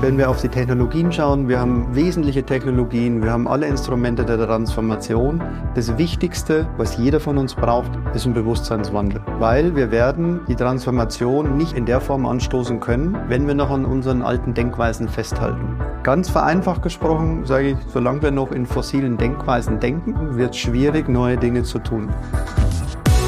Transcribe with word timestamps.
Wenn 0.00 0.16
wir 0.16 0.30
auf 0.30 0.40
die 0.40 0.48
Technologien 0.48 1.12
schauen, 1.12 1.48
wir 1.48 1.58
haben 1.58 1.92
wesentliche 1.92 2.44
Technologien, 2.44 3.20
wir 3.20 3.32
haben 3.32 3.48
alle 3.48 3.66
Instrumente 3.66 4.24
der 4.24 4.38
Transformation. 4.38 5.42
Das 5.74 5.98
Wichtigste, 5.98 6.68
was 6.76 6.96
jeder 6.96 7.18
von 7.18 7.36
uns 7.36 7.56
braucht, 7.56 7.90
ist 8.14 8.24
ein 8.24 8.32
Bewusstseinswandel. 8.32 9.20
Weil 9.40 9.74
wir 9.74 9.90
werden 9.90 10.40
die 10.46 10.54
Transformation 10.54 11.56
nicht 11.56 11.72
in 11.72 11.84
der 11.84 12.00
Form 12.00 12.26
anstoßen 12.26 12.78
können, 12.78 13.18
wenn 13.26 13.48
wir 13.48 13.54
noch 13.54 13.70
an 13.70 13.84
unseren 13.84 14.22
alten 14.22 14.54
Denkweisen 14.54 15.08
festhalten. 15.08 15.76
Ganz 16.04 16.28
vereinfacht 16.28 16.82
gesprochen 16.82 17.44
sage 17.44 17.70
ich, 17.70 17.76
solange 17.92 18.22
wir 18.22 18.30
noch 18.30 18.52
in 18.52 18.66
fossilen 18.66 19.16
Denkweisen 19.16 19.80
denken, 19.80 20.36
wird 20.36 20.50
es 20.50 20.58
schwierig, 20.58 21.08
neue 21.08 21.36
Dinge 21.36 21.64
zu 21.64 21.80
tun. 21.80 22.08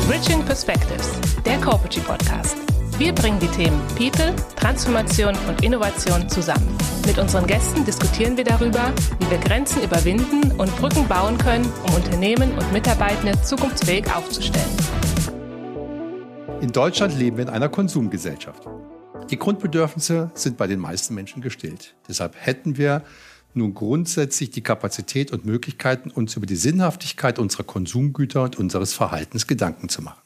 Bridging 0.06 0.44
Perspectives, 0.44 1.18
der 1.44 1.58
Corporate 1.58 2.00
Podcast. 2.02 2.69
Wir 3.00 3.14
bringen 3.14 3.40
die 3.40 3.46
Themen 3.46 3.80
People, 3.96 4.36
Transformation 4.56 5.34
und 5.48 5.64
Innovation 5.64 6.28
zusammen. 6.28 6.68
Mit 7.06 7.16
unseren 7.16 7.46
Gästen 7.46 7.82
diskutieren 7.82 8.36
wir 8.36 8.44
darüber, 8.44 8.92
wie 9.18 9.30
wir 9.30 9.38
Grenzen 9.38 9.82
überwinden 9.82 10.52
und 10.60 10.70
Brücken 10.76 11.08
bauen 11.08 11.38
können, 11.38 11.64
um 11.86 11.94
Unternehmen 11.94 12.52
und 12.58 12.72
Mitarbeitende 12.74 13.40
zukunftsfähig 13.40 14.04
aufzustellen. 14.14 14.68
In 16.60 16.72
Deutschland 16.72 17.18
leben 17.18 17.38
wir 17.38 17.44
in 17.44 17.48
einer 17.48 17.70
Konsumgesellschaft. 17.70 18.68
Die 19.30 19.38
Grundbedürfnisse 19.38 20.30
sind 20.34 20.58
bei 20.58 20.66
den 20.66 20.78
meisten 20.78 21.14
Menschen 21.14 21.40
gestillt. 21.40 21.94
Deshalb 22.06 22.34
hätten 22.38 22.76
wir 22.76 23.02
nun 23.54 23.72
grundsätzlich 23.72 24.50
die 24.50 24.62
Kapazität 24.62 25.32
und 25.32 25.46
Möglichkeiten, 25.46 26.10
uns 26.10 26.36
über 26.36 26.44
die 26.44 26.54
Sinnhaftigkeit 26.54 27.38
unserer 27.38 27.64
Konsumgüter 27.64 28.42
und 28.42 28.58
unseres 28.58 28.92
Verhaltens 28.92 29.46
Gedanken 29.46 29.88
zu 29.88 30.02
machen. 30.02 30.19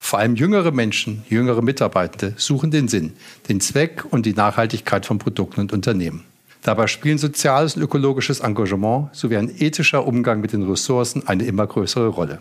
Vor 0.00 0.18
allem 0.18 0.34
jüngere 0.34 0.72
Menschen, 0.72 1.22
jüngere 1.28 1.62
Mitarbeitende 1.62 2.34
suchen 2.36 2.72
den 2.72 2.88
Sinn, 2.88 3.12
den 3.48 3.60
Zweck 3.60 4.04
und 4.10 4.26
die 4.26 4.32
Nachhaltigkeit 4.32 5.06
von 5.06 5.18
Produkten 5.18 5.60
und 5.60 5.72
Unternehmen. 5.72 6.24
Dabei 6.62 6.88
spielen 6.88 7.18
soziales 7.18 7.76
und 7.76 7.82
ökologisches 7.82 8.40
Engagement 8.40 9.14
sowie 9.14 9.36
ein 9.36 9.54
ethischer 9.60 10.06
Umgang 10.06 10.40
mit 10.40 10.52
den 10.52 10.68
Ressourcen 10.68 11.28
eine 11.28 11.44
immer 11.44 11.66
größere 11.66 12.08
Rolle. 12.08 12.40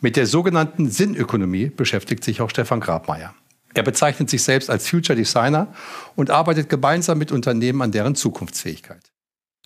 Mit 0.00 0.16
der 0.16 0.26
sogenannten 0.26 0.88
Sinnökonomie 0.88 1.66
beschäftigt 1.66 2.22
sich 2.22 2.40
auch 2.40 2.50
Stefan 2.50 2.80
Grabmeier. 2.80 3.34
Er 3.74 3.82
bezeichnet 3.82 4.30
sich 4.30 4.42
selbst 4.42 4.70
als 4.70 4.88
Future 4.88 5.16
Designer 5.16 5.68
und 6.14 6.30
arbeitet 6.30 6.68
gemeinsam 6.68 7.18
mit 7.18 7.32
Unternehmen 7.32 7.82
an 7.82 7.92
deren 7.92 8.14
Zukunftsfähigkeit. 8.14 9.10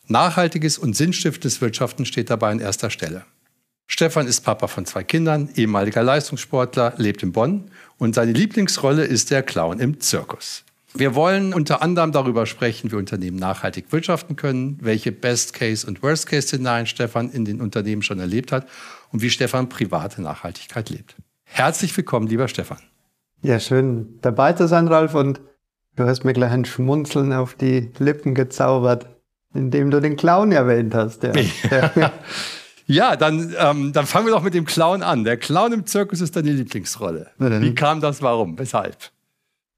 Nachhaltiges 0.06 0.78
und 0.78 0.96
sinnstiftendes 0.96 1.60
Wirtschaften 1.60 2.04
steht 2.06 2.30
dabei 2.30 2.50
an 2.50 2.60
erster 2.60 2.90
Stelle. 2.90 3.24
Stefan 3.92 4.28
ist 4.28 4.42
Papa 4.42 4.68
von 4.68 4.86
zwei 4.86 5.02
Kindern, 5.02 5.50
ehemaliger 5.56 6.04
Leistungssportler, 6.04 6.94
lebt 6.96 7.24
in 7.24 7.32
Bonn 7.32 7.72
und 7.98 8.14
seine 8.14 8.30
Lieblingsrolle 8.30 9.04
ist 9.04 9.32
der 9.32 9.42
Clown 9.42 9.80
im 9.80 9.98
Zirkus. 9.98 10.62
Wir 10.94 11.16
wollen 11.16 11.52
unter 11.52 11.82
anderem 11.82 12.12
darüber 12.12 12.46
sprechen, 12.46 12.92
wie 12.92 12.94
Unternehmen 12.94 13.36
nachhaltig 13.36 13.86
wirtschaften 13.90 14.36
können, 14.36 14.78
welche 14.80 15.10
Best-Case- 15.10 15.88
und 15.88 16.04
Worst-Case-Szenarien 16.04 16.86
Stefan 16.86 17.30
in 17.32 17.44
den 17.44 17.60
Unternehmen 17.60 18.02
schon 18.02 18.20
erlebt 18.20 18.52
hat 18.52 18.68
und 19.10 19.22
wie 19.22 19.30
Stefan 19.30 19.68
private 19.68 20.22
Nachhaltigkeit 20.22 20.88
lebt. 20.88 21.16
Herzlich 21.42 21.94
willkommen, 21.96 22.28
lieber 22.28 22.46
Stefan. 22.46 22.78
Ja, 23.42 23.58
schön 23.58 24.20
dabei 24.22 24.52
zu 24.52 24.68
sein, 24.68 24.86
Ralf. 24.86 25.16
Und 25.16 25.40
du 25.96 26.04
hast 26.04 26.22
mir 26.22 26.32
gleich 26.32 26.52
ein 26.52 26.64
Schmunzeln 26.64 27.32
auf 27.32 27.54
die 27.54 27.90
Lippen 27.98 28.36
gezaubert, 28.36 29.06
indem 29.52 29.90
du 29.90 30.00
den 30.00 30.14
Clown 30.14 30.52
erwähnt 30.52 30.94
hast. 30.94 31.24
Ja, 31.24 31.32
ja. 31.96 32.12
Ja 32.94 33.16
dann, 33.16 33.54
ähm, 33.58 33.92
dann 33.92 34.06
fangen 34.06 34.26
wir 34.26 34.32
doch 34.32 34.42
mit 34.42 34.54
dem 34.54 34.64
Clown 34.64 35.02
an. 35.02 35.24
Der 35.24 35.36
Clown 35.36 35.72
im 35.72 35.86
Zirkus 35.86 36.20
ist 36.20 36.36
deine 36.36 36.52
Lieblingsrolle. 36.52 37.30
Wie 37.38 37.74
kam 37.74 38.00
das, 38.00 38.22
warum, 38.22 38.58
weshalb? 38.58 38.96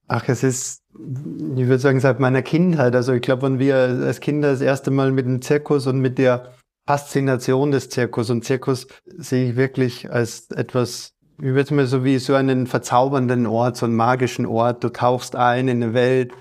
Ach, 0.08 0.24
es 0.28 0.42
ist, 0.42 0.82
ich 0.94 1.66
würde 1.66 1.78
sagen, 1.78 2.00
seit 2.00 2.20
meiner 2.20 2.42
Kindheit. 2.42 2.94
Also 2.94 3.12
ich 3.12 3.22
glaube, 3.22 3.42
wenn 3.42 3.58
wir 3.58 3.76
als 3.76 4.20
Kinder 4.20 4.50
das 4.50 4.60
erste 4.60 4.90
Mal 4.90 5.10
mit 5.12 5.26
dem 5.26 5.40
Zirkus 5.40 5.86
und 5.86 6.00
mit 6.00 6.18
der 6.18 6.52
Faszination 6.86 7.70
des 7.70 7.88
Zirkus 7.88 8.28
und 8.30 8.44
Zirkus 8.44 8.88
sehe 9.06 9.50
ich 9.50 9.56
wirklich 9.56 10.10
als 10.10 10.50
etwas 10.50 11.12
ich 11.38 11.54
würde 11.54 11.74
mal 11.74 11.86
so 11.86 12.04
wie 12.04 12.18
so 12.18 12.34
einen 12.34 12.68
verzaubernden 12.68 13.46
Ort, 13.46 13.76
so 13.76 13.86
einen 13.86 13.96
magischen 13.96 14.46
Ort. 14.46 14.84
Du 14.84 14.90
tauchst 14.90 15.34
ein 15.34 15.66
in 15.66 15.82
eine 15.82 15.92
Welt. 15.92 16.32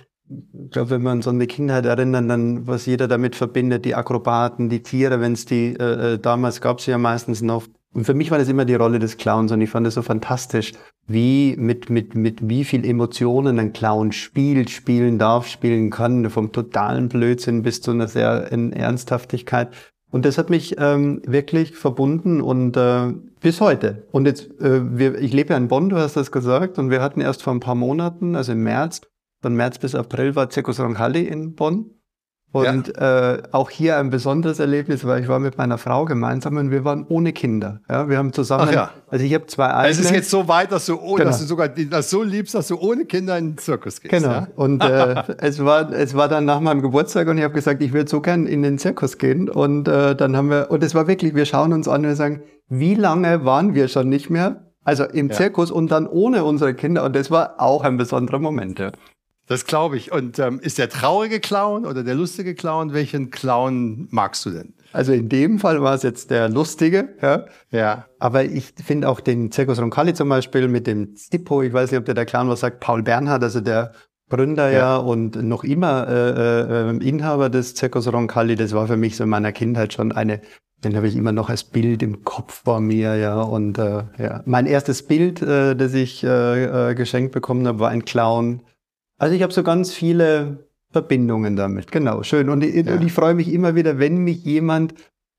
Ich 0.66 0.72
glaube, 0.72 0.92
wenn 0.92 1.02
wir 1.02 1.12
uns 1.12 1.28
an 1.28 1.40
die 1.40 1.48
Kindheit 1.48 1.86
erinnern, 1.86 2.28
dann 2.28 2.68
was 2.68 2.86
jeder 2.86 3.08
damit 3.08 3.36
verbindet, 3.36 3.86
die 3.86 3.96
Akrobaten, 3.96 4.70
die 4.70 4.82
Tiere, 4.84 5.20
wenn 5.20 5.34
es 5.34 5.46
die 5.46 5.76
äh, 5.78 6.14
äh 6.14 6.20
damals 6.20 6.62
gab 6.62 6.82
sie 6.82 6.92
ja 6.92 6.98
meistens 6.98 7.42
noch. 7.42 7.66
Und 7.94 8.06
für 8.06 8.14
mich 8.14 8.32
war 8.32 8.38
das 8.38 8.48
immer 8.48 8.64
die 8.64 8.76
Rolle 8.76 9.00
des 9.00 9.18
Clowns 9.18 9.52
und 9.52 9.60
ich 9.60 9.70
fand 9.70 9.86
es 9.86 9.96
so 9.96 10.02
fantastisch, 10.02 10.72
wie 11.08 11.56
mit 11.58 11.90
mit 11.90 12.16
mit 12.16 12.48
wie 12.48 12.64
viel 12.64 12.86
Emotionen 12.86 13.60
ein 13.60 13.74
Clown 13.74 14.14
spielt, 14.14 14.70
spielen 14.70 15.20
darf, 15.20 15.48
spielen 15.48 15.90
kann, 15.90 16.30
vom 16.30 16.54
totalen 16.54 17.10
Blödsinn 17.10 17.64
bis 17.64 17.82
zu 17.82 17.92
einer 17.92 18.08
sehr 18.08 18.52
Ernsthaftigkeit. 18.52 19.70
Und 20.12 20.26
das 20.26 20.38
hat 20.38 20.50
mich 20.50 20.76
ähm, 20.78 21.22
wirklich 21.26 21.76
verbunden 21.76 22.42
und 22.42 22.76
äh, 22.76 23.14
bis 23.40 23.62
heute. 23.62 24.04
Und 24.12 24.26
jetzt, 24.26 24.50
äh, 24.60 24.98
wir, 24.98 25.18
ich 25.18 25.32
lebe 25.32 25.52
ja 25.54 25.58
in 25.58 25.70
Bonn, 25.70 25.90
du 25.90 25.96
hast 25.96 26.18
das 26.18 26.34
gesagt, 26.34 26.78
und 26.78 26.90
wir 26.90 27.02
hatten 27.02 27.22
erst 27.22 27.42
vor 27.42 27.54
ein 27.54 27.62
paar 27.62 27.76
Monaten, 27.76 28.36
also 28.36 28.52
im 28.52 28.64
März, 28.64 29.02
von 29.42 29.56
März 29.56 29.80
bis 29.80 29.96
April 29.96 30.36
war 30.36 30.50
Zirkus 30.50 30.80
Roncalli 30.80 31.24
in 31.24 31.56
Bonn. 31.56 31.92
Und 32.54 32.90
ja. 32.98 33.36
äh, 33.36 33.44
auch 33.54 33.70
hier 33.70 33.98
ein 33.98 34.10
besonderes 34.10 34.60
Erlebnis, 34.60 35.06
weil 35.06 35.22
ich 35.22 35.30
war 35.30 35.40
mit 35.40 35.58
meiner 35.58 35.78
Frau 35.78 36.04
gemeinsam 36.04 36.58
und 36.58 36.70
wir 36.70 36.84
waren 36.84 37.06
ohne 37.08 37.32
Kinder. 37.32 37.80
Ja, 37.90 38.10
wir 38.10 38.18
haben 38.18 38.34
zusammen. 38.34 38.66
Ach 38.68 38.74
ja. 38.74 38.92
Also 39.08 39.24
ich 39.24 39.34
habe 39.34 39.46
zwei 39.46 39.74
eigene. 39.74 39.92
Es 39.92 40.00
ist 40.00 40.12
jetzt 40.12 40.30
so 40.30 40.50
weit, 40.50 40.70
dass 40.74 40.86
du, 40.86 40.96
oh, 40.96 41.16
genau. 41.16 41.30
dass 41.30 41.40
du 41.40 41.46
sogar 41.46 41.70
das 41.70 42.10
so 42.10 42.24
liebst, 42.24 42.54
dass 42.54 42.68
du 42.68 42.78
ohne 42.78 43.06
Kinder 43.06 43.38
in 43.38 43.52
den 43.52 43.58
Zirkus 43.58 44.02
gehst. 44.02 44.12
Genau. 44.12 44.28
Ja? 44.28 44.48
Und 44.58 44.84
äh, 44.84 45.24
es 45.38 45.64
war 45.64 45.94
es 45.94 46.14
war 46.14 46.28
dann 46.28 46.44
nach 46.44 46.60
meinem 46.60 46.82
Geburtstag 46.82 47.30
und 47.30 47.38
ich 47.38 47.44
habe 47.46 47.54
gesagt, 47.54 47.82
ich 47.82 47.94
würde 47.94 48.10
so 48.10 48.20
gern 48.20 48.46
in 48.48 48.64
den 48.64 48.78
Zirkus 48.78 49.18
gehen. 49.18 49.48
Und 49.48 49.88
äh, 49.88 50.14
dann 50.14 50.36
haben 50.36 50.50
wir 50.50 50.70
und 50.72 50.84
es 50.84 50.94
war 50.94 51.08
wirklich, 51.08 51.34
wir 51.36 51.46
schauen 51.46 51.72
uns 51.72 51.88
an 51.88 52.06
und 52.06 52.16
sagen, 52.16 52.44
wie 52.68 52.96
lange 52.96 53.46
waren 53.46 53.76
wir 53.76 53.88
schon 53.88 54.10
nicht 54.10 54.30
mehr? 54.30 54.68
Also 54.84 55.06
im 55.06 55.30
ja. 55.30 55.36
Zirkus 55.36 55.72
und 55.72 55.90
dann 55.90 56.06
ohne 56.06 56.44
unsere 56.44 56.74
Kinder. 56.74 57.06
Und 57.06 57.16
das 57.16 57.32
war 57.32 57.56
auch 57.60 57.84
ein 57.84 57.96
besonderer 57.96 58.40
Moment. 58.40 58.80
Ja. 58.80 58.92
Das 59.52 59.66
glaube 59.66 59.98
ich. 59.98 60.14
Und 60.14 60.40
ähm, 60.40 60.62
ist 60.62 60.78
der 60.78 60.88
traurige 60.88 61.42
Clown 61.42 61.86
oder 61.86 62.06
der 62.06 62.16
lustige 62.16 62.56
Clown? 62.56 62.94
Welchen 62.94 63.32
Clown 63.32 64.08
magst 64.10 64.46
du 64.46 64.52
denn? 64.52 64.74
Also 64.94 65.12
in 65.12 65.28
dem 65.28 65.60
Fall 65.60 65.82
war 65.82 65.94
es 65.94 66.04
jetzt 66.04 66.32
der 66.32 66.48
lustige, 66.48 67.10
ja. 67.22 67.46
Ja. 67.70 68.06
Aber 68.18 68.46
ich 68.46 68.74
finde 68.82 69.10
auch 69.10 69.20
den 69.20 69.52
Circus 69.52 69.82
Roncalli 69.82 70.14
zum 70.14 70.30
Beispiel 70.30 70.70
mit 70.70 70.88
dem 70.88 71.18
Zippo, 71.18 71.62
ich 71.64 71.74
weiß 71.74 71.92
nicht, 71.92 72.00
ob 72.00 72.06
der, 72.06 72.16
der 72.16 72.26
Clown 72.26 72.48
was 72.48 72.62
sagt, 72.62 72.80
Paul 72.80 73.04
Bernhard, 73.04 73.44
also 73.44 73.60
der 73.60 73.92
Gründer 74.30 74.72
ja, 74.72 74.78
ja 74.78 74.96
und 74.96 75.36
noch 75.36 75.66
immer 75.66 76.08
äh, 76.08 76.90
äh, 76.90 77.06
Inhaber 77.06 77.50
des 77.50 77.76
Circus 77.76 78.08
Roncalli, 78.08 78.56
das 78.56 78.72
war 78.72 78.88
für 78.88 78.96
mich 78.96 79.18
so 79.18 79.26
in 79.26 79.30
meiner 79.30 79.52
Kindheit 79.52 79.92
schon 79.92 80.14
eine, 80.14 80.40
den 80.86 80.96
habe 80.96 81.10
ich 81.10 81.16
immer 81.18 81.34
noch 81.34 81.50
als 81.50 81.66
Bild 81.66 82.02
im 82.04 82.24
Kopf 82.24 82.64
vor 82.64 82.80
mir, 82.80 83.18
ja. 83.18 83.42
Und 83.42 83.78
äh, 83.80 84.04
ja, 84.18 84.44
mein 84.46 84.66
erstes 84.66 85.06
Bild, 85.06 85.42
äh, 85.42 85.76
das 85.76 85.94
ich 85.94 86.24
äh, 86.24 86.92
äh, 86.92 86.96
geschenkt 86.96 87.34
bekommen 87.34 87.68
habe, 87.68 87.80
war 87.80 87.90
ein 87.90 88.06
Clown 88.06 88.62
also 89.22 89.36
ich 89.36 89.44
habe 89.44 89.54
so 89.54 89.62
ganz 89.62 89.94
viele 89.94 90.68
Verbindungen 90.92 91.56
damit. 91.56 91.92
Genau, 91.92 92.24
schön. 92.24 92.50
Und 92.50 92.64
ich, 92.64 92.88
ja. 92.88 92.96
und 92.96 93.06
ich 93.06 93.14
freue 93.14 93.36
mich 93.36 93.54
immer 93.54 93.76
wieder, 93.76 94.00
wenn 94.00 94.18
mich 94.18 94.44
jemand 94.44 94.96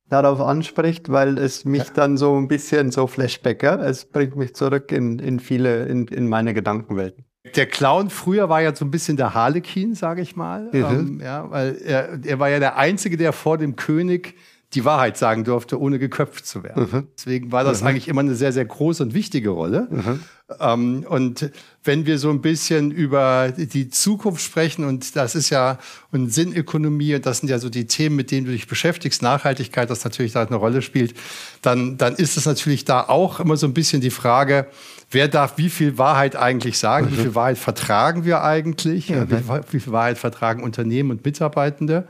darauf 0.08 0.40
anspricht, 0.40 1.10
weil 1.10 1.36
es 1.36 1.64
mich 1.64 1.88
ja. 1.88 1.92
dann 1.94 2.16
so 2.16 2.36
ein 2.36 2.46
bisschen 2.46 2.92
so 2.92 3.08
Flashback, 3.08 3.60
ja? 3.64 3.74
es 3.74 4.04
bringt 4.04 4.36
mich 4.36 4.54
zurück 4.54 4.92
in, 4.92 5.18
in 5.18 5.40
viele, 5.40 5.86
in, 5.86 6.06
in 6.06 6.28
meine 6.28 6.54
Gedankenwelten. 6.54 7.24
Der 7.56 7.66
Clown 7.66 8.08
früher 8.08 8.48
war 8.48 8.62
ja 8.62 8.72
so 8.72 8.84
ein 8.84 8.92
bisschen 8.92 9.16
der 9.16 9.34
Harlekin, 9.34 9.96
sage 9.96 10.22
ich 10.22 10.36
mal. 10.36 10.70
Mhm. 10.72 10.74
Ähm, 10.74 11.20
ja, 11.20 11.50
weil 11.50 11.76
er, 11.84 12.20
er 12.24 12.38
war 12.38 12.50
ja 12.50 12.60
der 12.60 12.76
Einzige, 12.76 13.16
der 13.16 13.32
vor 13.32 13.58
dem 13.58 13.74
König 13.74 14.36
die 14.74 14.84
Wahrheit 14.84 15.18
sagen 15.18 15.44
durfte, 15.44 15.80
ohne 15.80 15.98
geköpft 15.98 16.46
zu 16.46 16.62
werden. 16.62 16.88
Mhm. 16.90 17.06
Deswegen 17.16 17.52
war 17.52 17.64
das 17.64 17.82
mhm. 17.82 17.88
eigentlich 17.88 18.08
immer 18.08 18.20
eine 18.20 18.34
sehr, 18.34 18.52
sehr 18.52 18.64
große 18.64 19.02
und 19.02 19.14
wichtige 19.14 19.50
Rolle. 19.50 19.86
Mhm. 19.90 20.20
Ähm, 20.60 21.06
und 21.08 21.50
wenn 21.84 22.06
wir 22.06 22.18
so 22.18 22.30
ein 22.30 22.40
bisschen 22.40 22.90
über 22.90 23.52
die 23.56 23.90
Zukunft 23.90 24.42
sprechen, 24.42 24.84
und 24.84 25.14
das 25.16 25.34
ist 25.34 25.50
ja 25.50 25.78
und 26.10 26.32
Sinnökonomie, 26.32 27.14
und 27.16 27.26
das 27.26 27.38
sind 27.38 27.48
ja 27.48 27.58
so 27.58 27.68
die 27.68 27.86
Themen, 27.86 28.16
mit 28.16 28.30
denen 28.30 28.46
du 28.46 28.52
dich 28.52 28.66
beschäftigst, 28.66 29.22
Nachhaltigkeit, 29.22 29.90
das 29.90 30.04
natürlich 30.04 30.32
da 30.32 30.42
eine 30.42 30.56
Rolle 30.56 30.80
spielt, 30.80 31.14
dann, 31.60 31.98
dann 31.98 32.14
ist 32.14 32.36
es 32.36 32.46
natürlich 32.46 32.84
da 32.84 33.02
auch 33.02 33.40
immer 33.40 33.56
so 33.56 33.66
ein 33.66 33.74
bisschen 33.74 34.00
die 34.00 34.10
Frage, 34.10 34.66
wer 35.10 35.28
darf 35.28 35.58
wie 35.58 35.70
viel 35.70 35.98
Wahrheit 35.98 36.36
eigentlich 36.36 36.78
sagen, 36.78 37.10
wie 37.10 37.18
mhm. 37.18 37.22
viel 37.22 37.34
Wahrheit 37.34 37.58
vertragen 37.58 38.24
wir 38.24 38.42
eigentlich, 38.42 39.10
wie, 39.10 39.42
wie 39.70 39.80
viel 39.80 39.92
Wahrheit 39.92 40.18
vertragen 40.18 40.62
Unternehmen 40.62 41.10
und 41.10 41.24
Mitarbeitende. 41.24 42.06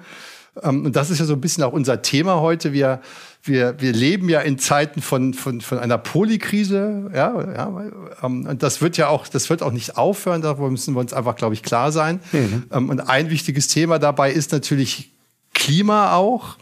Ähm, 0.62 0.84
und 0.86 0.96
das 0.96 1.10
ist 1.10 1.18
ja 1.18 1.24
so 1.24 1.32
ein 1.32 1.40
bisschen 1.40 1.64
auch 1.64 1.72
unser 1.72 2.02
Thema 2.02 2.40
heute. 2.40 2.72
Wir, 2.72 3.00
wir, 3.42 3.80
wir 3.80 3.92
leben 3.92 4.28
ja 4.28 4.40
in 4.40 4.58
Zeiten 4.58 5.00
von, 5.00 5.34
von, 5.34 5.60
von 5.60 5.78
einer 5.78 5.98
Polikrise. 5.98 7.10
Ja, 7.14 7.52
ja, 7.54 7.90
ähm, 8.22 8.46
und 8.46 8.62
das 8.62 8.82
wird 8.82 8.96
ja 8.96 9.08
auch, 9.08 9.26
das 9.26 9.48
wird 9.48 9.62
auch 9.62 9.72
nicht 9.72 9.96
aufhören. 9.96 10.42
Darüber 10.42 10.70
müssen 10.70 10.94
wir 10.94 11.00
uns 11.00 11.12
einfach, 11.12 11.36
glaube 11.36 11.54
ich, 11.54 11.62
klar 11.62 11.92
sein. 11.92 12.20
Mhm. 12.32 12.64
Ähm, 12.70 12.90
und 12.90 13.00
ein 13.00 13.30
wichtiges 13.30 13.68
Thema 13.68 13.98
dabei 13.98 14.32
ist 14.32 14.52
natürlich 14.52 15.12
Klima 15.54 16.14
auch. 16.14 16.56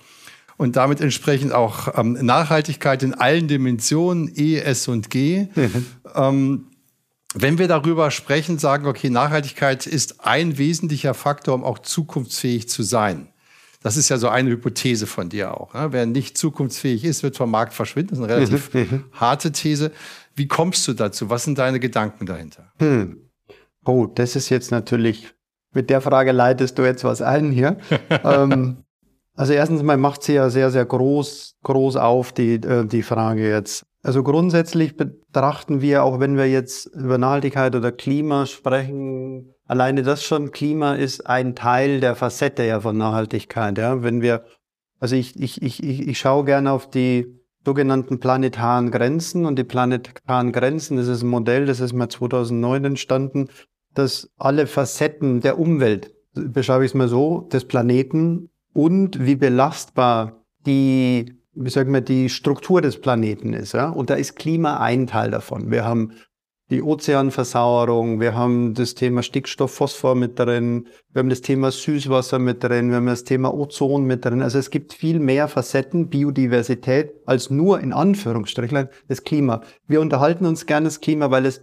Und 0.56 0.76
damit 0.76 1.00
entsprechend 1.00 1.54
auch 1.54 2.04
Nachhaltigkeit 2.04 3.02
in 3.02 3.14
allen 3.14 3.48
Dimensionen, 3.48 4.30
E, 4.36 4.58
S 4.58 4.88
und 4.88 5.08
G. 5.08 5.46
Mhm. 5.54 6.66
wenn 7.32 7.56
wir 7.56 7.66
darüber 7.66 8.10
sprechen, 8.10 8.58
sagen, 8.58 8.86
okay, 8.86 9.08
Nachhaltigkeit 9.08 9.86
ist 9.86 10.20
ein 10.20 10.58
wesentlicher 10.58 11.14
Faktor, 11.14 11.54
um 11.54 11.64
auch 11.64 11.78
zukunftsfähig 11.78 12.68
zu 12.68 12.82
sein. 12.82 13.29
Das 13.82 13.96
ist 13.96 14.10
ja 14.10 14.18
so 14.18 14.28
eine 14.28 14.50
Hypothese 14.50 15.06
von 15.06 15.30
dir 15.30 15.58
auch. 15.58 15.72
Ne? 15.72 15.88
Wer 15.90 16.06
nicht 16.06 16.36
zukunftsfähig 16.36 17.04
ist, 17.04 17.22
wird 17.22 17.36
vom 17.36 17.50
Markt 17.50 17.72
verschwinden. 17.72 18.10
Das 18.10 18.18
ist 18.18 18.24
eine 18.24 18.34
relativ 18.34 18.74
mhm, 18.74 18.80
mhm. 18.80 19.04
harte 19.12 19.52
These. 19.52 19.90
Wie 20.34 20.48
kommst 20.48 20.86
du 20.86 20.92
dazu? 20.92 21.30
Was 21.30 21.44
sind 21.44 21.58
deine 21.58 21.80
Gedanken 21.80 22.26
dahinter? 22.26 22.72
Hm. 22.78 23.30
Oh, 23.84 24.06
das 24.06 24.36
ist 24.36 24.50
jetzt 24.50 24.70
natürlich, 24.70 25.32
mit 25.72 25.88
der 25.88 26.02
Frage 26.02 26.32
leitest 26.32 26.78
du 26.78 26.82
jetzt 26.82 27.04
was 27.04 27.22
ein 27.22 27.50
hier. 27.52 27.78
ähm, 28.24 28.84
also 29.34 29.54
erstens 29.54 29.82
mal 29.82 29.96
macht 29.96 30.22
sie 30.22 30.34
ja 30.34 30.50
sehr, 30.50 30.70
sehr 30.70 30.84
groß, 30.84 31.56
groß 31.62 31.96
auf, 31.96 32.32
die, 32.32 32.56
äh, 32.56 32.84
die 32.84 33.02
Frage 33.02 33.48
jetzt. 33.48 33.86
Also 34.02 34.22
grundsätzlich 34.22 34.96
betrachten 34.96 35.80
wir, 35.80 36.04
auch 36.04 36.20
wenn 36.20 36.36
wir 36.36 36.48
jetzt 36.48 36.86
über 36.86 37.16
Nachhaltigkeit 37.16 37.74
oder 37.74 37.92
Klima 37.92 38.46
sprechen, 38.46 39.54
alleine 39.70 40.02
das 40.02 40.24
schon, 40.24 40.50
Klima 40.50 40.94
ist 40.94 41.28
ein 41.28 41.54
Teil 41.54 42.00
der 42.00 42.16
Facette 42.16 42.64
ja 42.64 42.80
von 42.80 42.96
Nachhaltigkeit. 42.98 43.78
Ja? 43.78 44.02
Wenn 44.02 44.20
wir, 44.20 44.44
also 44.98 45.14
ich, 45.14 45.38
ich, 45.40 45.62
ich, 45.62 45.82
ich 45.82 46.18
schaue 46.18 46.44
gerne 46.44 46.72
auf 46.72 46.90
die 46.90 47.40
sogenannten 47.64 48.18
planetaren 48.18 48.90
Grenzen 48.90 49.46
und 49.46 49.56
die 49.58 49.64
planetaren 49.64 50.50
Grenzen, 50.50 50.96
das 50.96 51.06
ist 51.06 51.22
ein 51.22 51.28
Modell, 51.28 51.66
das 51.66 51.78
ist 51.78 51.92
mal 51.92 52.08
2009 52.08 52.84
entstanden, 52.84 53.48
dass 53.94 54.28
alle 54.38 54.66
Facetten 54.66 55.40
der 55.40 55.58
Umwelt, 55.58 56.12
beschreibe 56.34 56.84
ich 56.84 56.90
es 56.90 56.94
mal 56.94 57.08
so, 57.08 57.42
des 57.52 57.64
Planeten 57.66 58.50
und 58.72 59.24
wie 59.24 59.36
belastbar 59.36 60.44
die 60.66 61.36
wie 61.52 61.70
sagen 61.70 61.92
wir, 61.92 62.00
die 62.00 62.28
Struktur 62.28 62.80
des 62.80 63.00
Planeten 63.00 63.52
ist. 63.52 63.74
Ja? 63.74 63.88
Und 63.88 64.08
da 64.08 64.14
ist 64.14 64.36
Klima 64.36 64.78
ein 64.78 65.06
Teil 65.06 65.30
davon. 65.32 65.70
Wir 65.70 65.84
haben 65.84 66.12
die 66.70 66.82
Ozeanversauerung, 66.82 68.20
wir 68.20 68.34
haben 68.34 68.74
das 68.74 68.94
Thema 68.94 69.22
Stickstoff, 69.22 69.74
Phosphor 69.74 70.14
mit 70.14 70.38
drin, 70.38 70.86
wir 71.12 71.20
haben 71.20 71.28
das 71.28 71.40
Thema 71.40 71.72
Süßwasser 71.72 72.38
mit 72.38 72.62
drin, 72.62 72.90
wir 72.90 72.96
haben 72.96 73.06
das 73.06 73.24
Thema 73.24 73.52
Ozon 73.52 74.04
mit 74.04 74.24
drin. 74.24 74.40
Also 74.40 74.58
es 74.58 74.70
gibt 74.70 74.94
viel 74.94 75.18
mehr 75.18 75.48
Facetten, 75.48 76.08
Biodiversität, 76.08 77.12
als 77.26 77.50
nur 77.50 77.80
in 77.80 77.92
Anführungsstrichen 77.92 78.88
das 79.08 79.24
Klima. 79.24 79.62
Wir 79.88 80.00
unterhalten 80.00 80.46
uns 80.46 80.66
gerne 80.66 80.84
das 80.84 81.00
Klima, 81.00 81.32
weil 81.32 81.44
es 81.46 81.60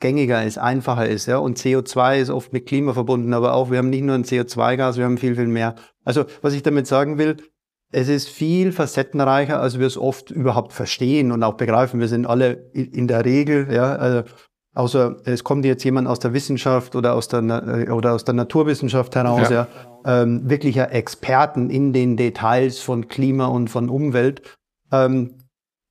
gängiger 0.00 0.44
ist, 0.44 0.58
einfacher 0.58 1.08
ist, 1.08 1.26
ja. 1.26 1.38
Und 1.38 1.58
CO2 1.58 2.18
ist 2.18 2.30
oft 2.30 2.52
mit 2.52 2.66
Klima 2.66 2.94
verbunden, 2.94 3.34
aber 3.34 3.54
auch, 3.54 3.70
wir 3.70 3.78
haben 3.78 3.90
nicht 3.90 4.04
nur 4.04 4.14
ein 4.14 4.24
CO2-Gas, 4.24 4.96
wir 4.96 5.04
haben 5.04 5.18
viel, 5.18 5.36
viel 5.36 5.46
mehr. 5.46 5.74
Also, 6.04 6.24
was 6.40 6.54
ich 6.54 6.62
damit 6.62 6.86
sagen 6.86 7.18
will, 7.18 7.36
es 7.92 8.08
ist 8.08 8.28
viel 8.28 8.72
facettenreicher, 8.72 9.60
als 9.60 9.78
wir 9.78 9.86
es 9.86 9.96
oft 9.96 10.30
überhaupt 10.30 10.72
verstehen 10.72 11.32
und 11.32 11.42
auch 11.42 11.54
begreifen. 11.54 12.00
Wir 12.00 12.08
sind 12.08 12.26
alle 12.26 12.52
in 12.72 13.06
der 13.08 13.24
Regel, 13.24 13.72
ja, 13.72 13.94
also 13.96 14.22
außer 14.74 15.16
es 15.24 15.44
kommt 15.44 15.64
jetzt 15.64 15.84
jemand 15.84 16.08
aus 16.08 16.18
der 16.18 16.32
Wissenschaft 16.32 16.96
oder 16.96 17.14
aus 17.14 17.28
der 17.28 17.40
äh, 17.40 17.90
oder 17.90 18.12
aus 18.12 18.24
der 18.24 18.34
Naturwissenschaft 18.34 19.14
heraus, 19.14 19.50
ja, 19.50 19.66
ja 20.04 20.22
ähm, 20.22 20.48
wirklicher 20.48 20.92
Experten 20.92 21.70
in 21.70 21.92
den 21.92 22.16
Details 22.16 22.78
von 22.80 23.08
Klima 23.08 23.46
und 23.46 23.68
von 23.68 23.88
Umwelt. 23.88 24.42
Ähm, 24.92 25.34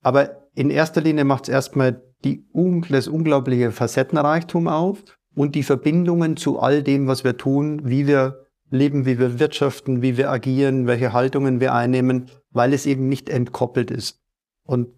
aber 0.02 0.48
in 0.54 0.70
erster 0.70 1.00
Linie 1.00 1.24
macht 1.24 1.44
es 1.44 1.48
erstmal 1.50 2.02
die, 2.24 2.44
das 2.88 3.08
unglaubliche 3.08 3.72
Facettenreichtum 3.72 4.68
auf 4.68 5.02
und 5.34 5.54
die 5.54 5.62
Verbindungen 5.62 6.36
zu 6.36 6.58
all 6.58 6.82
dem, 6.82 7.06
was 7.06 7.24
wir 7.24 7.36
tun, 7.36 7.82
wie 7.84 8.06
wir 8.06 8.45
leben, 8.70 9.06
wie 9.06 9.18
wir 9.18 9.38
wirtschaften, 9.38 10.02
wie 10.02 10.16
wir 10.16 10.30
agieren, 10.30 10.86
welche 10.86 11.12
Haltungen 11.12 11.60
wir 11.60 11.74
einnehmen, 11.74 12.26
weil 12.50 12.72
es 12.72 12.86
eben 12.86 13.08
nicht 13.08 13.28
entkoppelt 13.28 13.90
ist. 13.90 14.20
Und 14.64 14.88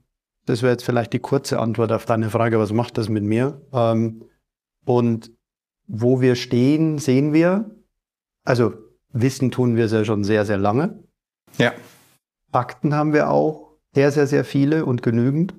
das 0.46 0.62
wäre 0.62 0.72
jetzt 0.72 0.84
vielleicht 0.84 1.12
die 1.12 1.18
kurze 1.18 1.58
Antwort 1.58 1.92
auf 1.92 2.06
deine 2.06 2.30
Frage, 2.30 2.58
was 2.58 2.72
macht 2.72 2.96
das 2.96 3.08
mit 3.08 3.24
mir? 3.24 3.60
Ähm, 3.72 4.24
und 4.84 5.30
wo 5.86 6.20
wir 6.20 6.36
stehen, 6.36 6.98
sehen 6.98 7.32
wir. 7.32 7.70
Also 8.44 8.72
wissen 9.12 9.50
tun 9.50 9.76
wir 9.76 9.86
es 9.86 9.92
ja 9.92 10.04
schon 10.04 10.24
sehr, 10.24 10.46
sehr 10.46 10.58
lange. 10.58 11.02
Ja. 11.58 11.72
Fakten 12.50 12.94
haben 12.94 13.12
wir 13.12 13.30
auch 13.30 13.76
sehr, 13.94 14.10
sehr, 14.10 14.26
sehr 14.26 14.44
viele 14.44 14.86
und 14.86 15.02
genügend. 15.02 15.54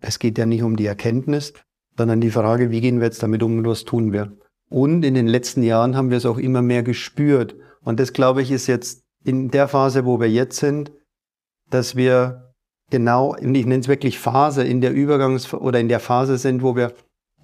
Es 0.00 0.18
geht 0.18 0.38
ja 0.38 0.46
nicht 0.46 0.62
um 0.62 0.76
die 0.76 0.86
Erkenntnis, 0.86 1.52
sondern 1.96 2.20
die 2.20 2.30
Frage, 2.30 2.70
wie 2.70 2.80
gehen 2.80 2.98
wir 2.98 3.06
jetzt 3.06 3.22
damit 3.22 3.42
um 3.42 3.58
und 3.58 3.66
was 3.66 3.84
tun 3.84 4.12
wir? 4.12 4.36
Und 4.70 5.04
in 5.04 5.14
den 5.14 5.26
letzten 5.26 5.62
Jahren 5.62 5.96
haben 5.96 6.10
wir 6.10 6.18
es 6.18 6.26
auch 6.26 6.38
immer 6.38 6.62
mehr 6.62 6.82
gespürt. 6.82 7.56
Und 7.82 7.98
das, 8.00 8.12
glaube 8.12 8.42
ich, 8.42 8.50
ist 8.50 8.66
jetzt 8.66 9.02
in 9.24 9.50
der 9.50 9.68
Phase, 9.68 10.04
wo 10.04 10.20
wir 10.20 10.30
jetzt 10.30 10.58
sind, 10.58 10.92
dass 11.70 11.96
wir 11.96 12.54
genau, 12.90 13.34
ich 13.36 13.46
nenne 13.46 13.78
es 13.78 13.88
wirklich 13.88 14.18
Phase, 14.18 14.64
in 14.64 14.80
der 14.80 14.92
Übergangs- 14.92 15.54
oder 15.54 15.80
in 15.80 15.88
der 15.88 16.00
Phase 16.00 16.38
sind, 16.38 16.62
wo 16.62 16.76
wir 16.76 16.92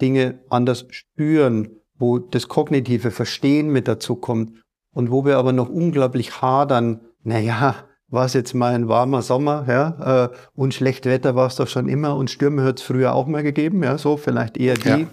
Dinge 0.01 0.39
anders 0.49 0.85
spüren, 0.89 1.69
wo 1.97 2.19
das 2.19 2.47
kognitive 2.47 3.11
Verstehen 3.11 3.69
mit 3.69 3.87
dazu 3.87 4.15
kommt 4.15 4.61
und 4.93 5.11
wo 5.11 5.25
wir 5.25 5.37
aber 5.37 5.53
noch 5.53 5.69
unglaublich 5.69 6.41
hadern, 6.41 7.01
naja, 7.23 7.75
war 8.07 8.25
es 8.25 8.33
jetzt 8.33 8.53
mal 8.53 8.73
ein 8.73 8.87
warmer 8.87 9.21
Sommer, 9.21 9.65
ja, 9.67 10.25
äh, 10.25 10.29
und 10.55 10.73
schlecht 10.73 11.05
Wetter 11.05 11.35
war 11.35 11.47
es 11.47 11.55
doch 11.55 11.67
schon 11.67 11.89
immer 11.89 12.15
und 12.15 12.29
Stürme 12.29 12.63
hat 12.63 12.79
es 12.79 12.85
früher 12.85 13.13
auch 13.13 13.27
mal 13.27 13.43
gegeben, 13.43 13.83
ja, 13.83 13.97
so 13.97 14.17
vielleicht 14.17 14.57
eher 14.57 14.75
die. 14.75 14.89
Ja. 14.89 15.07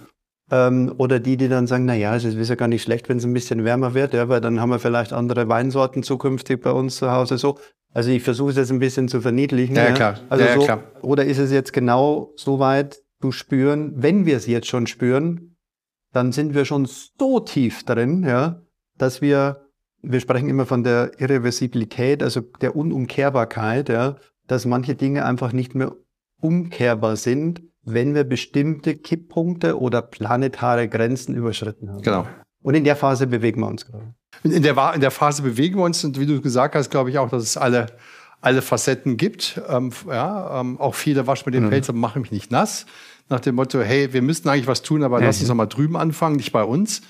Ähm, 0.53 0.95
oder 0.99 1.19
die, 1.19 1.39
die 1.39 1.49
dann 1.49 1.67
sagen, 1.67 1.87
na 1.87 1.95
ja, 1.95 2.15
es 2.15 2.25
ist 2.25 2.49
ja 2.51 2.57
gar 2.57 2.69
nicht 2.69 2.83
schlecht, 2.83 3.09
wenn 3.09 3.17
es 3.17 3.25
ein 3.25 3.33
bisschen 3.33 3.65
wärmer 3.65 3.95
wird, 3.95 4.13
ja, 4.13 4.29
weil 4.29 4.43
dann 4.43 4.61
haben 4.61 4.69
wir 4.69 4.79
vielleicht 4.79 5.15
andere 5.15 5.49
Weinsorten 5.49 6.03
zukünftig 6.03 6.61
bei 6.61 6.71
uns 6.71 6.97
zu 6.97 7.11
Hause 7.11 7.39
so. 7.39 7.59
Also 7.95 8.11
ich 8.11 8.23
versuche 8.23 8.51
es 8.51 8.57
jetzt 8.57 8.71
ein 8.71 8.79
bisschen 8.79 9.09
zu 9.09 9.23
verniedlichen. 9.23 9.75
Ja, 9.75 9.89
ja. 9.89 9.93
klar. 9.93 10.21
Also 10.29 10.45
ja, 10.45 10.55
so, 10.55 10.61
klar. 10.61 10.83
Oder 11.01 11.25
ist 11.25 11.39
es 11.39 11.51
jetzt 11.53 11.73
genau 11.73 12.33
so 12.37 12.59
weit 12.59 13.03
zu 13.23 13.33
spüren, 13.33 13.95
wenn 13.97 14.27
wir 14.27 14.37
es 14.37 14.47
jetzt 14.47 14.67
schon 14.67 14.87
spüren, 14.87 15.57
dann 16.13 16.33
sind 16.33 16.55
wir 16.55 16.67
schon 16.67 16.87
so 16.87 17.41
tief 17.41 17.85
drin, 17.85 18.23
ja, 18.23 18.61
dass 18.99 19.23
wir, 19.23 19.69
wir 20.03 20.21
sprechen 20.21 20.51
immer 20.51 20.67
von 20.67 20.85
der 20.85 21.13
Irreversibilität, 21.19 22.23
also 22.23 22.43
der 22.61 22.77
Unumkehrbarkeit, 22.77 23.89
ja, 23.89 24.17
dass 24.49 24.67
manche 24.67 24.97
Dinge 24.97 25.25
einfach 25.25 25.55
nicht 25.55 25.75
mehr 25.75 25.95
umkehrbar 26.43 27.17
sind 27.17 27.63
wenn 27.85 28.15
wir 28.15 28.25
bestimmte 28.25 28.97
Kipppunkte 28.97 29.79
oder 29.79 30.03
planetare 30.03 30.89
Grenzen 30.89 31.35
überschritten 31.35 31.91
haben. 31.91 32.03
Genau. 32.03 32.27
Und 32.63 32.75
in 32.75 32.85
der 32.85 32.97
Phase 32.97 33.27
bewegen 33.27 33.61
wir 33.61 33.67
uns 33.67 33.87
gerade. 33.87 34.15
In 34.45 34.63
der, 34.63 34.95
in 34.95 35.01
der 35.01 35.11
Phase 35.11 35.43
bewegen 35.43 35.79
wir 35.79 35.85
uns 35.85 36.05
und 36.05 36.19
wie 36.19 36.27
du 36.27 36.41
gesagt 36.41 36.75
hast, 36.75 36.91
glaube 36.91 37.11
ich 37.11 37.19
auch, 37.19 37.29
dass 37.29 37.43
es 37.43 37.57
alle, 37.57 37.87
alle 38.41 38.63
Facetten 38.63 39.17
gibt. 39.17 39.61
Ähm, 39.69 39.91
ja, 40.09 40.61
ähm, 40.61 40.81
auch 40.81 40.95
viele 40.95 41.27
wasch 41.27 41.45
mit 41.45 41.55
dem 41.55 41.65
mhm. 41.65 41.71
Pelz, 41.71 41.89
aber 41.89 41.99
mach 41.99 42.17
mich 42.17 42.31
nicht 42.31 42.51
nass. 42.51 42.87
Nach 43.29 43.41
dem 43.41 43.57
Motto, 43.57 43.81
hey, 43.81 44.13
wir 44.13 44.23
müssten 44.23 44.49
eigentlich 44.49 44.67
was 44.67 44.83
tun, 44.83 45.03
aber 45.03 45.21
ja, 45.21 45.27
lass 45.27 45.41
uns 45.41 45.49
noch 45.49 45.55
mal 45.55 45.67
drüben 45.67 45.97
anfangen, 45.97 46.37
nicht 46.37 46.53
bei 46.53 46.65
uns. 46.65 47.03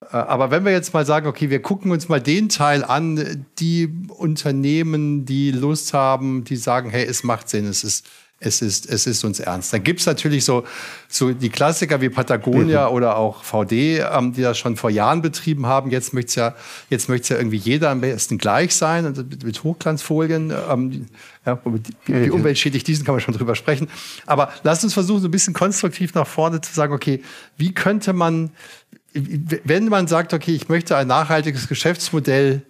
Äh, 0.00 0.16
aber 0.16 0.50
wenn 0.50 0.64
wir 0.64 0.72
jetzt 0.72 0.94
mal 0.94 1.06
sagen, 1.06 1.26
okay, 1.26 1.50
wir 1.50 1.62
gucken 1.62 1.90
uns 1.90 2.08
mal 2.08 2.20
den 2.20 2.48
Teil 2.48 2.84
an, 2.84 3.46
die 3.58 3.92
Unternehmen, 4.08 5.24
die 5.24 5.50
Lust 5.52 5.94
haben, 5.94 6.44
die 6.44 6.56
sagen, 6.56 6.90
hey, 6.90 7.04
es 7.04 7.24
macht 7.24 7.48
Sinn, 7.48 7.66
es 7.66 7.84
ist 7.84 8.06
es 8.40 8.62
ist, 8.62 8.88
es 8.88 9.06
ist 9.06 9.24
uns 9.24 9.40
ernst. 9.40 9.72
Dann 9.72 9.82
gibt's 9.82 10.06
natürlich 10.06 10.44
so, 10.44 10.64
so 11.08 11.32
die 11.32 11.48
Klassiker 11.48 12.00
wie 12.00 12.08
Patagonia 12.08 12.88
mhm. 12.88 12.94
oder 12.94 13.16
auch 13.16 13.42
VD, 13.42 13.98
ähm, 13.98 14.32
die 14.32 14.42
das 14.42 14.58
schon 14.58 14.76
vor 14.76 14.90
Jahren 14.90 15.22
betrieben 15.22 15.66
haben. 15.66 15.90
Jetzt 15.90 16.14
möchte 16.14 16.40
ja, 16.40 16.54
jetzt 16.88 17.08
möchte 17.08 17.34
ja 17.34 17.40
irgendwie 17.40 17.56
jeder 17.56 17.90
am 17.90 18.00
besten 18.00 18.38
gleich 18.38 18.76
sein 18.76 19.06
und 19.06 19.16
mit, 19.16 19.42
mit 19.42 19.64
Hochglanzfolien. 19.64 20.52
Ähm, 20.70 21.06
ja, 21.44 21.58
wie, 21.64 21.80
wie 22.06 22.30
umweltschädlich 22.30 22.84
diesen 22.84 23.04
kann 23.04 23.14
man 23.14 23.20
schon 23.20 23.34
drüber 23.34 23.56
sprechen. 23.56 23.88
Aber 24.24 24.52
lasst 24.62 24.84
uns 24.84 24.94
versuchen, 24.94 25.20
so 25.20 25.28
ein 25.28 25.32
bisschen 25.32 25.54
konstruktiv 25.54 26.14
nach 26.14 26.26
vorne 26.26 26.60
zu 26.60 26.72
sagen, 26.72 26.92
okay, 26.92 27.22
wie 27.56 27.72
könnte 27.72 28.12
man, 28.12 28.50
wenn 29.14 29.88
man 29.88 30.06
sagt, 30.06 30.32
okay, 30.32 30.54
ich 30.54 30.68
möchte 30.68 30.96
ein 30.96 31.08
nachhaltiges 31.08 31.66
Geschäftsmodell 31.66 32.62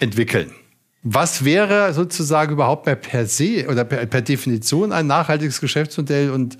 entwickeln, 0.00 0.52
was 1.08 1.44
wäre 1.44 1.92
sozusagen 1.92 2.52
überhaupt 2.52 2.86
mehr 2.86 2.96
per 2.96 3.26
se 3.26 3.66
oder 3.68 3.84
per, 3.84 4.06
per, 4.06 4.22
Definition 4.22 4.90
ein 4.92 5.06
nachhaltiges 5.06 5.60
Geschäftsmodell 5.60 6.30
und, 6.30 6.58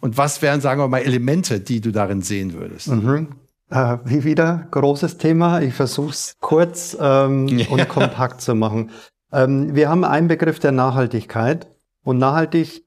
und 0.00 0.16
was 0.16 0.40
wären, 0.40 0.60
sagen 0.60 0.80
wir 0.80 0.86
mal, 0.86 1.00
Elemente, 1.00 1.58
die 1.58 1.80
du 1.80 1.90
darin 1.90 2.22
sehen 2.22 2.52
würdest? 2.52 2.88
Mhm. 2.88 3.28
Äh, 3.70 3.98
wie 4.04 4.22
wieder, 4.22 4.68
großes 4.70 5.18
Thema. 5.18 5.60
Ich 5.62 5.74
versuche 5.74 6.10
es 6.10 6.36
kurz 6.40 6.96
ähm, 7.00 7.48
ja. 7.58 7.66
und 7.68 7.88
kompakt 7.88 8.40
zu 8.40 8.54
machen. 8.54 8.90
Ähm, 9.32 9.74
wir 9.74 9.88
haben 9.88 10.04
einen 10.04 10.28
Begriff 10.28 10.60
der 10.60 10.72
Nachhaltigkeit 10.72 11.66
und 12.04 12.18
nachhaltig, 12.18 12.84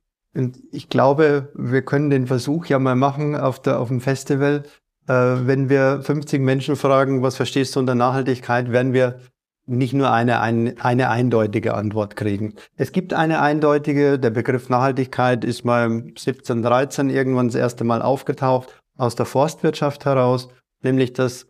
ich 0.71 0.87
glaube, 0.87 1.51
wir 1.55 1.81
können 1.81 2.09
den 2.09 2.25
Versuch 2.25 2.67
ja 2.67 2.79
mal 2.79 2.95
machen 2.95 3.35
auf, 3.35 3.61
der, 3.61 3.79
auf 3.81 3.89
dem 3.89 3.99
Festival. 3.99 4.63
Äh, 5.09 5.13
wenn 5.13 5.67
wir 5.67 6.01
50 6.03 6.39
Menschen 6.39 6.77
fragen, 6.77 7.21
was 7.21 7.35
verstehst 7.35 7.75
du 7.75 7.81
unter 7.81 7.95
Nachhaltigkeit, 7.95 8.71
werden 8.71 8.93
wir 8.93 9.19
nicht 9.65 9.93
nur 9.93 10.11
eine, 10.11 10.41
eine, 10.41 10.75
eine 10.79 11.09
eindeutige 11.09 11.75
Antwort 11.75 12.15
kriegen. 12.15 12.55
Es 12.75 12.91
gibt 12.91 13.13
eine 13.13 13.41
eindeutige, 13.41 14.19
der 14.19 14.31
Begriff 14.31 14.69
Nachhaltigkeit 14.69 15.45
ist 15.45 15.63
mal 15.63 15.85
1713 15.85 17.09
irgendwann 17.09 17.47
das 17.47 17.55
erste 17.55 17.83
Mal 17.83 18.01
aufgetaucht, 18.01 18.81
aus 18.97 19.15
der 19.15 19.25
Forstwirtschaft 19.25 20.05
heraus, 20.05 20.49
nämlich 20.83 21.13
dass 21.13 21.43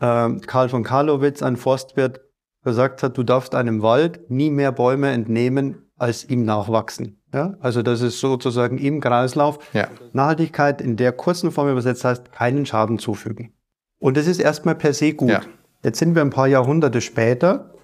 äh, 0.00 0.30
Karl 0.46 0.68
von 0.68 0.82
Karlowitz, 0.82 1.42
ein 1.42 1.56
Forstwirt, 1.56 2.20
gesagt 2.64 3.02
hat, 3.02 3.18
du 3.18 3.22
darfst 3.22 3.54
einem 3.54 3.82
Wald 3.82 4.30
nie 4.30 4.50
mehr 4.50 4.72
Bäume 4.72 5.10
entnehmen, 5.10 5.90
als 5.96 6.28
ihm 6.28 6.44
nachwachsen. 6.44 7.20
Ja, 7.32 7.54
also 7.60 7.82
das 7.82 8.02
ist 8.02 8.20
sozusagen 8.20 8.78
im 8.78 9.00
Kreislauf. 9.00 9.58
Ja. 9.72 9.88
Nachhaltigkeit 10.12 10.80
in 10.80 10.96
der 10.96 11.12
kurzen 11.12 11.50
Form 11.50 11.70
übersetzt 11.70 12.04
heißt 12.04 12.32
keinen 12.32 12.66
Schaden 12.66 12.98
zufügen. 12.98 13.54
Und 13.98 14.16
das 14.16 14.26
ist 14.26 14.40
erstmal 14.40 14.74
per 14.74 14.92
se 14.92 15.14
gut. 15.14 15.30
Ja. 15.30 15.40
Jetzt 15.84 15.98
sind 15.98 16.14
wir 16.14 16.22
ein 16.22 16.30
paar 16.30 16.46
Jahrhunderte 16.46 17.00
später 17.00 17.74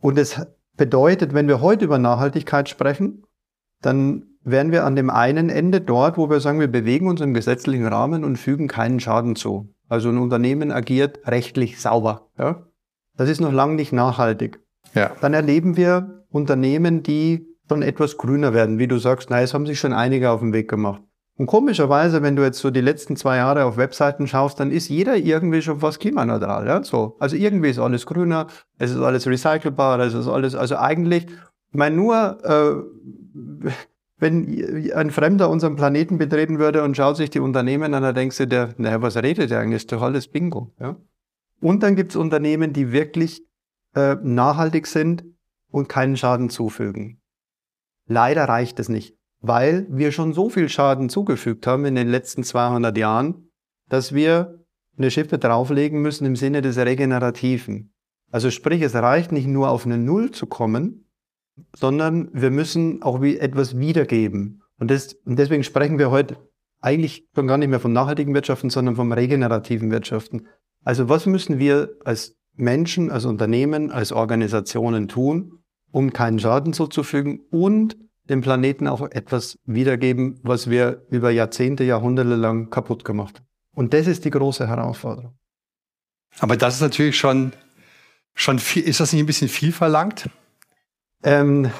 und 0.00 0.18
es 0.18 0.40
bedeutet, 0.76 1.34
wenn 1.34 1.48
wir 1.48 1.60
heute 1.60 1.84
über 1.84 1.98
Nachhaltigkeit 1.98 2.68
sprechen, 2.68 3.24
dann 3.80 4.26
wären 4.42 4.72
wir 4.72 4.84
an 4.84 4.96
dem 4.96 5.08
einen 5.10 5.48
Ende 5.48 5.80
dort, 5.80 6.18
wo 6.18 6.28
wir 6.28 6.40
sagen, 6.40 6.60
wir 6.60 6.68
bewegen 6.68 7.08
uns 7.08 7.20
im 7.20 7.32
gesetzlichen 7.32 7.86
Rahmen 7.86 8.24
und 8.24 8.36
fügen 8.36 8.68
keinen 8.68 9.00
Schaden 9.00 9.36
zu. 9.36 9.74
Also 9.88 10.08
ein 10.08 10.18
Unternehmen 10.18 10.72
agiert 10.72 11.26
rechtlich 11.26 11.80
sauber. 11.80 12.28
Ja? 12.38 12.66
Das 13.16 13.28
ist 13.28 13.40
noch 13.40 13.52
lange 13.52 13.74
nicht 13.74 13.92
nachhaltig. 13.92 14.60
Ja. 14.94 15.12
Dann 15.20 15.34
erleben 15.34 15.76
wir 15.76 16.24
Unternehmen, 16.30 17.02
die 17.02 17.46
schon 17.68 17.82
etwas 17.82 18.16
grüner 18.16 18.52
werden. 18.52 18.78
Wie 18.78 18.88
du 18.88 18.98
sagst, 18.98 19.30
na, 19.30 19.40
es 19.40 19.54
haben 19.54 19.66
sich 19.66 19.78
schon 19.78 19.92
einige 19.92 20.30
auf 20.30 20.40
den 20.40 20.52
Weg 20.52 20.68
gemacht. 20.68 21.02
Und 21.36 21.46
komischerweise, 21.46 22.22
wenn 22.22 22.36
du 22.36 22.42
jetzt 22.42 22.60
so 22.60 22.70
die 22.70 22.80
letzten 22.80 23.16
zwei 23.16 23.38
Jahre 23.38 23.64
auf 23.64 23.76
Webseiten 23.76 24.28
schaust, 24.28 24.60
dann 24.60 24.70
ist 24.70 24.88
jeder 24.88 25.16
irgendwie 25.16 25.62
schon 25.62 25.80
fast 25.80 25.98
klimaneutral, 25.98 26.66
ja, 26.66 26.82
so. 26.84 27.16
Also 27.18 27.34
irgendwie 27.36 27.70
ist 27.70 27.80
alles 27.80 28.06
grüner, 28.06 28.46
es 28.78 28.92
ist 28.92 28.98
alles 28.98 29.26
recycelbar, 29.26 29.98
es 29.98 30.14
ist 30.14 30.28
alles, 30.28 30.54
also 30.54 30.76
eigentlich, 30.76 31.26
ich 31.26 31.78
meine, 31.78 31.96
nur, 31.96 32.38
äh, 32.44 33.70
wenn 34.18 34.92
ein 34.94 35.10
Fremder 35.10 35.50
unseren 35.50 35.74
Planeten 35.74 36.18
betreten 36.18 36.60
würde 36.60 36.84
und 36.84 36.96
schaut 36.96 37.16
sich 37.16 37.30
die 37.30 37.40
Unternehmen 37.40 37.94
an, 37.94 38.04
dann 38.04 38.14
denkst 38.14 38.38
du 38.38 38.46
dir, 38.46 38.74
naja, 38.78 39.02
was 39.02 39.16
redet 39.16 39.50
der 39.50 39.58
eigentlich? 39.58 39.82
Ist 39.82 39.92
doch 39.92 40.02
alles 40.02 40.28
Bingo, 40.28 40.72
ja. 40.78 40.96
Und 41.60 41.82
dann 41.82 41.96
gibt's 41.96 42.14
Unternehmen, 42.14 42.72
die 42.72 42.92
wirklich 42.92 43.42
äh, 43.96 44.16
nachhaltig 44.22 44.86
sind 44.86 45.24
und 45.70 45.88
keinen 45.88 46.16
Schaden 46.16 46.48
zufügen. 46.48 47.20
Leider 48.06 48.44
reicht 48.44 48.78
es 48.78 48.88
nicht, 48.88 49.13
weil 49.46 49.86
wir 49.90 50.10
schon 50.10 50.32
so 50.32 50.48
viel 50.48 50.70
Schaden 50.70 51.10
zugefügt 51.10 51.66
haben 51.66 51.84
in 51.84 51.96
den 51.96 52.08
letzten 52.08 52.44
200 52.44 52.96
Jahren, 52.96 53.50
dass 53.90 54.14
wir 54.14 54.64
eine 54.96 55.10
Schippe 55.10 55.38
drauflegen 55.38 56.00
müssen 56.00 56.24
im 56.24 56.34
Sinne 56.34 56.62
des 56.62 56.78
Regenerativen. 56.78 57.92
Also 58.30 58.50
sprich, 58.50 58.80
es 58.80 58.94
reicht 58.94 59.32
nicht 59.32 59.46
nur 59.46 59.68
auf 59.68 59.84
eine 59.84 59.98
Null 59.98 60.30
zu 60.30 60.46
kommen, 60.46 61.10
sondern 61.76 62.30
wir 62.32 62.50
müssen 62.50 63.02
auch 63.02 63.20
wie 63.20 63.36
etwas 63.36 63.78
wiedergeben. 63.78 64.62
Und, 64.78 64.90
das, 64.90 65.12
und 65.26 65.38
deswegen 65.38 65.62
sprechen 65.62 65.98
wir 65.98 66.10
heute 66.10 66.38
eigentlich 66.80 67.28
schon 67.34 67.46
gar 67.46 67.58
nicht 67.58 67.68
mehr 67.68 67.80
von 67.80 67.92
nachhaltigen 67.92 68.32
Wirtschaften, 68.32 68.70
sondern 68.70 68.96
vom 68.96 69.12
regenerativen 69.12 69.90
Wirtschaften. 69.90 70.46
Also 70.84 71.10
was 71.10 71.26
müssen 71.26 71.58
wir 71.58 71.90
als 72.04 72.34
Menschen, 72.56 73.10
als 73.10 73.26
Unternehmen, 73.26 73.90
als 73.90 74.10
Organisationen 74.10 75.06
tun, 75.06 75.58
um 75.92 76.14
keinen 76.14 76.38
Schaden 76.38 76.72
zuzufügen 76.72 77.40
und 77.50 77.98
dem 78.28 78.40
Planeten 78.40 78.88
auch 78.88 79.02
etwas 79.10 79.58
wiedergeben, 79.66 80.40
was 80.42 80.70
wir 80.70 81.02
über 81.10 81.30
Jahrzehnte, 81.30 81.84
Jahrhunderte 81.84 82.34
lang 82.36 82.70
kaputt 82.70 83.04
gemacht 83.04 83.36
haben. 83.38 83.46
Und 83.74 83.92
das 83.92 84.06
ist 84.06 84.24
die 84.24 84.30
große 84.30 84.66
Herausforderung. 84.66 85.34
Aber 86.38 86.56
das 86.56 86.76
ist 86.76 86.80
natürlich 86.80 87.18
schon, 87.18 87.52
schon 88.34 88.58
viel, 88.58 88.84
ist 88.84 89.00
das 89.00 89.12
nicht 89.12 89.22
ein 89.22 89.26
bisschen 89.26 89.48
viel 89.48 89.72
verlangt? 89.72 90.28
Ähm, 91.22 91.70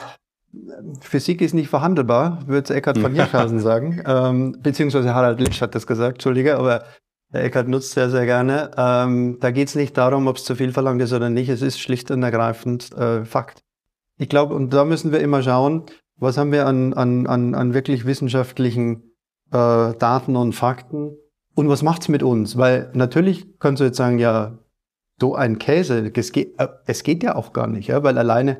Physik 1.00 1.40
ist 1.40 1.54
nicht 1.54 1.68
verhandelbar, 1.68 2.46
würde 2.46 2.74
Eckhard 2.74 2.98
von 2.98 3.14
Hirschhausen 3.14 3.60
sagen. 3.60 4.02
Ähm, 4.06 4.58
beziehungsweise 4.62 5.14
Harald 5.14 5.40
Litsch 5.40 5.60
hat 5.60 5.74
das 5.74 5.86
gesagt, 5.86 6.16
Entschuldige, 6.16 6.56
aber 6.56 6.84
der 7.32 7.44
Eckhard 7.44 7.68
nutzt 7.68 7.92
sehr, 7.92 8.10
sehr 8.10 8.26
gerne. 8.26 8.70
Ähm, 8.76 9.38
da 9.40 9.50
geht 9.50 9.68
es 9.68 9.74
nicht 9.74 9.96
darum, 9.96 10.28
ob 10.28 10.36
es 10.36 10.44
zu 10.44 10.54
viel 10.54 10.72
verlangt 10.72 11.02
ist 11.02 11.12
oder 11.12 11.30
nicht. 11.30 11.48
Es 11.48 11.62
ist 11.62 11.80
schlicht 11.80 12.10
und 12.10 12.22
ergreifend 12.22 12.92
äh, 12.92 13.24
Fakt. 13.24 13.62
Ich 14.18 14.28
glaube, 14.28 14.54
und 14.54 14.72
da 14.72 14.84
müssen 14.84 15.10
wir 15.10 15.20
immer 15.20 15.42
schauen, 15.42 15.84
was 16.18 16.38
haben 16.38 16.52
wir 16.52 16.66
an, 16.66 16.92
an, 16.92 17.26
an, 17.26 17.54
an 17.54 17.74
wirklich 17.74 18.04
wissenschaftlichen 18.04 19.14
äh, 19.50 19.94
Daten 19.94 20.36
und 20.36 20.52
Fakten 20.52 21.16
und 21.54 21.68
was 21.68 21.82
macht's 21.82 22.08
mit 22.08 22.22
uns? 22.22 22.56
Weil 22.56 22.90
natürlich 22.94 23.58
kannst 23.58 23.80
du 23.80 23.84
jetzt 23.84 23.96
sagen, 23.96 24.18
ja, 24.18 24.58
so 25.20 25.34
ein 25.34 25.58
Käse, 25.58 26.10
es 26.14 26.32
geht, 26.32 26.58
äh, 26.58 26.68
es 26.86 27.02
geht 27.02 27.22
ja 27.22 27.36
auch 27.36 27.52
gar 27.52 27.66
nicht, 27.66 27.88
ja, 27.88 28.02
weil 28.02 28.18
alleine, 28.18 28.58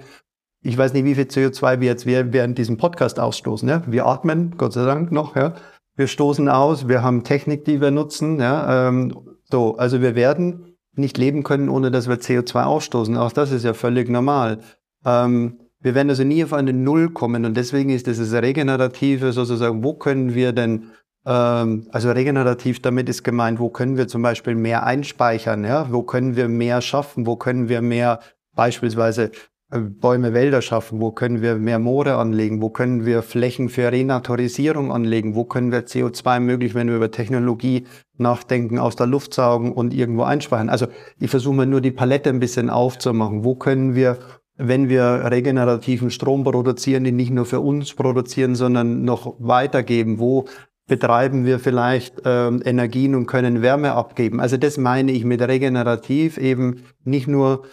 ich 0.63 0.79
weiß 0.79 0.93
nicht, 0.93 1.05
wie 1.05 1.15
viel 1.15 1.25
CO2 1.25 1.81
wir 1.81 1.89
jetzt 1.89 2.07
während 2.07 2.57
diesem 2.57 2.79
Podcast 2.79 3.21
ausstoßen. 3.21 3.69
Ja? 3.69 3.83
Wir 3.87 4.07
atmen, 4.07 4.57
Gott 4.57 4.73
sei 4.73 4.85
Dank 4.85 5.13
noch, 5.13 5.37
ja. 5.37 5.55
Wir 5.97 6.09
stoßen 6.09 6.49
aus, 6.49 6.89
wir 6.89 7.03
haben 7.03 7.23
Technik, 7.23 7.65
die 7.65 7.81
wir 7.81 7.91
nutzen, 7.91 8.41
ja. 8.41 8.89
Ähm, 8.89 9.15
so, 9.51 9.77
also 9.77 10.01
wir 10.01 10.15
werden 10.15 10.77
nicht 10.97 11.19
leben 11.19 11.43
können, 11.43 11.69
ohne 11.69 11.91
dass 11.91 12.09
wir 12.09 12.17
CO2 12.17 12.65
ausstoßen. 12.65 13.17
Auch 13.17 13.33
das 13.33 13.53
ist 13.53 13.65
ja 13.65 13.75
völlig 13.75 14.09
normal. 14.09 14.61
Ähm, 15.05 15.59
wir 15.85 15.95
werden 15.95 16.09
also 16.09 16.25
nie 16.25 16.43
auf 16.43 16.55
eine 16.55 16.73
Null 16.73 17.11
kommen 17.11 17.45
und 17.45 17.59
deswegen 17.59 17.91
ist 17.91 18.07
dieses 18.07 18.33
Regenerative 18.33 19.33
sozusagen, 19.33 19.85
wo 19.85 19.93
können 19.93 20.35
wir 20.35 20.55
denn, 20.55 20.91
ähm, 21.27 21.87
also 21.93 22.11
regenerativ 22.11 22.81
damit 22.81 23.11
ist 23.11 23.23
gemeint, 23.23 23.61
wo 23.61 23.69
können 23.69 23.99
wir 23.99 24.09
zum 24.09 24.23
Beispiel 24.23 24.55
mehr 24.55 24.87
einspeichern, 24.87 25.63
ja, 25.63 25.87
wo 25.93 26.03
können 26.03 26.37
wir 26.37 26.49
mehr 26.49 26.81
schaffen, 26.81 27.27
wo 27.27 27.37
können 27.37 27.69
wir 27.69 27.83
mehr 27.83 28.21
beispielsweise 28.57 29.31
äh, 29.71 29.79
Bäume, 29.79 30.33
Wälder 30.33 30.63
schaffen, 30.63 31.01
wo 31.01 31.13
können 31.13 31.43
wir 31.43 31.57
mehr 31.57 31.79
Moore 31.79 32.15
anlegen, 32.15 32.63
wo 32.63 32.71
können 32.71 33.05
wir 33.05 33.21
Flächen 33.23 33.69
für 33.69 33.93
Renaturisierung 33.93 34.91
anlegen, 34.91 35.35
wo 35.35 35.45
können 35.45 35.71
wir 35.71 35.85
CO2 35.85 36.41
möglich, 36.41 36.75
wenn 36.75 36.89
wir 36.89 36.97
über 36.97 37.11
Technologie 37.11 37.85
nachdenken, 38.17 38.79
aus 38.79 38.97
der 38.97 39.07
Luft 39.07 39.35
saugen 39.35 39.71
und 39.71 39.93
irgendwo 39.93 40.23
einspeichern. 40.23 40.71
Also 40.71 40.87
ich 41.21 41.29
versuche 41.29 41.67
nur 41.67 41.83
die 41.83 41.91
Palette 41.91 42.31
ein 42.31 42.41
bisschen 42.41 42.71
aufzumachen. 42.71 43.45
Wo 43.45 43.55
können 43.55 43.95
wir 43.95 44.17
wenn 44.57 44.89
wir 44.89 45.31
regenerativen 45.31 46.11
Strom 46.11 46.45
produzieren, 46.45 47.05
den 47.05 47.17
nicht 47.17 47.31
nur 47.31 47.47
für 47.47 47.61
uns 47.61 47.95
produzieren, 47.95 48.55
sondern 48.55 49.05
noch 49.05 49.35
weitergeben? 49.39 50.19
Wo 50.19 50.47
betreiben 50.87 51.45
wir 51.45 51.59
vielleicht 51.59 52.23
ähm, 52.25 52.63
Energien 52.65 53.15
und 53.15 53.27
können 53.27 53.63
Wärme 53.63 53.93
abgeben? 53.93 54.41
Also 54.41 54.57
das 54.57 54.79
meine 54.79 55.13
ich 55.13 55.25
mit 55.25 55.41
regenerativ 55.41 56.39
eben 56.39 56.83
nicht 57.05 57.27
nur 57.27 57.65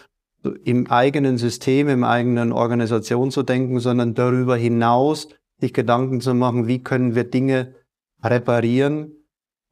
im 0.63 0.89
eigenen 0.89 1.37
System, 1.37 1.87
im 1.87 2.03
eigenen 2.03 2.51
Organisation 2.51 3.31
zu 3.31 3.43
denken, 3.43 3.79
sondern 3.79 4.15
darüber 4.15 4.55
hinaus 4.55 5.27
sich 5.59 5.73
Gedanken 5.73 6.21
zu 6.21 6.33
machen, 6.33 6.67
wie 6.67 6.83
können 6.83 7.13
wir 7.13 7.23
Dinge 7.23 7.75
reparieren, 8.23 9.11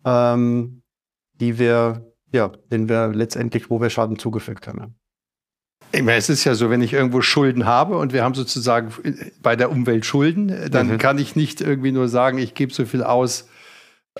ähm, 0.06 0.84
die 1.34 1.58
wir, 1.58 2.14
ja, 2.32 2.52
den 2.72 2.88
wir 2.88 3.08
letztendlich, 3.08 3.70
wo 3.72 3.82
wir 3.82 3.90
Schaden 3.90 4.20
zugefügt 4.20 4.68
haben. 4.68 4.99
Ich 5.92 6.04
meine, 6.04 6.18
es 6.18 6.30
ist 6.30 6.44
ja 6.44 6.54
so, 6.54 6.70
wenn 6.70 6.82
ich 6.82 6.94
irgendwo 6.94 7.22
Schulden 7.22 7.66
habe 7.66 7.98
und 7.98 8.14
wir 8.14 8.24
haben 8.24 8.36
sozusagen 8.36 8.94
bei 9.42 9.56
der 9.56 9.72
Umwelt 9.72 10.06
Schulden, 10.06 10.70
dann 10.72 10.88
mhm. 10.88 10.98
kann 11.00 11.18
ich 11.18 11.36
nicht 11.36 11.62
irgendwie 11.62 11.92
nur 11.92 12.08
sagen, 12.08 12.38
ich 12.38 12.54
gebe 12.54 12.74
so 12.74 12.86
viel 12.86 13.04
aus, 13.04 13.48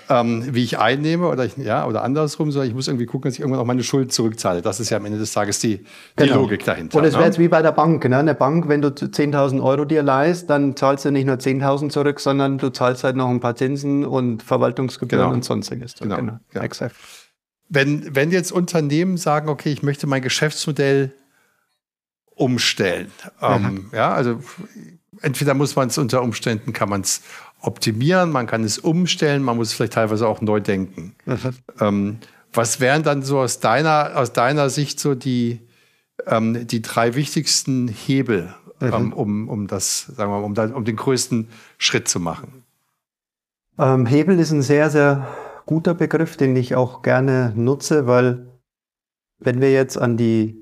ähm, 0.08 0.44
wie 0.54 0.64
ich 0.64 0.78
einnehme 0.78 1.28
oder 1.28 1.44
ich, 1.44 1.56
ja 1.56 1.86
oder 1.86 2.02
andersrum, 2.02 2.50
sondern 2.50 2.68
ich 2.68 2.74
muss 2.74 2.88
irgendwie 2.88 3.06
gucken, 3.06 3.28
dass 3.28 3.34
ich 3.34 3.40
irgendwann 3.40 3.60
auch 3.60 3.66
meine 3.66 3.82
Schulden 3.82 4.10
zurückzahle. 4.10 4.62
Das 4.62 4.80
ist 4.80 4.90
ja 4.90 4.96
am 4.96 5.04
Ende 5.04 5.18
des 5.18 5.32
Tages 5.32 5.60
die, 5.60 5.84
genau. 6.16 6.32
die 6.32 6.38
Logik 6.38 6.64
dahinter. 6.64 6.98
Und 6.98 7.04
es 7.04 7.12
wäre 7.12 7.22
ne? 7.22 7.26
jetzt 7.26 7.38
wie 7.38 7.48
bei 7.48 7.62
der 7.62 7.72
Bank. 7.72 8.08
Ne? 8.08 8.16
Eine 8.16 8.34
Bank, 8.34 8.68
wenn 8.68 8.82
du 8.82 8.88
10.000 8.88 9.62
Euro 9.62 9.84
dir 9.84 10.02
leist, 10.02 10.50
dann 10.50 10.76
zahlst 10.76 11.04
du 11.04 11.10
nicht 11.10 11.26
nur 11.26 11.36
10.000 11.36 11.90
zurück, 11.90 12.20
sondern 12.20 12.58
du 12.58 12.70
zahlst 12.70 13.04
halt 13.04 13.16
noch 13.16 13.28
ein 13.28 13.40
paar 13.40 13.56
Zinsen 13.56 14.04
und 14.04 14.42
Verwaltungsgebühren 14.42 15.24
genau. 15.24 15.34
und 15.34 15.44
sonstiges. 15.44 15.94
Genau. 15.96 16.16
genau. 16.16 16.38
Ja. 16.54 16.62
Exakt. 16.62 16.94
Wenn, 17.68 18.14
wenn 18.16 18.32
jetzt 18.32 18.50
Unternehmen 18.50 19.16
sagen, 19.16 19.48
okay, 19.48 19.70
ich 19.70 19.82
möchte 19.82 20.08
mein 20.08 20.22
Geschäftsmodell 20.22 21.12
umstellen. 22.40 23.12
Ähm, 23.42 23.90
ja, 23.92 24.12
also 24.12 24.40
entweder 25.20 25.52
muss 25.52 25.76
man 25.76 25.88
es 25.88 25.98
unter 25.98 26.22
Umständen, 26.22 26.72
kann 26.72 26.88
man 26.88 27.02
es 27.02 27.22
optimieren, 27.60 28.30
man 28.30 28.46
kann 28.46 28.64
es 28.64 28.78
umstellen, 28.78 29.42
man 29.42 29.56
muss 29.56 29.74
vielleicht 29.74 29.92
teilweise 29.92 30.26
auch 30.26 30.40
neu 30.40 30.60
denken. 30.60 31.14
Ähm, 31.78 32.18
was 32.52 32.80
wären 32.80 33.02
dann 33.02 33.22
so 33.22 33.38
aus 33.38 33.60
deiner, 33.60 34.12
aus 34.16 34.32
deiner 34.32 34.70
Sicht 34.70 34.98
so 34.98 35.14
die, 35.14 35.60
ähm, 36.26 36.66
die 36.66 36.80
drei 36.80 37.14
wichtigsten 37.14 37.88
Hebel, 37.88 38.54
mhm. 38.80 39.12
um, 39.12 39.48
um 39.48 39.66
das, 39.66 40.06
sagen 40.06 40.32
wir 40.32 40.38
mal, 40.40 40.44
um, 40.44 40.54
da, 40.54 40.64
um 40.64 40.86
den 40.86 40.96
größten 40.96 41.48
Schritt 41.76 42.08
zu 42.08 42.20
machen? 42.20 42.64
Ähm, 43.78 44.06
Hebel 44.06 44.38
ist 44.40 44.50
ein 44.50 44.62
sehr, 44.62 44.88
sehr 44.88 45.28
guter 45.66 45.92
Begriff, 45.92 46.38
den 46.38 46.56
ich 46.56 46.74
auch 46.74 47.02
gerne 47.02 47.52
nutze, 47.54 48.06
weil 48.06 48.46
wenn 49.38 49.60
wir 49.60 49.72
jetzt 49.72 49.98
an 49.98 50.16
die 50.16 50.59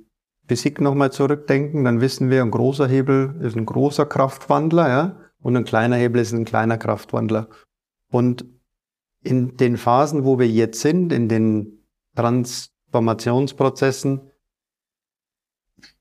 Physik 0.49 0.81
nochmal 0.81 1.13
zurückdenken, 1.13 1.85
dann 1.85 2.01
wissen 2.01 2.31
wir, 2.31 2.43
ein 2.43 2.51
großer 2.51 2.89
Hebel 2.89 3.37
ist 3.43 3.55
ein 3.55 3.67
großer 3.67 4.07
Kraftwandler, 4.07 4.89
ja, 4.89 5.17
und 5.41 5.55
ein 5.57 5.65
kleiner 5.65 5.97
Hebel 5.97 6.23
ist 6.23 6.33
ein 6.33 6.47
kleiner 6.47 6.79
Kraftwandler. 6.79 7.49
Und 8.11 8.47
in 9.23 9.59
den 9.59 9.77
Phasen, 9.77 10.25
wo 10.25 10.39
wir 10.39 10.49
jetzt 10.49 10.81
sind, 10.81 11.13
in 11.13 11.29
den 11.29 11.85
Transformationsprozessen, 12.17 14.23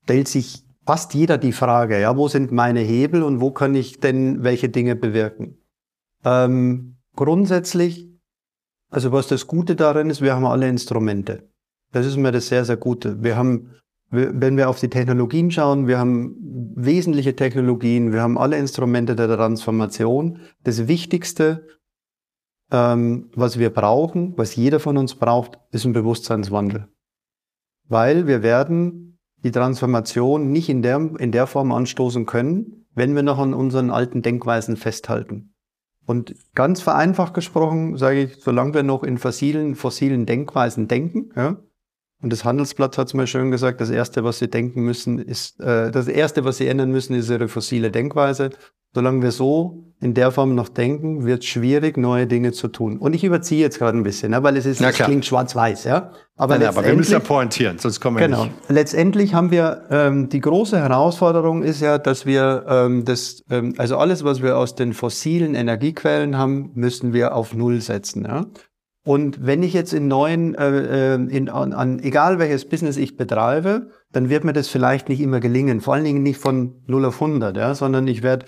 stellt 0.04 0.30
sich 0.30 0.64
fast 0.86 1.14
jeder 1.14 1.38
die 1.38 1.52
Frage, 1.52 2.00
ja, 2.00 2.16
wo 2.16 2.30
sind 2.30 2.54
meine 2.54 2.80
Hebel 2.80 3.24
und 3.24 3.42
wo 3.42 3.52
kann 3.52 3.76
ich 3.76 4.00
denn 4.00 4.44
welche 4.44 4.70
Dinge 4.70 4.96
bewirken? 4.96 5.58
Ähm, 6.24 6.96
grundsätzlich, 7.16 8.10
also 8.90 9.12
was 9.12 9.28
das 9.28 9.48
Gute 9.48 9.76
darin 9.76 10.10
ist, 10.10 10.22
wir 10.22 10.34
haben 10.34 10.46
alle 10.46 10.70
Instrumente. 10.70 11.50
Das 11.92 12.06
ist 12.06 12.16
mir 12.16 12.32
das 12.32 12.48
sehr, 12.48 12.64
sehr 12.64 12.78
Gute. 12.78 13.22
Wir 13.22 13.36
haben 13.36 13.74
wenn 14.10 14.56
wir 14.56 14.70
auf 14.70 14.80
die 14.80 14.90
Technologien 14.90 15.52
schauen, 15.52 15.88
wir 15.88 16.00
haben 16.00 16.36
wesentliche 16.76 17.36
Technologien, 17.36 18.14
wir 18.14 18.22
haben 18.22 18.38
alle 18.38 18.58
Instrumente 18.58 19.16
der 19.16 19.28
Transformation. 19.28 20.40
Das 20.64 20.88
Wichtigste, 20.88 21.68
ähm, 22.72 23.30
was 23.36 23.60
wir 23.60 23.70
brauchen, 23.70 24.34
was 24.38 24.56
jeder 24.56 24.80
von 24.80 24.98
uns 24.98 25.16
braucht, 25.16 25.60
ist 25.72 25.86
ein 25.86 25.94
Bewusstseinswandel. 25.94 26.88
Weil 27.90 28.28
wir 28.28 28.44
werden 28.44 29.20
die 29.44 29.52
Transformation 29.52 30.52
nicht 30.52 30.70
in 30.70 30.82
der, 30.82 30.98
in 31.20 31.32
der 31.32 31.48
Form 31.48 31.72
anstoßen 31.72 32.26
können, 32.26 32.86
wenn 32.94 33.14
wir 33.14 33.24
noch 33.24 33.40
an 33.40 33.54
unseren 33.54 33.92
alten 33.92 34.22
Denkweisen 34.22 34.78
festhalten. 34.78 35.54
Und 36.06 36.34
ganz 36.56 36.82
vereinfacht 36.82 37.34
gesprochen 37.34 37.98
sage 37.98 38.24
ich, 38.24 38.38
solange 38.38 38.74
wir 38.74 38.84
noch 38.84 39.04
in 39.04 39.18
fossilen, 39.18 39.76
fossilen 39.76 40.26
Denkweisen 40.26 40.88
denken, 40.88 41.32
ja, 41.36 41.58
und 42.22 42.34
das 42.34 42.44
Handelsblatt 42.44 42.98
hat 42.98 43.08
es 43.08 43.14
mal 43.14 43.28
schön 43.28 43.52
gesagt, 43.52 43.80
das 43.80 43.90
Erste, 43.90 44.24
was 44.24 44.40
Sie 44.40 44.50
denken 44.50 44.82
müssen, 44.82 45.20
ist, 45.20 45.60
äh, 45.60 45.92
das 45.92 46.08
Erste, 46.08 46.46
was 46.46 46.58
Sie 46.58 46.68
ändern 46.68 46.92
müssen, 46.92 47.16
ist 47.16 47.30
Ihre 47.30 47.48
fossile 47.48 47.92
Denkweise. 47.92 48.50
Solange 48.94 49.22
wir 49.22 49.32
so 49.32 49.84
in 50.00 50.14
der 50.14 50.32
Form 50.32 50.56
noch 50.56 50.70
denken, 50.70 51.26
wird 51.26 51.44
es 51.44 51.50
schwierig, 51.50 51.98
neue 51.98 52.26
Dinge 52.26 52.52
zu 52.52 52.68
tun. 52.68 52.98
Und 52.98 53.14
ich 53.14 53.24
überziehe 53.24 53.60
jetzt 53.60 53.78
gerade 53.78 53.98
ein 53.98 54.04
bisschen, 54.04 54.32
ne, 54.32 54.42
weil 54.42 54.58
es 54.58 54.66
ist, 54.66 54.82
es 54.82 54.96
klingt 54.96 55.26
schwarz-weiß, 55.26 55.84
ja. 55.84 56.12
Aber, 56.36 56.58
nein, 56.58 56.68
aber 56.68 56.84
wir 56.86 56.96
müssen 56.96 57.12
ja 57.12 57.20
pointieren, 57.20 57.78
sonst 57.80 58.00
kommen 58.00 58.18
wir 58.18 58.26
genau. 58.28 58.46
nicht. 58.46 58.56
Genau. 58.68 58.80
Letztendlich 58.80 59.34
haben 59.34 59.52
wir 59.52 59.86
ähm, 59.90 60.30
die 60.30 60.40
große 60.40 60.78
Herausforderung 60.80 61.64
ist 61.64 61.82
ja, 61.82 61.98
dass 61.98 62.26
wir 62.26 62.66
ähm, 62.68 63.06
das, 63.06 63.44
ähm, 63.50 63.74
also 63.78 63.98
alles, 63.98 64.24
was 64.24 64.42
wir 64.42 64.58
aus 64.58 64.76
den 64.76 64.94
fossilen 64.94 65.54
Energiequellen 65.56 66.38
haben, 66.38 66.72
müssen 66.76 67.14
wir 67.14 67.36
auf 67.36 67.54
Null 67.54 67.82
setzen. 67.82 68.26
Ja? 68.26 68.46
Und 69.08 69.46
wenn 69.46 69.64
ich 69.64 69.72
jetzt 69.72 69.94
in 69.94 70.10
neuen, 70.10 70.54
äh, 70.56 71.14
äh, 71.14 71.16
in, 71.16 71.48
an, 71.48 71.72
an, 71.72 72.00
egal 72.00 72.40
welches 72.40 72.68
Business 72.68 72.98
ich 72.98 73.16
betreibe, 73.16 73.90
dann 74.12 74.28
wird 74.28 74.44
mir 74.44 74.52
das 74.52 74.68
vielleicht 74.68 75.08
nicht 75.08 75.22
immer 75.22 75.40
gelingen. 75.40 75.80
Vor 75.80 75.94
allen 75.94 76.04
Dingen 76.04 76.24
nicht 76.24 76.40
von 76.40 76.84
0 76.88 77.06
auf 77.06 77.22
100, 77.22 77.56
ja, 77.56 77.74
sondern 77.74 78.06
ich 78.10 78.22
werde 78.22 78.48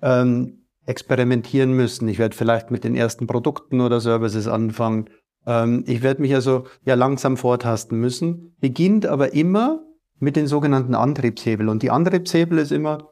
ähm, 0.00 0.64
experimentieren 0.86 1.74
müssen. 1.74 2.08
Ich 2.08 2.18
werde 2.18 2.34
vielleicht 2.34 2.70
mit 2.70 2.84
den 2.84 2.94
ersten 2.94 3.26
Produkten 3.26 3.82
oder 3.82 4.00
Services 4.00 4.48
anfangen. 4.48 5.10
Ähm, 5.44 5.84
ich 5.86 6.00
werde 6.02 6.22
mich 6.22 6.34
also 6.34 6.64
ja 6.86 6.94
langsam 6.94 7.36
vortasten 7.36 8.00
müssen. 8.00 8.56
Beginnt 8.62 9.04
aber 9.04 9.34
immer 9.34 9.82
mit 10.18 10.36
den 10.36 10.46
sogenannten 10.46 10.94
Antriebshebel. 10.94 11.68
Und 11.68 11.82
die 11.82 11.90
Antriebshebel 11.90 12.56
ist 12.56 12.72
immer, 12.72 13.10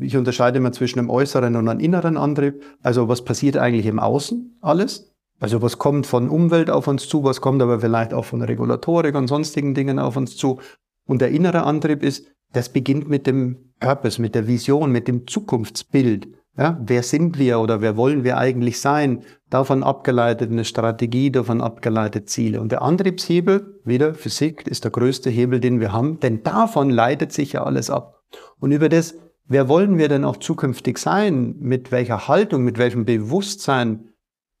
ich 0.00 0.14
unterscheide 0.14 0.58
immer 0.58 0.72
zwischen 0.72 0.98
einem 0.98 1.08
äußeren 1.08 1.56
und 1.56 1.70
einem 1.70 1.80
inneren 1.80 2.18
Antrieb. 2.18 2.62
Also 2.82 3.08
was 3.08 3.24
passiert 3.24 3.56
eigentlich 3.56 3.86
im 3.86 3.98
Außen 3.98 4.58
alles? 4.60 5.09
Also 5.40 5.62
was 5.62 5.78
kommt 5.78 6.06
von 6.06 6.28
Umwelt 6.28 6.70
auf 6.70 6.86
uns 6.86 7.08
zu, 7.08 7.24
was 7.24 7.40
kommt 7.40 7.62
aber 7.62 7.80
vielleicht 7.80 8.14
auch 8.14 8.26
von 8.26 8.42
Regulatorik 8.42 9.14
und 9.16 9.26
sonstigen 9.26 9.74
Dingen 9.74 9.98
auf 9.98 10.16
uns 10.16 10.36
zu. 10.36 10.60
Und 11.06 11.22
der 11.22 11.30
innere 11.30 11.64
Antrieb 11.64 12.02
ist, 12.02 12.26
das 12.52 12.68
beginnt 12.68 13.08
mit 13.08 13.26
dem 13.26 13.72
Purpose, 13.80 14.20
mit 14.20 14.34
der 14.34 14.46
Vision, 14.46 14.92
mit 14.92 15.08
dem 15.08 15.26
Zukunftsbild. 15.26 16.28
Ja, 16.58 16.78
wer 16.84 17.02
sind 17.02 17.38
wir 17.38 17.60
oder 17.60 17.80
wer 17.80 17.96
wollen 17.96 18.22
wir 18.22 18.36
eigentlich 18.36 18.80
sein? 18.80 19.22
Davon 19.48 19.82
abgeleitet 19.82 20.50
eine 20.50 20.64
Strategie, 20.64 21.30
davon 21.30 21.62
abgeleitet 21.62 22.28
Ziele. 22.28 22.60
Und 22.60 22.70
der 22.72 22.82
Antriebshebel, 22.82 23.80
wieder 23.84 24.14
Physik, 24.14 24.66
ist 24.66 24.84
der 24.84 24.90
größte 24.90 25.30
Hebel, 25.30 25.60
den 25.60 25.80
wir 25.80 25.92
haben, 25.92 26.20
denn 26.20 26.42
davon 26.42 26.90
leitet 26.90 27.32
sich 27.32 27.52
ja 27.52 27.64
alles 27.64 27.88
ab. 27.88 28.20
Und 28.58 28.72
über 28.72 28.88
das, 28.88 29.14
wer 29.46 29.68
wollen 29.68 29.96
wir 29.96 30.08
denn 30.08 30.24
auch 30.24 30.36
zukünftig 30.36 30.98
sein? 30.98 31.54
Mit 31.60 31.92
welcher 31.92 32.28
Haltung, 32.28 32.62
mit 32.62 32.76
welchem 32.78 33.04
Bewusstsein 33.04 34.09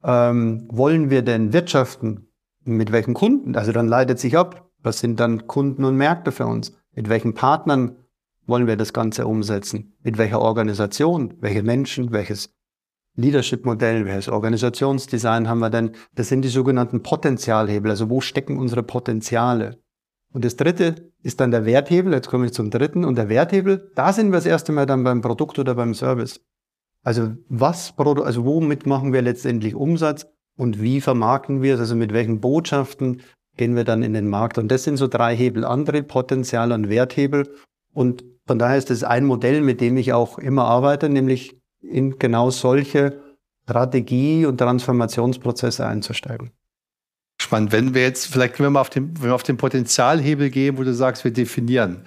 ähm, 0.04 0.66
wollen 0.70 1.10
wir 1.10 1.22
denn 1.22 1.52
wirtschaften? 1.52 2.26
Mit 2.64 2.92
welchen 2.92 3.14
Kunden? 3.14 3.56
Also 3.56 3.72
dann 3.72 3.88
leitet 3.88 4.18
sich 4.18 4.36
ab, 4.36 4.70
was 4.82 5.00
sind 5.00 5.18
dann 5.18 5.46
Kunden 5.46 5.84
und 5.84 5.96
Märkte 5.96 6.32
für 6.32 6.46
uns? 6.46 6.76
Mit 6.94 7.08
welchen 7.08 7.34
Partnern 7.34 7.96
wollen 8.46 8.66
wir 8.66 8.76
das 8.76 8.92
Ganze 8.92 9.26
umsetzen? 9.26 9.94
Mit 10.02 10.18
welcher 10.18 10.40
Organisation? 10.40 11.34
Welche 11.40 11.62
Menschen? 11.62 12.12
Welches 12.12 12.54
Leadership-Modell? 13.16 14.04
Welches 14.04 14.28
Organisationsdesign 14.28 15.48
haben 15.48 15.60
wir 15.60 15.70
denn? 15.70 15.92
Das 16.14 16.28
sind 16.28 16.42
die 16.42 16.48
sogenannten 16.48 17.02
Potenzialhebel. 17.02 17.90
Also 17.90 18.10
wo 18.10 18.20
stecken 18.20 18.58
unsere 18.58 18.82
Potenziale? 18.82 19.78
Und 20.32 20.44
das 20.44 20.56
dritte 20.56 21.12
ist 21.22 21.40
dann 21.40 21.50
der 21.50 21.64
Werthebel. 21.64 22.12
Jetzt 22.12 22.28
komme 22.28 22.46
ich 22.46 22.52
zum 22.52 22.70
dritten. 22.70 23.04
Und 23.04 23.16
der 23.16 23.28
Werthebel, 23.28 23.90
da 23.94 24.12
sind 24.12 24.28
wir 24.30 24.36
das 24.36 24.46
erste 24.46 24.72
Mal 24.72 24.86
dann 24.86 25.04
beim 25.04 25.22
Produkt 25.22 25.58
oder 25.58 25.74
beim 25.74 25.94
Service. 25.94 26.40
Also 27.02 27.32
was, 27.48 27.94
also 27.98 28.44
womit 28.44 28.86
machen 28.86 29.12
wir 29.12 29.22
letztendlich 29.22 29.74
Umsatz 29.74 30.26
und 30.56 30.82
wie 30.82 31.00
vermarkten 31.00 31.62
wir 31.62 31.74
es? 31.74 31.80
Also 31.80 31.96
mit 31.96 32.12
welchen 32.12 32.40
Botschaften 32.40 33.22
gehen 33.56 33.76
wir 33.76 33.84
dann 33.84 34.02
in 34.02 34.12
den 34.12 34.28
Markt? 34.28 34.58
Und 34.58 34.68
das 34.68 34.84
sind 34.84 34.96
so 34.96 35.08
drei 35.08 35.34
Hebel, 35.34 35.64
Antrieb, 35.64 36.08
Potenzial 36.08 36.72
und 36.72 36.88
Werthebel. 36.88 37.54
Und 37.92 38.24
von 38.46 38.58
daher 38.58 38.76
ist 38.76 38.90
es 38.90 39.04
ein 39.04 39.24
Modell, 39.24 39.62
mit 39.62 39.80
dem 39.80 39.96
ich 39.96 40.12
auch 40.12 40.38
immer 40.38 40.64
arbeite, 40.64 41.08
nämlich 41.08 41.58
in 41.80 42.18
genau 42.18 42.50
solche 42.50 43.20
Strategie- 43.64 44.46
und 44.46 44.58
Transformationsprozesse 44.58 45.86
einzusteigen. 45.86 46.50
Spannend. 47.40 47.72
Wenn 47.72 47.94
wir 47.94 48.02
jetzt, 48.02 48.26
vielleicht 48.26 48.54
können 48.54 48.66
wir 48.66 48.70
mal 48.70 48.80
auf 48.80 48.90
den, 48.90 49.16
wenn 49.16 49.30
wir 49.30 49.34
auf 49.34 49.42
den 49.42 49.56
Potenzialhebel 49.56 50.50
gehen, 50.50 50.76
wo 50.76 50.82
du 50.82 50.92
sagst, 50.92 51.24
wir 51.24 51.32
definieren 51.32 52.04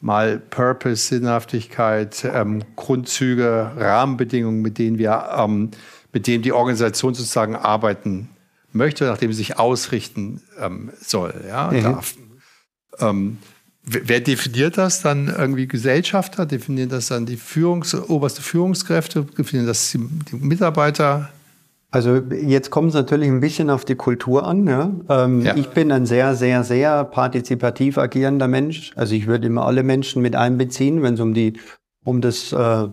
mal 0.00 0.38
Purpose, 0.38 1.06
Sinnhaftigkeit, 1.06 2.24
ähm, 2.24 2.62
Grundzüge, 2.76 3.72
Rahmenbedingungen, 3.76 4.62
mit 4.62 4.78
denen 4.78 4.98
wir, 4.98 5.28
ähm, 5.36 5.70
mit 6.12 6.26
denen 6.26 6.42
die 6.42 6.52
Organisation 6.52 7.14
sozusagen 7.14 7.54
arbeiten 7.54 8.30
möchte, 8.72 9.04
nachdem 9.04 9.32
sie 9.32 9.38
sich 9.38 9.58
ausrichten 9.58 10.42
ähm, 10.58 10.90
soll, 11.00 11.44
ja, 11.46 11.70
mhm. 11.70 11.82
darf. 11.82 12.14
Ähm, 12.98 13.38
wer 13.82 14.20
definiert 14.20 14.78
das 14.78 15.02
dann 15.02 15.28
irgendwie 15.28 15.66
Gesellschafter? 15.66 16.46
Definieren 16.46 16.88
das 16.88 17.08
dann 17.08 17.26
die 17.26 17.36
Führungs-, 17.36 17.94
oberste 17.94 18.42
Führungskräfte? 18.42 19.24
Definieren 19.24 19.66
das 19.66 19.90
die, 19.90 19.98
die 19.98 20.36
Mitarbeiter? 20.36 21.30
Also 21.92 22.16
jetzt 22.16 22.70
kommt 22.70 22.90
es 22.90 22.94
natürlich 22.94 23.28
ein 23.28 23.40
bisschen 23.40 23.68
auf 23.68 23.84
die 23.84 23.96
Kultur 23.96 24.46
an. 24.46 24.66
Ja? 24.66 24.92
Ähm, 25.08 25.42
ja. 25.42 25.56
Ich 25.56 25.70
bin 25.70 25.90
ein 25.90 26.06
sehr, 26.06 26.36
sehr, 26.36 26.62
sehr 26.62 27.04
partizipativ 27.04 27.98
agierender 27.98 28.46
Mensch. 28.46 28.92
Also 28.96 29.14
ich 29.14 29.26
würde 29.26 29.48
immer 29.48 29.66
alle 29.66 29.82
Menschen 29.82 30.22
mit 30.22 30.36
einbeziehen, 30.36 31.02
wenn 31.02 31.14
es 31.14 31.20
um 31.20 31.34
die, 31.34 31.54
um 32.04 32.20
das, 32.20 32.52
äh, 32.52 32.88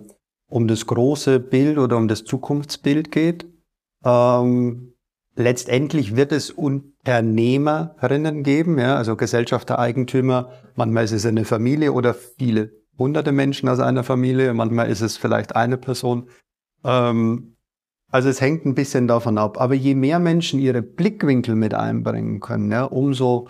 um 0.50 0.68
das 0.68 0.88
große 0.88 1.40
Bild 1.40 1.78
oder 1.78 1.98
um 1.98 2.08
das 2.08 2.24
Zukunftsbild 2.24 3.12
geht. 3.12 3.46
Ähm, 4.04 4.94
letztendlich 5.36 6.16
wird 6.16 6.32
es 6.32 6.50
Unternehmerinnen 6.50 8.42
geben, 8.42 8.80
ja, 8.80 8.96
also 8.96 9.16
Gesellschafter, 9.16 9.78
Eigentümer. 9.78 10.52
Manchmal 10.76 11.04
ist 11.04 11.12
es 11.12 11.26
eine 11.26 11.46
Familie 11.46 11.94
oder 11.94 12.16
viele 12.16 12.72
hunderte 12.98 13.32
Menschen 13.32 13.70
aus 13.70 13.80
einer 13.80 14.04
Familie. 14.04 14.56
Manchmal 14.56 14.90
ist 14.90 15.02
es 15.02 15.18
vielleicht 15.18 15.56
eine 15.56 15.78
Person. 15.78 16.30
Ähm, 16.84 17.57
also 18.10 18.30
es 18.30 18.42
hängt 18.42 18.66
ein 18.66 18.76
bisschen 18.76 19.08
davon 19.08 19.38
ab. 19.38 19.60
Aber 19.60 19.74
je 19.74 19.96
mehr 19.96 20.20
Menschen 20.20 20.60
ihre 20.60 20.82
Blickwinkel 20.82 21.56
mit 21.56 21.74
einbringen 21.74 22.40
können, 22.40 22.72
ja, 22.72 22.86
umso, 22.86 23.50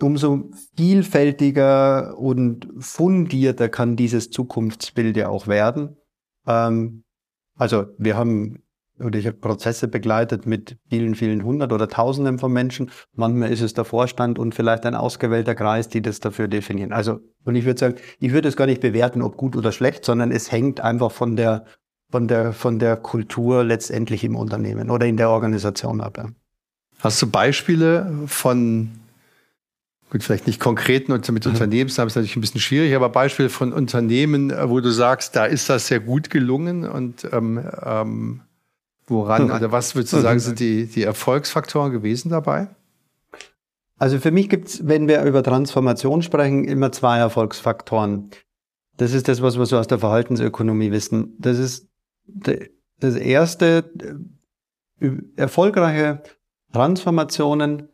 umso 0.00 0.50
vielfältiger 0.76 2.18
und 2.18 2.68
fundierter 2.78 3.68
kann 3.68 3.96
dieses 3.96 4.30
Zukunftsbild 4.30 5.16
ja 5.16 5.28
auch 5.28 5.46
werden. 5.46 5.96
Ähm, 6.46 7.04
also 7.56 7.86
wir 7.98 8.16
haben 8.16 8.64
oder 9.00 9.18
ich 9.18 9.26
habe 9.26 9.36
Prozesse 9.38 9.88
begleitet 9.88 10.46
mit 10.46 10.78
vielen, 10.88 11.14
vielen 11.14 11.44
hundert 11.44 11.72
oder 11.72 11.88
tausenden 11.88 12.38
von 12.38 12.52
Menschen. 12.52 12.90
Manchmal 13.12 13.50
ist 13.50 13.60
es 13.60 13.74
der 13.74 13.84
Vorstand 13.84 14.38
und 14.38 14.54
vielleicht 14.54 14.86
ein 14.86 14.94
ausgewählter 14.94 15.54
Kreis, 15.54 15.88
die 15.88 16.00
das 16.00 16.20
dafür 16.20 16.46
definieren. 16.46 16.92
Also, 16.92 17.18
und 17.44 17.56
ich 17.56 17.64
würde 17.64 17.80
sagen, 17.80 17.96
ich 18.20 18.32
würde 18.32 18.48
es 18.48 18.56
gar 18.56 18.66
nicht 18.66 18.80
bewerten, 18.80 19.22
ob 19.22 19.36
gut 19.36 19.56
oder 19.56 19.72
schlecht, 19.72 20.04
sondern 20.04 20.30
es 20.30 20.52
hängt 20.52 20.80
einfach 20.80 21.10
von 21.10 21.34
der 21.34 21.64
von 22.14 22.28
der, 22.28 22.52
von 22.52 22.78
der 22.78 22.96
Kultur 22.96 23.64
letztendlich 23.64 24.22
im 24.22 24.36
Unternehmen 24.36 24.88
oder 24.88 25.04
in 25.04 25.16
der 25.16 25.30
Organisation 25.30 26.00
ab. 26.00 26.24
Hast 27.00 27.20
du 27.20 27.28
Beispiele 27.28 28.08
von, 28.26 28.92
gut, 30.10 30.22
vielleicht 30.22 30.46
nicht 30.46 30.60
konkreten 30.60 31.10
und 31.10 31.28
mit 31.32 31.44
mhm. 31.44 31.50
Unternehmensnamen 31.50 32.06
ist 32.06 32.14
natürlich 32.14 32.36
ein 32.36 32.40
bisschen 32.40 32.60
schwierig, 32.60 32.94
aber 32.94 33.08
Beispiele 33.08 33.48
von 33.48 33.72
Unternehmen, 33.72 34.52
wo 34.66 34.78
du 34.78 34.92
sagst, 34.92 35.34
da 35.34 35.44
ist 35.44 35.68
das 35.68 35.88
sehr 35.88 35.98
gut 35.98 36.30
gelungen 36.30 36.88
und 36.88 37.26
ähm, 37.32 37.68
ähm, 37.84 38.42
woran, 39.08 39.50
oder 39.50 39.72
was 39.72 39.96
würdest 39.96 40.12
du 40.12 40.20
sagen, 40.20 40.38
sind 40.38 40.60
die, 40.60 40.86
die 40.86 41.02
Erfolgsfaktoren 41.02 41.90
gewesen 41.90 42.28
dabei? 42.28 42.68
Also 43.98 44.20
für 44.20 44.30
mich 44.30 44.48
gibt 44.48 44.68
es, 44.68 44.86
wenn 44.86 45.08
wir 45.08 45.20
über 45.24 45.42
Transformation 45.42 46.22
sprechen, 46.22 46.64
immer 46.64 46.92
zwei 46.92 47.18
Erfolgsfaktoren. 47.18 48.30
Das 48.98 49.12
ist 49.12 49.26
das, 49.26 49.42
was 49.42 49.58
wir 49.58 49.66
so 49.66 49.78
aus 49.78 49.88
der 49.88 49.98
Verhaltensökonomie 49.98 50.92
wissen. 50.92 51.34
Das 51.40 51.58
ist 51.58 51.88
das 52.26 53.16
erste, 53.16 53.90
äh, 55.00 55.10
erfolgreiche 55.36 56.22
Transformationen 56.72 57.88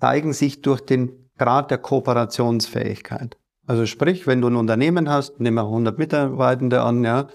zeigen 0.00 0.32
sich 0.32 0.62
durch 0.62 0.80
den 0.80 1.30
Grad 1.38 1.70
der 1.70 1.78
Kooperationsfähigkeit. 1.78 3.36
Also 3.66 3.86
sprich, 3.86 4.26
wenn 4.26 4.40
du 4.40 4.48
ein 4.48 4.56
Unternehmen 4.56 5.08
hast, 5.08 5.40
nehmen 5.40 5.56
wir 5.56 5.64
100 5.64 5.98
Mitarbeitende 5.98 6.82
an, 6.82 7.04
ja, 7.04 7.28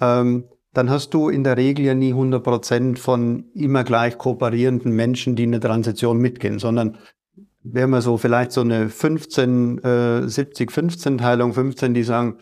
ähm, 0.00 0.48
dann 0.72 0.88
hast 0.88 1.12
du 1.12 1.28
in 1.28 1.44
der 1.44 1.56
Regel 1.56 1.84
ja 1.84 1.94
nie 1.94 2.12
100 2.12 2.42
Prozent 2.42 2.98
von 2.98 3.44
immer 3.54 3.84
gleich 3.84 4.16
kooperierenden 4.16 4.92
Menschen, 4.92 5.36
die 5.36 5.42
eine 5.42 5.60
Transition 5.60 6.18
mitgehen, 6.18 6.58
sondern 6.58 6.96
wäre 7.62 7.86
mal 7.86 8.02
so 8.02 8.16
vielleicht 8.16 8.52
so 8.52 8.62
eine 8.62 8.88
15, 8.88 9.78
äh, 9.78 10.28
70, 10.28 10.72
15 10.72 11.18
Teilung, 11.18 11.52
15, 11.52 11.94
die 11.94 12.02
sagen, 12.02 12.38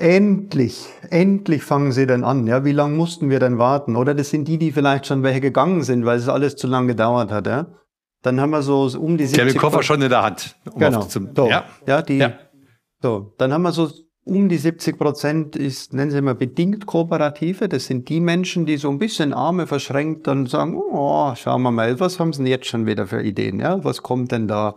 endlich, 0.00 0.86
endlich 1.10 1.62
fangen 1.62 1.92
sie 1.92 2.06
dann 2.06 2.24
an. 2.24 2.46
Ja, 2.46 2.64
wie 2.64 2.72
lange 2.72 2.96
mussten 2.96 3.28
wir 3.28 3.38
denn 3.38 3.58
warten? 3.58 3.96
Oder 3.96 4.14
das 4.14 4.30
sind 4.30 4.48
die, 4.48 4.58
die 4.58 4.72
vielleicht 4.72 5.06
schon 5.06 5.22
welche 5.22 5.40
gegangen 5.40 5.82
sind, 5.82 6.04
weil 6.06 6.18
es 6.18 6.28
alles 6.28 6.56
zu 6.56 6.66
lange 6.66 6.88
gedauert 6.88 7.30
hat. 7.30 7.46
Ja? 7.46 7.66
Dann 8.22 8.40
haben 8.40 8.50
wir 8.50 8.62
so 8.62 8.82
um 8.98 9.18
die 9.18 9.26
70. 9.26 9.34
Die 9.34 9.40
haben 9.40 9.48
den 9.48 9.58
Koffer 9.58 9.82
schon 9.82 10.00
in 10.02 10.08
der 10.08 10.22
Hand. 10.22 10.56
Um 10.72 10.80
genau. 10.80 11.02
Zum, 11.02 11.28
so, 11.36 11.48
ja. 11.48 11.64
ja, 11.86 12.02
die, 12.02 12.18
ja. 12.18 12.32
so, 13.02 13.34
dann 13.36 13.52
haben 13.52 13.62
wir 13.62 13.72
so 13.72 13.90
um 14.24 14.48
die 14.48 14.56
70 14.56 14.98
Prozent 14.98 15.56
ist, 15.56 15.92
nennen 15.92 16.10
Sie 16.10 16.20
mal, 16.20 16.34
bedingt 16.34 16.86
Kooperative. 16.86 17.68
Das 17.68 17.86
sind 17.86 18.08
die 18.08 18.20
Menschen, 18.20 18.64
die 18.64 18.78
so 18.78 18.88
ein 18.88 18.98
bisschen 18.98 19.34
Arme 19.34 19.66
verschränkt 19.66 20.26
dann 20.26 20.46
sagen, 20.46 20.76
oh, 20.76 21.34
schauen 21.34 21.62
wir 21.62 21.72
mal, 21.72 22.00
was 22.00 22.18
haben 22.18 22.32
Sie 22.32 22.38
denn 22.38 22.46
jetzt 22.46 22.66
schon 22.66 22.86
wieder 22.86 23.06
für 23.06 23.22
Ideen? 23.22 23.60
Ja, 23.60 23.84
was 23.84 24.02
kommt 24.02 24.32
denn 24.32 24.48
da? 24.48 24.74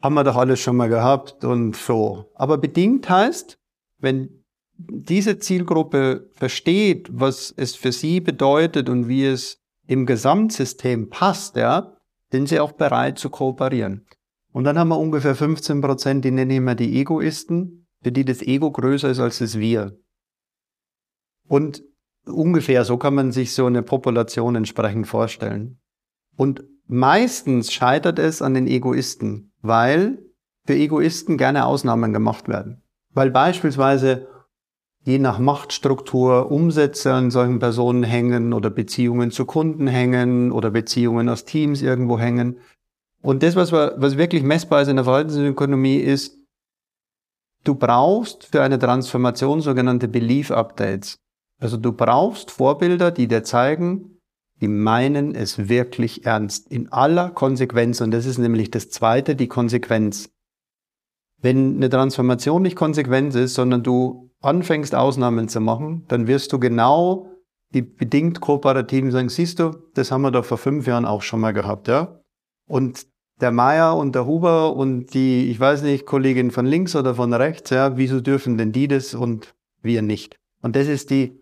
Haben 0.00 0.14
wir 0.14 0.24
doch 0.24 0.36
alles 0.36 0.60
schon 0.60 0.76
mal 0.76 0.88
gehabt 0.88 1.44
und 1.44 1.76
so. 1.76 2.26
Aber 2.34 2.58
bedingt 2.58 3.08
heißt, 3.08 3.58
wenn 4.02 4.44
diese 4.76 5.38
Zielgruppe 5.38 6.28
versteht, 6.34 7.08
was 7.12 7.54
es 7.56 7.74
für 7.74 7.92
sie 7.92 8.20
bedeutet 8.20 8.88
und 8.88 9.08
wie 9.08 9.24
es 9.24 9.58
im 9.86 10.06
Gesamtsystem 10.06 11.08
passt, 11.08 11.56
ja, 11.56 11.96
sind 12.30 12.48
sie 12.48 12.60
auch 12.60 12.72
bereit 12.72 13.18
zu 13.18 13.30
kooperieren. 13.30 14.06
Und 14.52 14.64
dann 14.64 14.78
haben 14.78 14.88
wir 14.88 14.98
ungefähr 14.98 15.34
15 15.34 15.80
Prozent, 15.80 16.24
die 16.24 16.30
nennen 16.30 16.50
immer 16.50 16.74
die 16.74 17.00
Egoisten 17.00 17.82
für 18.02 18.12
die 18.12 18.24
das 18.24 18.42
Ego 18.42 18.70
größer 18.70 19.10
ist 19.10 19.20
als 19.20 19.38
das 19.38 19.58
Wir. 19.58 19.96
Und 21.48 21.82
ungefähr 22.26 22.84
so 22.84 22.98
kann 22.98 23.14
man 23.14 23.32
sich 23.32 23.54
so 23.54 23.66
eine 23.66 23.82
Population 23.82 24.56
entsprechend 24.56 25.06
vorstellen. 25.06 25.80
Und 26.36 26.64
meistens 26.86 27.72
scheitert 27.72 28.18
es 28.18 28.42
an 28.42 28.54
den 28.54 28.66
Egoisten, 28.66 29.52
weil 29.60 30.18
für 30.66 30.74
Egoisten 30.74 31.38
gerne 31.38 31.66
Ausnahmen 31.66 32.12
gemacht 32.12 32.48
werden. 32.48 32.81
Weil 33.14 33.30
beispielsweise 33.30 34.28
je 35.04 35.18
nach 35.18 35.38
Machtstruktur 35.38 36.50
Umsätze 36.50 37.12
an 37.12 37.30
solchen 37.30 37.58
Personen 37.58 38.04
hängen 38.04 38.52
oder 38.52 38.70
Beziehungen 38.70 39.30
zu 39.30 39.44
Kunden 39.44 39.86
hängen 39.86 40.52
oder 40.52 40.70
Beziehungen 40.70 41.28
aus 41.28 41.44
Teams 41.44 41.82
irgendwo 41.82 42.18
hängen. 42.18 42.58
Und 43.20 43.42
das, 43.42 43.56
was, 43.56 43.72
wir, 43.72 43.94
was 43.98 44.16
wirklich 44.16 44.42
messbar 44.42 44.82
ist 44.82 44.88
in 44.88 44.96
der 44.96 45.04
Verhaltensökonomie, 45.04 45.96
ist, 45.96 46.42
Du 47.64 47.76
brauchst 47.76 48.46
für 48.46 48.62
eine 48.62 48.78
Transformation 48.78 49.60
sogenannte 49.60 50.08
Belief 50.08 50.50
Updates. 50.50 51.18
Also 51.60 51.76
du 51.76 51.92
brauchst 51.92 52.50
Vorbilder, 52.50 53.12
die 53.12 53.28
dir 53.28 53.44
zeigen, 53.44 54.18
die 54.60 54.66
meinen 54.66 55.34
es 55.34 55.68
wirklich 55.68 56.26
ernst. 56.26 56.72
In 56.72 56.90
aller 56.90 57.30
Konsequenz. 57.30 58.00
Und 58.00 58.10
das 58.10 58.26
ist 58.26 58.38
nämlich 58.38 58.72
das 58.72 58.90
zweite, 58.90 59.36
die 59.36 59.46
Konsequenz. 59.46 60.28
Wenn 61.42 61.76
eine 61.76 61.90
Transformation 61.90 62.62
nicht 62.62 62.76
konsequent 62.76 63.34
ist, 63.34 63.54
sondern 63.54 63.82
du 63.82 64.30
anfängst 64.40 64.94
Ausnahmen 64.94 65.48
zu 65.48 65.60
machen, 65.60 66.04
dann 66.08 66.26
wirst 66.26 66.52
du 66.52 66.58
genau 66.58 67.28
die 67.74 67.82
bedingt 67.82 68.40
Kooperativen 68.40 69.10
sagen, 69.10 69.28
siehst 69.28 69.58
du, 69.58 69.72
das 69.94 70.10
haben 70.10 70.22
wir 70.22 70.30
doch 70.30 70.44
vor 70.44 70.58
fünf 70.58 70.86
Jahren 70.86 71.04
auch 71.04 71.22
schon 71.22 71.40
mal 71.40 71.52
gehabt, 71.52 71.88
ja. 71.88 72.20
Und 72.68 73.06
der 73.40 73.50
Meier 73.50 73.96
und 73.96 74.14
der 74.14 74.26
Huber 74.26 74.76
und 74.76 75.14
die, 75.14 75.50
ich 75.50 75.58
weiß 75.58 75.82
nicht, 75.82 76.06
Kollegin 76.06 76.50
von 76.50 76.66
links 76.66 76.94
oder 76.94 77.14
von 77.14 77.32
rechts, 77.32 77.70
ja, 77.70 77.96
wieso 77.96 78.20
dürfen 78.20 78.56
denn 78.56 78.72
die 78.72 78.88
das 78.88 79.14
und 79.14 79.54
wir 79.80 80.02
nicht? 80.02 80.36
Und 80.60 80.76
das 80.76 80.86
ist 80.86 81.10
die, 81.10 81.40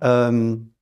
ähm, 0.00 0.74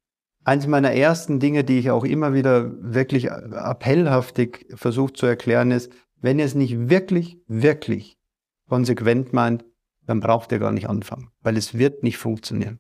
eins 0.45 0.67
meiner 0.67 0.93
ersten 0.93 1.39
Dinge, 1.41 1.63
die 1.63 1.79
ich 1.79 1.91
auch 1.91 2.05
immer 2.05 2.35
wieder 2.35 2.73
wirklich 2.81 3.31
appellhaftig 3.31 4.67
versucht 4.75 5.17
zu 5.17 5.27
erklären, 5.27 5.71
ist, 5.71 5.93
wenn 6.21 6.39
ihr 6.39 6.47
es 6.47 6.55
nicht 6.55 6.89
wirklich, 6.89 7.39
wirklich 7.47 8.16
konsequent 8.69 9.33
meint, 9.33 9.65
dann 10.07 10.21
braucht 10.21 10.53
ihr 10.53 10.59
gar 10.59 10.73
nicht 10.73 10.89
anfangen, 10.89 11.31
weil 11.43 11.57
es 11.57 11.75
wird 11.75 12.03
nicht 12.03 12.19
funktionieren. 12.19 12.79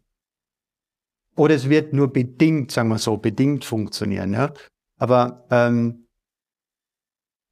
Oder 1.36 1.54
es 1.54 1.68
wird 1.68 1.92
nur 1.92 2.12
bedingt, 2.12 2.70
sagen 2.70 2.88
wir 2.88 2.98
so, 2.98 3.16
bedingt 3.18 3.64
funktionieren. 3.64 4.32
Ja? 4.32 4.52
Aber 4.98 5.46
ähm, 5.50 6.06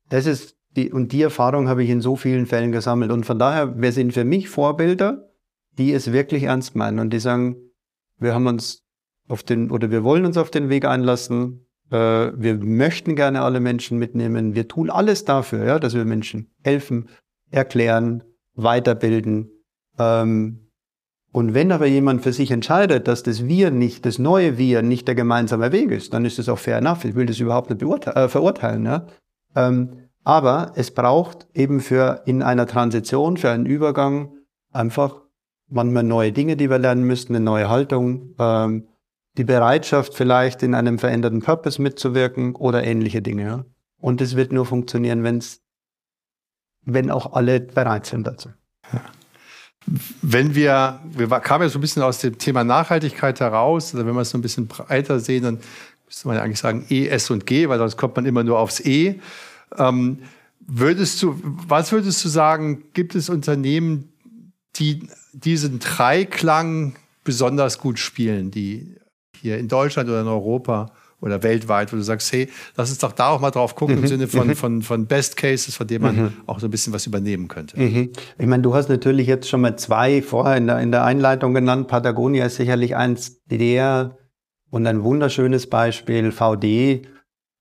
das 0.09 0.27
ist 0.27 0.57
die, 0.77 0.93
und 0.93 1.13
die 1.13 1.23
Erfahrung 1.23 1.69
habe 1.69 1.85
ich 1.85 1.91
in 1.91 2.01
so 2.01 2.17
vielen 2.17 2.47
Fällen 2.47 2.73
gesammelt. 2.73 3.13
Und 3.13 3.27
von 3.27 3.39
daher, 3.39 3.81
wir 3.81 3.93
sind 3.93 4.13
für 4.13 4.25
mich 4.25 4.49
Vorbilder, 4.49 5.31
die 5.79 5.93
es 5.93 6.13
wirklich 6.13 6.45
ernst 6.45 6.77
meinen 6.77 6.99
und 6.99 7.11
die 7.11 7.19
sagen, 7.19 7.57
wir 8.19 8.35
haben 8.35 8.47
uns 8.47 8.83
auf 9.29 9.43
den, 9.43 9.71
oder 9.71 9.91
wir 9.91 10.05
wollen 10.05 10.25
uns 10.25 10.37
auf 10.37 10.51
den 10.51 10.69
Weg 10.69 10.85
einlassen, 10.85 11.67
äh, 11.91 11.97
wir 12.35 12.57
möchten 12.57 13.17
gerne 13.17 13.43
alle 13.43 13.61
Menschen 13.61 13.99
mitnehmen, 13.99 14.55
wir 14.55 14.69
tun 14.69 14.91
alles 14.91 15.25
dafür, 15.25 15.65
ja, 15.65 15.79
dass 15.79 15.95
wir 15.95 16.05
Menschen 16.05 16.51
helfen, 16.63 17.09
erklären, 17.55 18.23
weiterbilden. 18.55 19.51
Ähm, 19.99 20.71
und 21.33 21.53
wenn 21.53 21.73
aber 21.73 21.87
jemand 21.87 22.23
für 22.23 22.33
sich 22.33 22.53
entscheidet, 22.53 23.09
dass 23.09 23.25
das 23.25 23.47
Wir 23.49 23.71
nicht, 23.73 24.07
das 24.07 24.21
neue 24.21 24.57
Wir 24.57 24.83
nicht 24.83 25.09
der 25.09 25.17
gemeinsame 25.17 25.73
Weg 25.73 25.91
ist, 25.91 26.15
dann 26.15 26.25
ist 26.25 26.39
das 26.39 26.49
auch 26.49 26.59
fair 26.59 26.79
enough. 26.79 27.05
Ich 27.05 27.17
will 27.17 27.27
das 27.27 27.41
überhaupt 27.41 27.71
nicht 27.71 27.83
äh, 27.83 28.29
verurteilen. 28.29 28.85
Ja? 28.85 29.07
Ähm, 29.57 30.05
aber 30.23 30.73
es 30.77 30.93
braucht 30.93 31.49
eben 31.53 31.81
für 31.81 32.23
in 32.27 32.43
einer 32.43 32.67
Transition, 32.67 33.37
für 33.37 33.51
einen 33.51 33.67
Übergang 33.67 34.33
einfach 34.73 35.23
manchmal 35.69 36.05
neue 36.05 36.33
Dinge, 36.33 36.57
die 36.57 36.71
wir 36.71 36.79
lernen 36.79 37.05
müssen, 37.05 37.35
eine 37.35 37.45
neue 37.45 37.69
Haltung, 37.69 38.35
ähm, 38.39 38.87
die 39.37 39.45
Bereitschaft 39.45 40.15
vielleicht 40.15 40.63
in 40.63 40.75
einem 40.75 40.99
veränderten 40.99 41.43
Purpose 41.43 41.83
mitzuwirken 41.83 42.55
oder 42.55 42.85
ähnliche 42.85 43.23
Dinge. 43.23 43.43
Ja? 43.43 43.65
Und 44.01 44.21
es 44.21 44.37
wird 44.37 44.53
nur 44.53 44.67
funktionieren, 44.67 45.25
wenn's, 45.25 45.64
wenn 46.85 47.11
auch 47.11 47.33
alle 47.33 47.61
bereit 47.61 48.07
sind 48.07 48.27
dazu. 48.27 48.51
Wenn 50.23 50.55
wir, 50.55 51.01
wir 51.05 51.29
kamen 51.41 51.65
ja 51.65 51.69
so 51.69 51.79
ein 51.79 51.83
bisschen 51.83 52.03
aus 52.03 52.19
dem 52.19 52.39
Thema 52.39 52.65
Nachhaltigkeit 52.65 53.41
heraus, 53.41 53.95
also 53.95 54.07
wenn 54.07 54.15
wir 54.15 54.23
es 54.23 54.31
so 54.31 54.39
ein 54.39 54.43
bisschen 54.43 54.67
breiter 54.67 55.21
sehen, 55.21 55.43
dann 55.43 55.59
müsste 56.07 56.29
man 56.29 56.37
ja 56.37 56.43
eigentlich 56.43 56.61
sagen 56.61 56.87
E, 56.89 57.07
S 57.09 57.31
und 57.31 57.47
G, 57.47 57.69
weil 57.69 57.79
sonst 57.79 57.97
kommt 57.97 58.17
man 58.17 58.25
immer 58.25 58.45
nur 58.45 58.59
aufs 58.59 58.81
E. 58.81 59.21
Ähm, 59.77 60.21
würdest 60.61 61.23
du, 61.23 61.39
was 61.43 61.93
würdest 61.93 62.25
du 62.25 62.29
sagen, 62.29 62.85
gibt 62.95 63.15
es 63.15 63.29
Unternehmen, 63.29 64.13
die 64.77 65.09
diesen 65.33 65.79
Dreiklang 65.81 66.97
besonders 67.23 67.79
gut 67.79 67.99
spielen, 67.99 68.51
die 68.51 68.97
hier 69.41 69.59
in 69.59 69.69
Deutschland 69.69 70.09
oder 70.09 70.23
in 70.23 70.29
Europa 70.29 70.93
oder 71.25 71.43
weltweit, 71.43 71.93
wo 71.93 71.97
du 71.97 72.03
sagst, 72.03 72.33
hey, 72.33 72.49
lass 72.77 72.91
uns 72.91 72.99
doch 72.99 73.13
da 73.13 73.31
auch 73.31 73.41
mal 73.41 73.51
drauf 73.51 73.75
gucken, 73.75 73.97
mhm. 73.97 74.03
im 74.03 74.09
Sinne 74.09 74.29
von, 74.29 74.49
mhm. 74.49 74.55
von, 74.55 74.83
von 74.83 75.07
Best 75.07 75.37
Cases, 75.37 75.75
von 75.75 75.87
denen 75.87 76.03
man 76.03 76.17
mhm. 76.17 76.33
auch 76.47 76.61
so 76.61 76.67
ein 76.67 76.71
bisschen 76.71 76.93
was 76.93 77.07
übernehmen 77.07 77.49
könnte. 77.49 77.81
Mhm. 77.81 78.13
Ich 78.39 78.47
meine, 78.47 78.63
du 78.63 78.75
hast 78.75 78.89
natürlich 78.89 79.27
jetzt 79.27 79.49
schon 79.49 79.63
mal 79.63 79.77
zwei 79.77 80.21
vorher 80.21 80.57
in 80.57 80.67
der, 80.67 80.81
in 80.81 80.93
der 80.93 81.05
Einleitung 81.05 81.55
genannt. 81.55 81.89
Patagonia 81.89 82.45
ist 82.45 82.57
sicherlich 82.57 82.95
eins 82.95 83.43
der 83.47 84.17
und 84.71 84.87
ein 84.87 85.03
wunderschönes 85.03 85.69
Beispiel, 85.71 86.31
VD, 86.31 87.07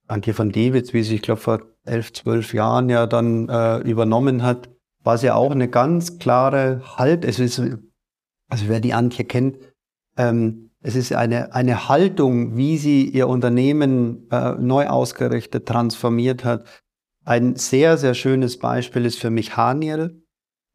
Antje 0.07 0.33
von 0.33 0.51
Dewitz, 0.51 0.93
wie 0.93 1.03
sie, 1.03 1.15
ich 1.15 1.21
glaube, 1.21 1.41
vor 1.41 1.61
elf, 1.85 2.11
zwölf 2.13 2.53
Jahren 2.53 2.89
ja 2.89 3.07
dann 3.07 3.49
äh, 3.49 3.77
übernommen 3.79 4.43
hat, 4.43 4.69
war 5.03 5.15
es 5.15 5.21
ja 5.21 5.35
auch 5.35 5.51
eine 5.51 5.67
ganz 5.67 6.19
klare 6.19 6.81
Halt. 6.97 7.25
Es 7.25 7.39
ist, 7.39 7.59
also 7.59 8.67
wer 8.67 8.79
die 8.79 8.93
Antje 8.93 9.25
kennt, 9.25 9.57
ähm, 10.17 10.71
es 10.83 10.95
ist 10.95 11.13
eine, 11.13 11.55
eine 11.55 11.87
Haltung, 11.87 12.57
wie 12.57 12.77
sie 12.77 13.07
ihr 13.07 13.29
Unternehmen 13.29 14.27
äh, 14.29 14.51
neu 14.59 14.87
ausgerichtet, 14.87 15.65
transformiert 15.65 16.43
hat. 16.43 16.65
Ein 17.23 17.55
sehr, 17.55 17.97
sehr 17.97 18.13
schönes 18.13 18.59
Beispiel 18.59 19.05
ist 19.05 19.17
für 19.17 19.29
mich 19.29 19.55
Haniel. 19.55 20.21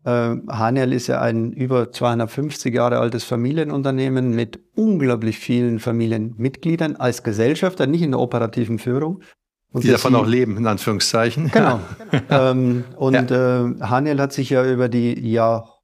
Äh, 0.04 0.36
Haniel 0.48 0.94
ist 0.94 1.08
ja 1.08 1.20
ein 1.20 1.52
über 1.52 1.92
250 1.92 2.74
Jahre 2.74 2.98
altes 2.98 3.24
Familienunternehmen 3.24 4.34
mit 4.34 4.58
unglaublich 4.74 5.38
vielen 5.38 5.78
Familienmitgliedern 5.78 6.96
als 6.96 7.22
Gesellschafter, 7.22 7.86
nicht 7.86 8.02
in 8.02 8.12
der 8.12 8.20
operativen 8.20 8.78
Führung. 8.78 9.22
Und 9.70 9.84
die 9.84 9.90
davon 9.90 10.14
auch 10.14 10.26
leben, 10.26 10.56
in 10.56 10.66
Anführungszeichen. 10.66 11.50
Genau. 11.50 11.80
ähm, 12.30 12.84
und 12.96 13.30
ja. 13.30 13.66
äh, 13.66 13.80
Haniel 13.82 14.18
hat 14.20 14.32
sich 14.32 14.48
ja 14.48 14.64
über 14.64 14.88
die 14.88 15.30
Jahrhunderte, 15.30 15.77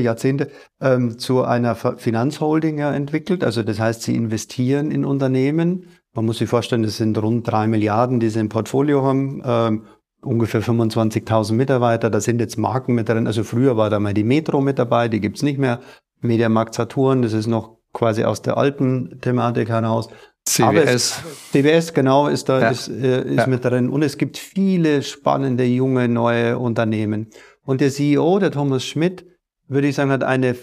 Jahrzehnte 0.00 0.50
ähm, 0.80 1.18
zu 1.18 1.42
einer 1.42 1.74
Finanzholding 1.74 2.78
ja 2.78 2.92
entwickelt. 2.92 3.42
Also 3.42 3.62
das 3.62 3.80
heißt, 3.80 4.02
sie 4.02 4.14
investieren 4.14 4.90
in 4.90 5.04
Unternehmen. 5.04 5.86
Man 6.14 6.26
muss 6.26 6.38
sich 6.38 6.48
vorstellen, 6.48 6.82
das 6.82 6.96
sind 6.96 7.20
rund 7.20 7.48
drei 7.50 7.66
Milliarden, 7.66 8.20
die 8.20 8.28
sie 8.28 8.40
im 8.40 8.48
Portfolio 8.48 9.02
haben. 9.02 9.42
Ähm, 9.44 9.82
ungefähr 10.22 10.62
25.000 10.62 11.52
Mitarbeiter, 11.52 12.10
da 12.10 12.20
sind 12.20 12.40
jetzt 12.40 12.56
Marken 12.56 12.94
mit 12.94 13.08
drin. 13.08 13.26
Also 13.26 13.44
früher 13.44 13.76
war 13.76 13.90
da 13.90 13.98
mal 14.00 14.14
die 14.14 14.24
Metro 14.24 14.60
mit 14.60 14.78
dabei, 14.78 15.08
die 15.08 15.20
gibt's 15.20 15.42
nicht 15.42 15.58
mehr. 15.58 15.80
Mediamarkt 16.20 16.74
Saturn, 16.74 17.22
das 17.22 17.32
ist 17.32 17.46
noch 17.46 17.76
quasi 17.92 18.24
aus 18.24 18.42
der 18.42 18.56
alten 18.56 19.20
Thematik 19.20 19.68
heraus. 19.68 20.08
CWS. 20.46 21.22
CWS, 21.52 21.94
genau, 21.94 22.28
ist 22.28 22.48
da, 22.48 22.60
ja. 22.60 22.68
ist, 22.70 22.88
äh, 22.88 23.22
ist 23.22 23.36
ja. 23.36 23.46
mit 23.46 23.64
drin. 23.64 23.88
Und 23.88 24.02
es 24.02 24.18
gibt 24.18 24.36
viele 24.36 25.02
spannende, 25.02 25.64
junge, 25.64 26.08
neue 26.08 26.58
Unternehmen. 26.58 27.28
Und 27.64 27.80
der 27.80 27.90
CEO, 27.90 28.38
der 28.38 28.50
Thomas 28.50 28.84
Schmidt, 28.84 29.24
würde 29.68 29.88
ich 29.88 29.94
sagen, 29.94 30.10
hat 30.10 30.24
eine, 30.24 30.56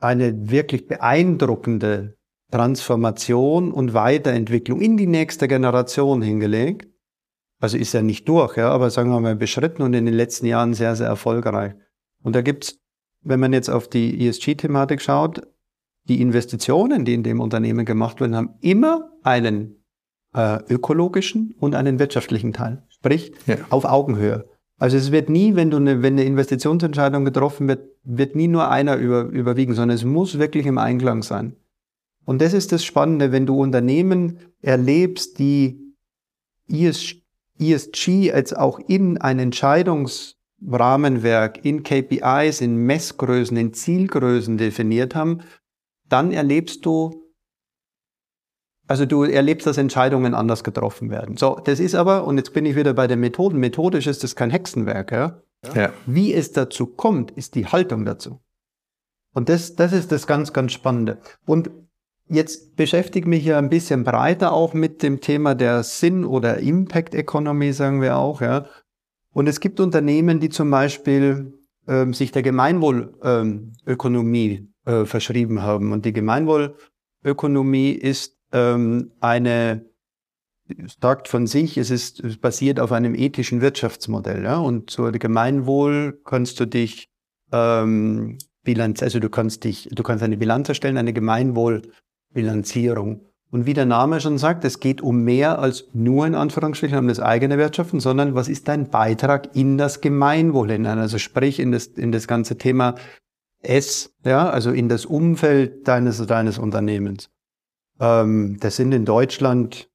eine 0.00 0.50
wirklich 0.50 0.86
beeindruckende 0.86 2.16
Transformation 2.50 3.72
und 3.72 3.94
Weiterentwicklung 3.94 4.80
in 4.80 4.96
die 4.96 5.06
nächste 5.06 5.48
Generation 5.48 6.22
hingelegt 6.22 6.88
Also 7.60 7.76
ist 7.76 7.92
ja 7.92 8.02
nicht 8.02 8.28
durch, 8.28 8.56
ja, 8.56 8.70
aber 8.70 8.90
sagen 8.90 9.10
wir 9.10 9.20
mal 9.20 9.34
beschritten 9.34 9.82
und 9.82 9.94
in 9.94 10.06
den 10.06 10.14
letzten 10.14 10.46
Jahren 10.46 10.74
sehr, 10.74 10.94
sehr 10.94 11.08
erfolgreich. 11.08 11.74
Und 12.22 12.36
da 12.36 12.42
gibt's, 12.42 12.78
wenn 13.22 13.40
man 13.40 13.52
jetzt 13.52 13.68
auf 13.68 13.88
die 13.88 14.26
ESG-Thematik 14.26 15.00
schaut, 15.00 15.42
die 16.08 16.20
Investitionen, 16.20 17.04
die 17.04 17.14
in 17.14 17.24
dem 17.24 17.40
Unternehmen 17.40 17.84
gemacht 17.84 18.20
werden, 18.20 18.36
haben 18.36 18.54
immer 18.60 19.10
einen 19.24 19.84
äh, 20.34 20.60
ökologischen 20.68 21.54
und 21.58 21.74
einen 21.74 21.98
wirtschaftlichen 21.98 22.52
Teil. 22.52 22.84
Sprich, 22.88 23.32
ja. 23.46 23.56
auf 23.70 23.84
Augenhöhe. 23.84 24.48
Also 24.78 24.96
es 24.96 25.10
wird 25.10 25.28
nie, 25.30 25.56
wenn 25.56 25.70
du 25.70 25.78
eine, 25.78 26.02
wenn 26.02 26.14
eine 26.14 26.24
Investitionsentscheidung 26.24 27.24
getroffen 27.24 27.68
wird, 27.68 27.88
wird 28.04 28.36
nie 28.36 28.48
nur 28.48 28.70
einer 28.70 28.96
über, 28.96 29.24
überwiegen, 29.24 29.74
sondern 29.74 29.94
es 29.94 30.04
muss 30.04 30.38
wirklich 30.38 30.66
im 30.66 30.78
Einklang 30.78 31.22
sein. 31.22 31.56
Und 32.26 32.42
das 32.42 32.52
ist 32.52 32.72
das 32.72 32.84
Spannende, 32.84 33.32
wenn 33.32 33.46
du 33.46 33.58
Unternehmen 33.58 34.40
erlebst, 34.60 35.38
die 35.38 35.94
ESG, 36.68 37.22
ESG 37.58 38.32
als 38.32 38.52
auch 38.52 38.78
in 38.80 39.16
ein 39.18 39.38
Entscheidungsrahmenwerk, 39.38 41.64
in 41.64 41.82
KPIs, 41.82 42.60
in 42.60 42.76
Messgrößen, 42.76 43.56
in 43.56 43.72
Zielgrößen 43.72 44.58
definiert 44.58 45.14
haben, 45.14 45.40
dann 46.08 46.32
erlebst 46.32 46.84
du, 46.84 47.25
also 48.88 49.06
du 49.06 49.24
erlebst, 49.24 49.66
dass 49.66 49.78
Entscheidungen 49.78 50.34
anders 50.34 50.64
getroffen 50.64 51.10
werden. 51.10 51.36
So, 51.36 51.60
das 51.64 51.80
ist 51.80 51.94
aber, 51.94 52.24
und 52.24 52.36
jetzt 52.36 52.52
bin 52.52 52.66
ich 52.66 52.76
wieder 52.76 52.94
bei 52.94 53.06
den 53.06 53.20
Methoden, 53.20 53.58
methodisch 53.58 54.06
ist 54.06 54.22
das 54.22 54.36
kein 54.36 54.50
Hexenwerk, 54.50 55.12
ja? 55.12 55.40
ja. 55.74 55.92
Wie 56.06 56.32
es 56.32 56.52
dazu 56.52 56.86
kommt, 56.86 57.30
ist 57.32 57.54
die 57.54 57.66
Haltung 57.66 58.04
dazu. 58.04 58.40
Und 59.32 59.48
das, 59.48 59.74
das 59.74 59.92
ist 59.92 60.12
das 60.12 60.26
ganz, 60.26 60.52
ganz 60.52 60.72
Spannende. 60.72 61.18
Und 61.44 61.70
jetzt 62.28 62.76
beschäftige 62.76 63.28
mich 63.28 63.44
ja 63.44 63.58
ein 63.58 63.68
bisschen 63.68 64.04
breiter 64.04 64.52
auch 64.52 64.72
mit 64.72 65.02
dem 65.02 65.20
Thema 65.20 65.54
der 65.54 65.82
Sinn- 65.82 66.24
oder 66.24 66.58
Impact-Economy, 66.58 67.72
sagen 67.72 68.00
wir 68.00 68.16
auch, 68.16 68.40
ja. 68.40 68.66
Und 69.32 69.48
es 69.48 69.60
gibt 69.60 69.80
Unternehmen, 69.80 70.40
die 70.40 70.48
zum 70.48 70.70
Beispiel 70.70 71.52
ähm, 71.86 72.14
sich 72.14 72.32
der 72.32 72.42
Gemeinwohlökonomie 72.42 74.52
ähm, 74.52 74.72
äh, 74.86 75.04
verschrieben 75.04 75.62
haben. 75.62 75.92
Und 75.92 76.06
die 76.06 76.14
Gemeinwohlökonomie 76.14 77.90
ist 77.90 78.35
ähm, 78.56 79.12
eine, 79.20 79.84
sagt 81.00 81.28
von 81.28 81.46
sich, 81.46 81.76
es 81.76 81.90
ist 81.90 82.40
basiert 82.40 82.80
auf 82.80 82.90
einem 82.90 83.14
ethischen 83.14 83.60
Wirtschaftsmodell. 83.60 84.42
Ja? 84.42 84.58
Und 84.58 84.90
zu 84.90 85.12
Gemeinwohl 85.12 86.18
kannst 86.24 86.58
du 86.58 86.66
dich 86.66 87.08
ähm, 87.52 88.38
Bilanz, 88.64 89.02
also 89.02 89.20
du 89.20 89.28
kannst 89.28 89.64
dich, 89.64 89.90
du 89.92 90.02
kannst 90.02 90.24
eine 90.24 90.38
Bilanz 90.38 90.68
erstellen, 90.68 90.96
eine 90.96 91.12
Gemeinwohlbilanzierung. 91.12 93.20
Und 93.52 93.64
wie 93.64 93.74
der 93.74 93.86
Name 93.86 94.20
schon 94.20 94.38
sagt, 94.38 94.64
es 94.64 94.80
geht 94.80 95.00
um 95.00 95.22
mehr 95.22 95.60
als 95.60 95.84
nur 95.92 96.26
in 96.26 96.34
Anführungsstrichen 96.34 96.98
um 96.98 97.06
das 97.06 97.20
eigene 97.20 97.58
Wirtschaften, 97.58 98.00
sondern 98.00 98.34
was 98.34 98.48
ist 98.48 98.66
dein 98.66 98.90
Beitrag 98.90 99.54
in 99.54 99.78
das 99.78 100.00
Gemeinwohl 100.00 100.72
hinein? 100.72 100.98
Also 100.98 101.18
sprich 101.18 101.60
in 101.60 101.70
das, 101.70 101.86
in 101.86 102.10
das 102.10 102.26
ganze 102.26 102.58
Thema 102.58 102.96
S, 103.62 104.12
ja, 104.24 104.50
also 104.50 104.72
in 104.72 104.88
das 104.88 105.06
Umfeld 105.06 105.86
deines, 105.86 106.26
deines 106.26 106.58
Unternehmens. 106.58 107.30
Ähm, 108.00 108.58
das 108.60 108.76
sind 108.76 108.92
in 108.92 109.04
Deutschland, 109.04 109.88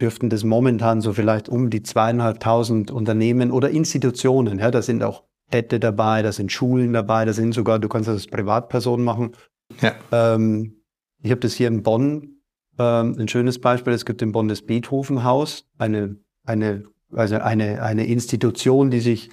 dürften 0.00 0.30
das 0.30 0.44
momentan 0.44 1.00
so 1.00 1.12
vielleicht 1.12 1.48
um 1.48 1.70
die 1.70 1.82
zweieinhalbtausend 1.82 2.90
Unternehmen 2.90 3.50
oder 3.50 3.70
Institutionen. 3.70 4.58
Ja, 4.58 4.70
da 4.70 4.82
sind 4.82 5.02
auch 5.02 5.24
Städte 5.48 5.80
dabei, 5.80 6.22
da 6.22 6.32
sind 6.32 6.52
Schulen 6.52 6.92
dabei, 6.92 7.24
da 7.24 7.32
sind 7.32 7.52
sogar, 7.52 7.78
du 7.78 7.88
kannst 7.88 8.08
das 8.08 8.14
als 8.14 8.26
Privatperson 8.28 9.02
machen. 9.02 9.32
Ja. 9.80 9.94
Ähm, 10.10 10.82
ich 11.22 11.30
habe 11.30 11.40
das 11.40 11.54
hier 11.54 11.68
in 11.68 11.82
Bonn, 11.82 12.40
ähm, 12.78 13.16
ein 13.18 13.28
schönes 13.28 13.60
Beispiel. 13.60 13.92
Es 13.92 14.04
gibt 14.04 14.22
in 14.22 14.32
Bonn 14.32 14.48
das 14.48 14.62
Beethovenhaus, 14.62 15.66
eine, 15.76 16.16
eine, 16.44 16.84
also 17.12 17.36
eine, 17.36 17.82
eine 17.82 18.06
Institution, 18.06 18.90
die 18.90 19.00
sich 19.00 19.30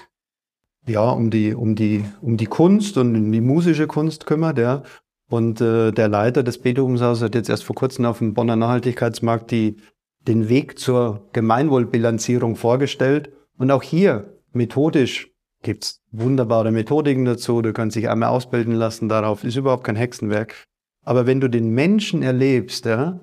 ja, 0.88 1.10
um 1.10 1.29
die, 1.29 1.53
um 1.53 1.75
die, 1.75 2.05
um 2.21 2.38
die 2.38 2.45
Kunst 2.45 2.97
und 2.97 3.15
um 3.15 3.31
die 3.31 3.41
musische 3.41 3.88
Kunst 3.88 4.25
kümmert, 4.25 4.57
ja. 4.57 4.83
Und 5.30 5.60
äh, 5.60 5.92
der 5.92 6.08
Leiter 6.08 6.44
des 6.44 6.60
Beethovenshauses 6.60 7.24
hat 7.24 7.36
jetzt 7.36 7.50
erst 7.50 7.63
vor 7.63 7.76
kurzem 7.76 8.06
auf 8.06 8.20
dem 8.20 8.34
Bonner 8.34 8.56
Nachhaltigkeitsmarkt 8.56 9.52
die, 9.52 9.78
den 10.22 10.50
Weg 10.50 10.80
zur 10.80 11.28
Gemeinwohlbilanzierung 11.34 12.56
vorgestellt. 12.56 13.32
Und 13.58 13.72
auch 13.72 13.84
hier 13.84 14.34
methodisch 14.54 15.32
gibt's 15.63 16.02
wunderbare 16.12 16.72
Methodiken 16.72 17.26
dazu. 17.26 17.62
Du 17.62 17.74
kannst 17.74 17.96
dich 17.96 18.10
einmal 18.10 18.30
ausbilden 18.30 18.74
lassen 18.74 19.10
darauf. 19.10 19.44
Ist 19.44 19.58
überhaupt 19.58 19.84
kein 19.84 19.96
Hexenwerk. 19.96 20.66
Aber 21.04 21.26
wenn 21.26 21.42
du 21.42 21.50
den 21.50 21.70
Menschen 21.70 22.22
erlebst, 22.24 22.86
ja, 22.86 23.20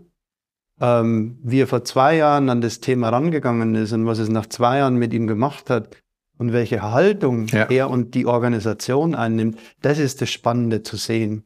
ähm, 0.81 1.38
wie 1.43 1.61
er 1.61 1.67
vor 1.67 1.85
zwei 1.85 2.17
Jahren 2.17 2.51
an 2.51 2.61
das 2.61 2.81
Thema 2.81 3.11
rangegangen 3.11 3.75
ist 3.75 3.93
und 3.93 4.07
was 4.07 4.19
es 4.19 4.29
nach 4.29 4.47
zwei 4.47 4.79
Jahren 4.79 4.97
mit 4.97 5.12
ihm 5.14 5.27
gemacht 5.27 5.71
hat, 5.71 5.97
und 6.38 6.53
welche 6.53 6.83
Haltung 6.83 7.47
ja. 7.47 7.67
er 7.71 7.90
und 7.90 8.14
die 8.14 8.27
Organisation 8.27 9.14
einnimmt, 9.14 9.59
das 9.83 9.99
ist 9.99 10.21
das 10.21 10.31
Spannende 10.31 10.83
zu 10.83 10.97
sehen. 10.97 11.45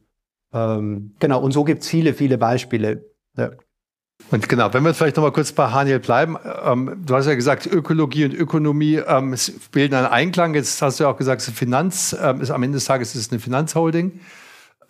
Ähm, 0.53 1.15
genau, 1.19 1.41
und 1.41 1.51
so 1.51 1.63
gibt 1.63 1.83
es 1.83 1.89
viele, 1.89 2.13
viele 2.13 2.37
Beispiele. 2.37 3.05
Ja. 3.37 3.51
Und 4.31 4.49
genau, 4.49 4.73
wenn 4.73 4.83
wir 4.83 4.89
jetzt 4.89 4.97
vielleicht 4.97 5.15
nochmal 5.15 5.31
kurz 5.31 5.51
bei 5.51 5.71
Haniel 5.71 5.99
bleiben, 5.99 6.37
ähm, 6.63 7.03
du 7.05 7.15
hast 7.15 7.25
ja 7.25 7.35
gesagt, 7.35 7.65
Ökologie 7.65 8.25
und 8.25 8.33
Ökonomie 8.33 8.95
ähm, 8.95 9.35
bilden 9.71 9.95
einen 9.95 10.07
Einklang. 10.07 10.53
Jetzt 10.55 10.81
hast 10.81 10.99
du 10.99 11.05
ja 11.05 11.09
auch 11.09 11.17
gesagt, 11.17 11.41
Finanz, 11.41 12.15
ähm, 12.21 12.41
ist, 12.41 12.51
am 12.51 12.61
Ende 12.61 12.75
des 12.75 12.85
Tages 12.85 13.15
ist 13.15 13.27
es 13.27 13.31
eine 13.31 13.39
Finanzholding. 13.39 14.19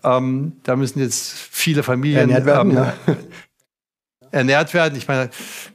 Ähm, 0.04 0.54
da 0.64 0.76
müssen 0.76 1.00
jetzt 1.00 1.34
viele 1.34 1.84
Familien 1.84 2.30
werden, 2.46 2.72
ähm, 2.72 2.78
ja 2.78 2.94
ernährt 4.32 4.74
werden. 4.74 4.98
Ich 4.98 5.08
meine, 5.08 5.30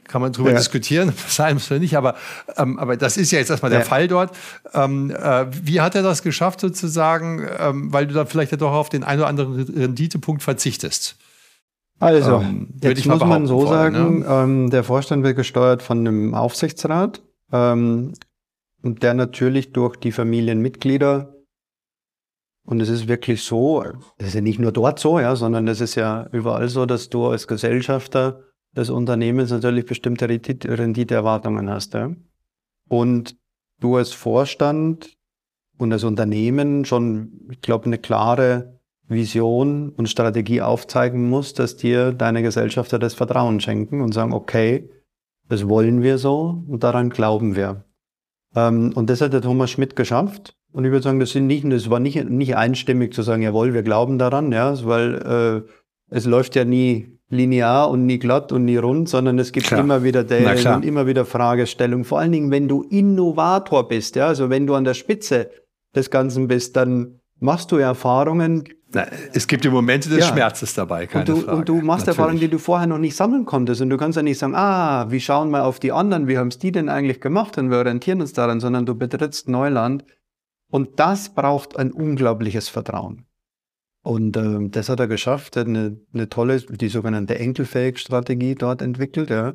kann 0.07 0.21
man 0.21 0.31
drüber 0.31 0.51
ja. 0.51 0.57
diskutieren, 0.57 1.13
sein 1.27 1.55
muss 1.55 1.69
oder 1.71 1.79
nicht, 1.79 1.97
aber, 1.97 2.15
ähm, 2.57 2.79
aber 2.79 2.97
das 2.97 3.17
ist 3.17 3.31
ja 3.31 3.39
jetzt 3.39 3.49
erstmal 3.49 3.71
der 3.71 3.79
ja. 3.81 3.85
Fall 3.85 4.07
dort. 4.07 4.35
Ähm, 4.73 5.11
äh, 5.11 5.45
wie 5.49 5.81
hat 5.81 5.95
er 5.95 6.03
das 6.03 6.23
geschafft 6.23 6.59
sozusagen, 6.59 7.47
ähm, 7.59 7.93
weil 7.93 8.07
du 8.07 8.13
da 8.13 8.25
vielleicht 8.25 8.51
ja 8.51 8.57
doch 8.57 8.71
auf 8.71 8.89
den 8.89 9.03
einen 9.03 9.21
oder 9.21 9.29
anderen 9.29 9.61
Renditepunkt 9.63 10.43
verzichtest? 10.43 11.17
Also, 11.99 12.41
ähm, 12.41 12.69
jetzt 12.81 13.05
muss 13.05 13.19
man 13.21 13.47
so 13.47 13.57
wollen, 13.57 13.67
sagen, 13.67 14.19
ne? 14.19 14.25
ähm, 14.27 14.69
der 14.69 14.83
Vorstand 14.83 15.23
wird 15.23 15.37
gesteuert 15.37 15.81
von 15.81 15.99
einem 15.99 16.33
Aufsichtsrat, 16.33 17.21
ähm, 17.53 18.13
der 18.83 19.13
natürlich 19.13 19.71
durch 19.71 19.95
die 19.95 20.11
Familienmitglieder 20.11 21.34
und 22.65 22.81
es 22.81 22.89
ist 22.89 23.07
wirklich 23.07 23.43
so, 23.43 23.83
das 24.17 24.29
ist 24.29 24.33
ja 24.33 24.41
nicht 24.41 24.59
nur 24.59 24.71
dort 24.71 24.99
so, 24.99 25.19
ja, 25.19 25.35
sondern 25.35 25.67
es 25.67 25.81
ist 25.81 25.95
ja 25.95 26.27
überall 26.31 26.67
so, 26.67 26.85
dass 26.85 27.09
du 27.09 27.27
als 27.27 27.47
Gesellschafter 27.47 28.41
des 28.75 28.89
Unternehmens 28.89 29.51
natürlich 29.51 29.85
bestimmte 29.85 30.27
Renditeerwartungen 30.27 31.69
hast. 31.69 31.93
Ja. 31.93 32.11
Und 32.89 33.37
du 33.79 33.97
als 33.97 34.11
Vorstand 34.11 35.15
und 35.77 35.93
als 35.93 36.03
Unternehmen 36.03 36.85
schon, 36.85 37.47
ich 37.51 37.61
glaube, 37.61 37.85
eine 37.85 37.99
klare 37.99 38.79
Vision 39.07 39.89
und 39.89 40.09
Strategie 40.09 40.61
aufzeigen 40.61 41.29
musst, 41.29 41.59
dass 41.59 41.77
dir 41.77 42.11
deine 42.13 42.41
Gesellschafter 42.41 42.97
das 42.97 43.13
Vertrauen 43.13 43.59
schenken 43.59 44.01
und 44.01 44.13
sagen, 44.13 44.33
okay, 44.33 44.89
das 45.47 45.69
wollen 45.69 46.01
wir 46.01 46.17
so 46.17 46.63
und 46.67 46.83
daran 46.83 47.11
glauben 47.11 47.55
wir. 47.55 47.85
Ähm, 48.55 48.93
und 48.95 49.09
das 49.09 49.21
hat 49.21 49.33
der 49.33 49.41
Thomas 49.41 49.69
Schmidt 49.69 49.95
geschafft. 49.95 50.55
Und 50.75 50.83
ich 50.83 50.91
würde 50.91 51.03
sagen, 51.03 51.21
das 51.21 51.29
sind 51.29 51.47
nicht, 51.47 51.63
das 51.71 51.89
war 51.89 52.01
nicht, 52.01 52.29
nicht 52.29 52.57
einstimmig 52.57 53.13
zu 53.13 53.21
sagen, 53.21 53.41
jawohl, 53.41 53.73
wir 53.73 53.81
glauben 53.81 54.17
daran, 54.17 54.51
ja, 54.51 54.75
weil 54.85 55.63
äh, 55.63 56.13
es 56.13 56.25
läuft 56.25 56.53
ja 56.55 56.65
nie 56.65 57.17
linear 57.29 57.89
und 57.89 58.05
nie 58.05 58.19
glatt 58.19 58.51
und 58.51 58.65
nie 58.65 58.75
rund, 58.75 59.07
sondern 59.07 59.39
es 59.39 59.53
gibt 59.53 59.67
klar. 59.67 59.79
immer 59.79 60.03
wieder 60.03 60.25
Daily 60.25 60.67
und 60.67 60.83
immer 60.83 61.07
wieder 61.07 61.23
Fragestellungen. 61.23 62.03
Vor 62.03 62.19
allen 62.19 62.33
Dingen, 62.33 62.51
wenn 62.51 62.67
du 62.67 62.83
Innovator 62.83 63.87
bist, 63.87 64.17
ja, 64.17 64.27
also 64.27 64.49
wenn 64.49 64.67
du 64.67 64.73
an 64.73 64.83
der 64.83 64.95
Spitze 64.95 65.49
des 65.95 66.11
Ganzen 66.11 66.49
bist, 66.49 66.75
dann 66.75 67.21
machst 67.39 67.71
du 67.71 67.77
Erfahrungen. 67.77 68.65
Na, 68.93 69.05
es 69.31 69.47
gibt 69.47 69.63
die 69.63 69.69
Momente 69.69 70.09
des 70.09 70.19
ja. 70.19 70.25
Schmerzes 70.25 70.73
dabei, 70.73 71.07
keine 71.07 71.21
und 71.21 71.29
du, 71.29 71.41
Frage. 71.45 71.57
Und 71.57 71.69
du 71.69 71.75
machst 71.75 71.87
Natürlich. 72.05 72.07
Erfahrungen, 72.07 72.39
die 72.41 72.49
du 72.49 72.57
vorher 72.57 72.87
noch 72.87 72.97
nicht 72.97 73.15
sammeln 73.15 73.45
konntest. 73.45 73.79
Und 73.79 73.91
du 73.91 73.95
kannst 73.95 74.17
ja 74.17 74.23
nicht 74.23 74.39
sagen, 74.39 74.55
ah, 74.55 75.09
wir 75.09 75.21
schauen 75.21 75.51
mal 75.51 75.61
auf 75.61 75.79
die 75.79 75.93
anderen, 75.93 76.27
wie 76.27 76.37
haben 76.37 76.49
es 76.49 76.59
die 76.59 76.73
denn 76.73 76.89
eigentlich 76.89 77.21
gemacht 77.21 77.57
und 77.57 77.71
wir 77.71 77.77
orientieren 77.77 78.19
uns 78.19 78.33
daran, 78.33 78.59
sondern 78.59 78.85
du 78.85 78.93
betrittst 78.93 79.47
Neuland 79.47 80.03
und 80.75 80.99
das 80.99 81.29
braucht 81.29 81.77
ein 81.77 81.93
unglaubliches 81.93 82.67
Vertrauen. 82.67 83.25
Und 84.03 84.35
äh, 84.35 84.67
das 84.67 84.89
hat 84.89 84.99
er 84.99 85.07
geschafft, 85.07 85.55
hat 85.55 85.67
eine, 85.67 86.01
eine 86.13 86.27
tolle, 86.27 86.59
die 86.59 86.89
sogenannte 86.89 87.39
Enkelfähig-Strategie 87.39 88.55
dort 88.55 88.81
entwickelt. 88.81 89.29
Ja. 89.29 89.53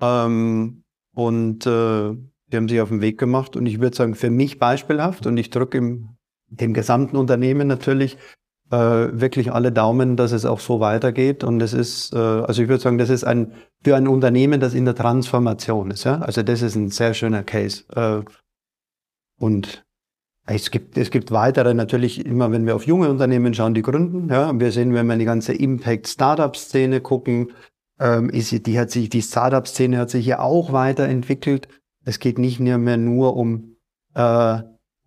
Ähm, 0.00 0.84
und 1.16 1.66
äh, 1.66 2.14
die 2.46 2.56
haben 2.56 2.68
sich 2.68 2.80
auf 2.80 2.90
den 2.90 3.00
Weg 3.00 3.18
gemacht 3.18 3.56
und 3.56 3.66
ich 3.66 3.80
würde 3.80 3.96
sagen, 3.96 4.14
für 4.14 4.30
mich 4.30 4.60
beispielhaft 4.60 5.26
und 5.26 5.36
ich 5.36 5.50
drücke 5.50 5.78
im, 5.78 6.10
dem 6.46 6.74
gesamten 6.74 7.16
Unternehmen 7.16 7.66
natürlich 7.66 8.16
äh, 8.70 8.76
wirklich 8.76 9.50
alle 9.52 9.72
Daumen, 9.72 10.16
dass 10.16 10.30
es 10.30 10.44
auch 10.44 10.60
so 10.60 10.78
weitergeht. 10.78 11.42
Und 11.42 11.60
es 11.60 11.72
ist, 11.72 12.14
äh, 12.14 12.18
also 12.18 12.62
ich 12.62 12.68
würde 12.68 12.84
sagen, 12.84 12.98
das 12.98 13.10
ist 13.10 13.24
ein 13.24 13.52
für 13.82 13.96
ein 13.96 14.06
Unternehmen, 14.06 14.60
das 14.60 14.74
in 14.74 14.84
der 14.84 14.94
Transformation 14.94 15.90
ist. 15.90 16.04
Ja? 16.04 16.20
Also 16.20 16.44
das 16.44 16.62
ist 16.62 16.76
ein 16.76 16.90
sehr 16.90 17.14
schöner 17.14 17.42
Case. 17.42 17.82
Äh, 17.96 18.22
und 19.38 19.85
es 20.46 20.70
gibt, 20.70 20.96
es 20.96 21.10
gibt 21.10 21.32
weitere 21.32 21.74
natürlich 21.74 22.24
immer, 22.24 22.52
wenn 22.52 22.66
wir 22.66 22.76
auf 22.76 22.86
junge 22.86 23.10
Unternehmen 23.10 23.52
schauen, 23.52 23.74
die 23.74 23.82
gründen. 23.82 24.28
Ja, 24.30 24.58
wir 24.58 24.70
sehen, 24.70 24.94
wenn 24.94 25.06
wir 25.06 25.14
in 25.14 25.18
die 25.18 25.24
ganze 25.24 25.52
Impact-Startup-Szene 25.52 27.00
gucken, 27.00 27.50
ähm, 27.98 28.30
ist, 28.30 28.66
die 28.66 28.78
hat 28.78 28.90
sich, 28.90 29.08
die 29.08 29.22
Startup-Szene 29.22 29.98
hat 29.98 30.10
sich 30.10 30.24
ja 30.24 30.38
auch 30.38 30.72
weiterentwickelt. 30.72 31.68
Es 32.04 32.20
geht 32.20 32.38
nicht 32.38 32.60
mehr, 32.60 32.78
mehr 32.78 32.96
nur 32.96 33.36
um, 33.36 33.76
äh, 34.14 34.58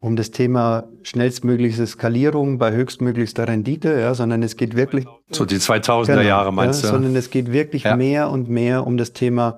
um 0.01 0.17
das 0.17 0.31
Thema 0.31 0.89
schnellstmögliche 1.03 1.87
Skalierung 1.87 2.57
bei 2.57 2.73
höchstmöglichster 2.73 3.47
Rendite, 3.47 3.97
ja, 3.97 4.13
sondern 4.15 4.43
es 4.43 4.57
geht 4.57 4.75
wirklich. 4.75 5.05
So 5.31 5.45
die 5.45 5.57
2000er 5.57 6.05
genau, 6.05 6.21
Jahre 6.21 6.51
meinst 6.51 6.83
ja, 6.83 6.89
du? 6.89 6.95
Sondern 6.95 7.15
es 7.15 7.29
geht 7.29 7.53
wirklich 7.53 7.83
ja. 7.83 7.95
mehr 7.95 8.29
und 8.29 8.49
mehr 8.49 8.85
um 8.85 8.97
das 8.97 9.13
Thema, 9.13 9.55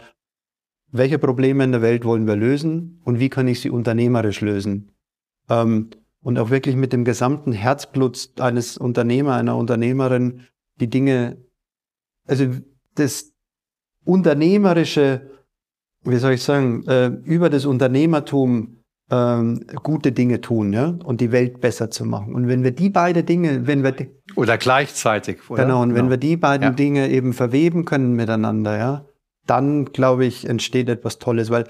welche 0.91 1.17
Probleme 1.17 1.63
in 1.63 1.71
der 1.71 1.81
Welt 1.81 2.05
wollen 2.05 2.27
wir 2.27 2.35
lösen 2.35 3.01
und 3.03 3.19
wie 3.19 3.29
kann 3.29 3.47
ich 3.47 3.61
sie 3.61 3.71
unternehmerisch 3.71 4.41
lösen? 4.41 4.91
Ähm, 5.49 5.89
und 6.23 6.37
auch 6.37 6.49
wirklich 6.49 6.75
mit 6.75 6.93
dem 6.93 7.03
gesamten 7.03 7.51
Herzblut 7.51 8.29
eines 8.39 8.77
Unternehmer, 8.77 9.35
einer 9.35 9.57
Unternehmerin 9.57 10.41
die 10.79 10.89
Dinge, 10.89 11.37
also 12.27 12.45
das 12.95 13.33
unternehmerische, 14.05 15.31
wie 16.03 16.17
soll 16.17 16.33
ich 16.33 16.43
sagen, 16.43 16.85
äh, 16.87 17.07
über 17.07 17.49
das 17.49 17.65
Unternehmertum 17.65 18.81
ähm, 19.11 19.65
gute 19.83 20.11
Dinge 20.11 20.41
tun, 20.41 20.73
ja, 20.73 20.95
und 21.03 21.21
die 21.21 21.31
Welt 21.31 21.59
besser 21.59 21.91
zu 21.91 22.05
machen. 22.05 22.33
Und 22.33 22.47
wenn 22.47 22.63
wir 22.63 22.71
die 22.71 22.89
beiden 22.89 23.25
Dinge, 23.25 23.67
wenn 23.67 23.83
wir 23.83 23.91
die, 23.91 24.09
oder 24.35 24.57
gleichzeitig, 24.57 25.49
oder? 25.49 25.63
genau, 25.63 25.81
und 25.81 25.89
genau. 25.89 26.01
wenn 26.01 26.09
wir 26.09 26.17
die 26.17 26.37
beiden 26.37 26.63
ja. 26.63 26.71
Dinge 26.71 27.09
eben 27.09 27.33
verweben 27.33 27.85
können 27.85 28.15
miteinander, 28.15 28.77
ja, 28.77 29.05
dann 29.45 29.85
glaube 29.85 30.25
ich 30.25 30.47
entsteht 30.47 30.87
etwas 30.87 31.19
Tolles, 31.19 31.49
weil 31.49 31.65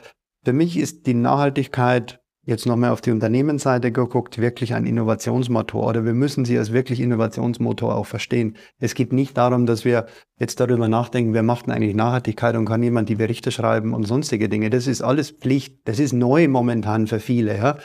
für 0.46 0.54
mich 0.54 0.78
ist 0.78 1.08
die 1.08 1.14
Nachhaltigkeit 1.14 2.21
jetzt 2.44 2.66
nochmal 2.66 2.90
auf 2.90 3.02
die 3.02 3.12
Unternehmensseite 3.12 3.92
geguckt, 3.92 4.40
wirklich 4.40 4.74
ein 4.74 4.86
Innovationsmotor 4.86 5.88
oder 5.88 6.06
wir 6.06 6.14
müssen 6.14 6.44
sie 6.44 6.58
als 6.58 6.74
wirklich 6.74 7.00
Innovationsmotor 7.00 7.96
auch 7.96 8.08
verstehen. 8.08 8.58
Es 8.80 8.96
geht 8.96 9.14
nicht 9.14 9.38
darum, 9.38 9.66
dass 9.66 9.86
wir 9.86 10.08
jetzt 10.40 10.60
darüber 10.60 10.88
nachdenken, 10.88 11.34
wer 11.34 11.44
macht 11.44 11.68
denn 11.68 11.74
eigentlich 11.74 11.96
Nachhaltigkeit 11.96 12.56
und 12.56 12.66
kann 12.66 12.82
jemand 12.82 13.10
die 13.10 13.16
Berichte 13.16 13.52
schreiben 13.52 13.94
und 13.94 14.06
sonstige 14.06 14.50
Dinge. 14.50 14.72
Das 14.72 14.88
ist 14.88 15.02
alles 15.04 15.32
Pflicht. 15.32 15.88
Das 15.88 16.00
ist 16.00 16.14
neu 16.14 16.48
momentan 16.48 17.06
für 17.06 17.20
viele. 17.20 17.56
Ja. 17.56 17.78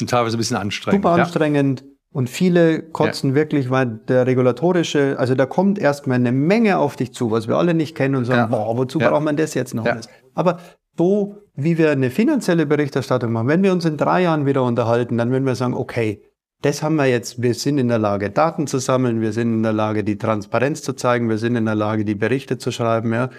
Und 0.00 0.08
teilweise 0.08 0.36
ein 0.36 0.38
bisschen 0.38 0.56
anstrengend. 0.56 1.02
Super 1.02 1.14
anstrengend. 1.14 1.80
Ja. 1.82 1.86
Und 2.14 2.28
viele 2.28 2.82
kotzen 2.82 3.30
ja. 3.30 3.36
wirklich, 3.36 3.70
weil 3.70 3.86
der 3.86 4.26
regulatorische, 4.26 5.18
also 5.18 5.34
da 5.34 5.46
kommt 5.46 5.78
erstmal 5.78 6.16
eine 6.16 6.32
Menge 6.32 6.78
auf 6.78 6.96
dich 6.96 7.12
zu, 7.12 7.30
was 7.30 7.48
wir 7.48 7.56
alle 7.56 7.72
nicht 7.72 7.94
kennen 7.94 8.16
und 8.16 8.26
sagen, 8.26 8.52
ja. 8.52 8.58
boah, 8.58 8.76
wozu 8.76 8.98
braucht 8.98 9.22
man 9.22 9.36
das 9.36 9.54
jetzt 9.54 9.74
noch? 9.74 9.86
Aber 10.34 10.58
so 10.96 11.36
wie 11.54 11.78
wir 11.78 11.90
eine 11.90 12.10
finanzielle 12.10 12.66
Berichterstattung 12.66 13.32
machen, 13.32 13.48
wenn 13.48 13.62
wir 13.62 13.72
uns 13.72 13.84
in 13.84 13.96
drei 13.96 14.22
Jahren 14.22 14.46
wieder 14.46 14.62
unterhalten, 14.62 15.18
dann 15.18 15.30
würden 15.30 15.44
wir 15.44 15.54
sagen, 15.54 15.74
okay, 15.74 16.22
das 16.62 16.82
haben 16.82 16.96
wir 16.96 17.06
jetzt, 17.06 17.42
wir 17.42 17.54
sind 17.54 17.78
in 17.78 17.88
der 17.88 17.98
Lage, 17.98 18.30
Daten 18.30 18.66
zu 18.66 18.78
sammeln, 18.78 19.20
wir 19.20 19.32
sind 19.32 19.52
in 19.52 19.62
der 19.62 19.72
Lage, 19.72 20.04
die 20.04 20.16
Transparenz 20.16 20.82
zu 20.82 20.92
zeigen, 20.92 21.28
wir 21.28 21.38
sind 21.38 21.56
in 21.56 21.64
der 21.64 21.74
Lage, 21.74 22.04
die 22.04 22.14
Berichte 22.14 22.56
zu 22.56 22.70
schreiben, 22.70 23.12
ja. 23.12 23.30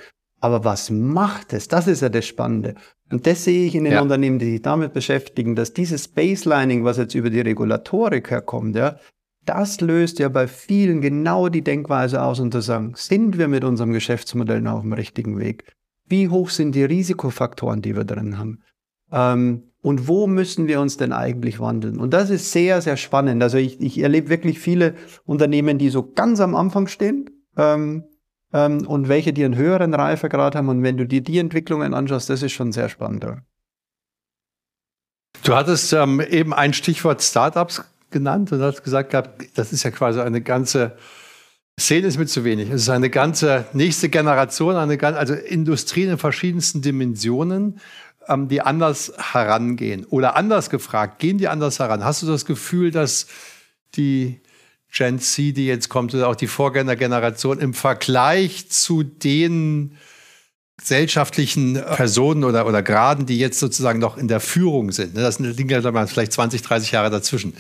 Aber 0.42 0.66
was 0.66 0.90
macht 0.90 1.54
es? 1.54 1.70
Das 1.70 1.88
ist 1.88 2.02
ja 2.02 2.10
das 2.10 2.26
Spannende. 2.26 2.76
Und 3.10 3.26
das 3.26 3.46
sehe 3.46 3.66
ich 3.66 3.76
in 3.76 3.86
den 3.86 3.94
ja. 3.94 4.02
Unternehmen, 4.02 4.40
die 4.40 4.52
sich 4.52 4.62
damit 4.62 4.92
beschäftigen, 4.92 5.56
dass 5.56 5.72
dieses 5.72 6.10
Baselining, 6.10 6.84
was 6.84 6.98
jetzt 6.98 7.16
über 7.16 7.30
die 7.30 7.40
Regulatorik 7.40 8.30
herkommt, 8.30 8.76
ja, 8.76 8.98
das 9.46 9.80
löst 9.80 10.20
ja 10.20 10.28
bei 10.28 10.48
vielen 10.48 11.00
genau 11.00 11.48
die 11.48 11.64
Denkweise 11.64 12.22
aus 12.22 12.42
und 12.42 12.52
zu 12.52 12.62
sagen, 12.62 12.94
sind 12.96 13.38
wir 13.38 13.48
mit 13.48 13.64
unserem 13.64 13.94
Geschäftsmodell 13.94 14.62
noch 14.62 14.74
auf 14.74 14.82
dem 14.82 14.94
richtigen 14.94 15.40
Weg? 15.40 15.64
Wie 16.14 16.30
hoch 16.30 16.52
sind 16.52 16.76
die 16.76 16.84
Risikofaktoren, 16.84 17.82
die 17.82 17.96
wir 17.96 18.04
drin 18.04 18.38
haben? 18.38 18.62
Ähm, 19.12 19.64
und 19.82 20.08
wo 20.08 20.28
müssen 20.28 20.68
wir 20.68 20.80
uns 20.80 20.96
denn 20.96 21.12
eigentlich 21.12 21.60
wandeln? 21.60 21.98
Und 21.98 22.14
das 22.14 22.30
ist 22.30 22.52
sehr, 22.52 22.84
sehr 22.84 22.98
spannend. 22.98 23.42
Also 23.42 23.58
ich, 23.58 23.82
ich 23.82 23.98
erlebe 23.98 24.30
wirklich 24.30 24.60
viele 24.60 24.94
Unternehmen, 25.26 25.80
die 25.80 25.90
so 25.90 26.04
ganz 26.04 26.40
am 26.40 26.54
Anfang 26.56 26.86
stehen 26.86 27.32
ähm, 27.58 28.04
ähm, 28.54 28.86
und 28.86 29.10
welche, 29.10 29.34
die 29.34 29.44
einen 29.44 29.56
höheren 29.56 29.96
Reifegrad 29.96 30.54
haben. 30.56 30.70
Und 30.70 30.84
wenn 30.84 30.98
du 30.98 31.08
dir 31.08 31.22
die 31.22 31.40
Entwicklungen 31.40 31.96
anschaust, 31.96 32.30
das 32.30 32.44
ist 32.44 32.52
schon 32.52 32.72
sehr 32.72 32.90
spannend. 32.90 33.26
Du 35.44 35.56
hattest 35.56 35.94
ähm, 35.94 36.22
eben 36.22 36.54
ein 36.54 36.76
Stichwort 36.76 37.24
Startups 37.24 37.84
genannt 38.12 38.52
und 38.52 38.62
hast 38.62 38.84
gesagt 38.84 39.16
das 39.56 39.74
ist 39.74 39.82
ja 39.82 39.90
quasi 39.90 40.20
eine 40.20 40.42
ganze 40.42 40.96
Szene 41.80 42.08
ist 42.08 42.18
mir 42.18 42.28
zu 42.28 42.44
wenig. 42.44 42.70
Es 42.70 42.84
ist 42.84 42.90
eine 42.90 43.10
ganze 43.10 43.66
nächste 43.74 44.10
Generation, 44.10 44.76
eine 44.76 44.98
ganze, 44.98 45.20
also 45.20 45.34
Industrien 45.34 46.12
in 46.12 46.18
verschiedensten 46.18 46.82
Dimensionen, 46.82 47.80
ähm, 48.28 48.48
die 48.48 48.62
anders 48.62 49.14
herangehen. 49.18 50.06
Oder 50.06 50.36
anders 50.36 50.70
gefragt, 50.70 51.20
gehen 51.20 51.38
die 51.38 51.48
anders 51.48 51.80
heran? 51.80 52.04
Hast 52.04 52.22
du 52.22 52.28
das 52.28 52.46
Gefühl, 52.46 52.92
dass 52.92 53.28
die 53.96 54.42
Gen 54.92 55.20
Z, 55.20 55.58
die 55.58 55.66
jetzt 55.66 55.90
kommt, 55.90 56.14
oder 56.14 56.28
auch 56.28 56.36
die 56.36 56.48
Vorgängergeneration 56.48 57.60
im 57.60 57.74
Vergleich 57.74 58.70
zu 58.70 59.02
den 59.02 59.98
gesellschaftlichen 60.78 61.76
Personen 61.76 62.44
oder, 62.44 62.68
oder 62.68 62.84
Graden, 62.84 63.26
die 63.26 63.40
jetzt 63.40 63.60
sozusagen 63.60 64.00
noch 64.00 64.18
in 64.18 64.28
der 64.28 64.40
Führung 64.40 64.92
sind. 64.92 65.16
Ne? 65.16 65.22
Das 65.22 65.40
liegen 65.40 65.70
ja 65.70 66.06
vielleicht 66.06 66.34
20, 66.34 66.62
30 66.62 66.92
Jahre 66.92 67.10
dazwischen. 67.10 67.54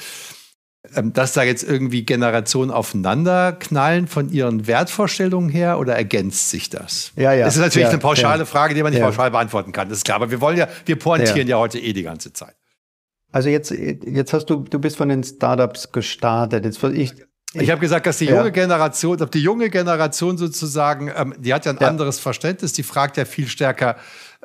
Ähm, 0.95 1.13
dass 1.13 1.31
da 1.31 1.43
jetzt 1.43 1.63
irgendwie 1.63 2.03
Generationen 2.03 2.69
aufeinander 2.69 3.53
knallen 3.53 4.07
von 4.07 4.29
ihren 4.29 4.67
Wertvorstellungen 4.67 5.49
her 5.49 5.79
oder 5.79 5.95
ergänzt 5.95 6.49
sich 6.49 6.69
das? 6.69 7.13
Ja, 7.15 7.31
ja. 7.31 7.45
Das 7.45 7.55
ist 7.55 7.61
natürlich 7.61 7.85
ja, 7.85 7.89
eine 7.89 7.99
pauschale 7.99 8.39
ja. 8.39 8.45
Frage, 8.45 8.73
die 8.75 8.83
man 8.83 8.91
nicht 8.91 8.99
ja. 8.99 9.05
pauschal 9.05 9.31
beantworten 9.31 9.71
kann. 9.71 9.87
Das 9.87 9.99
ist 9.99 10.03
klar. 10.03 10.17
Aber 10.17 10.29
wir 10.29 10.41
wollen 10.41 10.57
ja, 10.57 10.67
wir 10.85 10.97
pointieren 10.97 11.47
ja, 11.47 11.57
heute 11.57 11.79
eh 11.79 11.93
die 11.93 12.03
ganze 12.03 12.33
Zeit. 12.33 12.55
Also 13.31 13.47
jetzt, 13.47 13.71
jetzt 13.71 14.33
hast 14.33 14.45
du, 14.47 14.57
du 14.57 14.77
bist 14.77 14.97
von 14.97 15.07
den 15.07 15.23
Startups 15.23 15.93
gestartet. 15.93 16.65
Jetzt, 16.65 16.83
ich, 16.83 17.13
ich, 17.53 17.61
ich 17.61 17.69
habe 17.71 17.79
gesagt, 17.79 18.05
dass 18.05 18.17
die 18.17 18.25
junge 18.25 18.51
Generation, 18.51 19.17
die 19.33 19.41
junge 19.41 19.69
Generation 19.69 20.37
sozusagen, 20.37 21.11
ähm, 21.15 21.33
die 21.37 21.53
hat 21.53 21.65
ja 21.65 21.71
ein 21.71 21.77
anderes 21.79 22.19
Verständnis. 22.19 22.73
Die 22.73 22.83
fragt 22.83 23.15
ja 23.15 23.23
viel 23.23 23.47
stärker, 23.47 23.95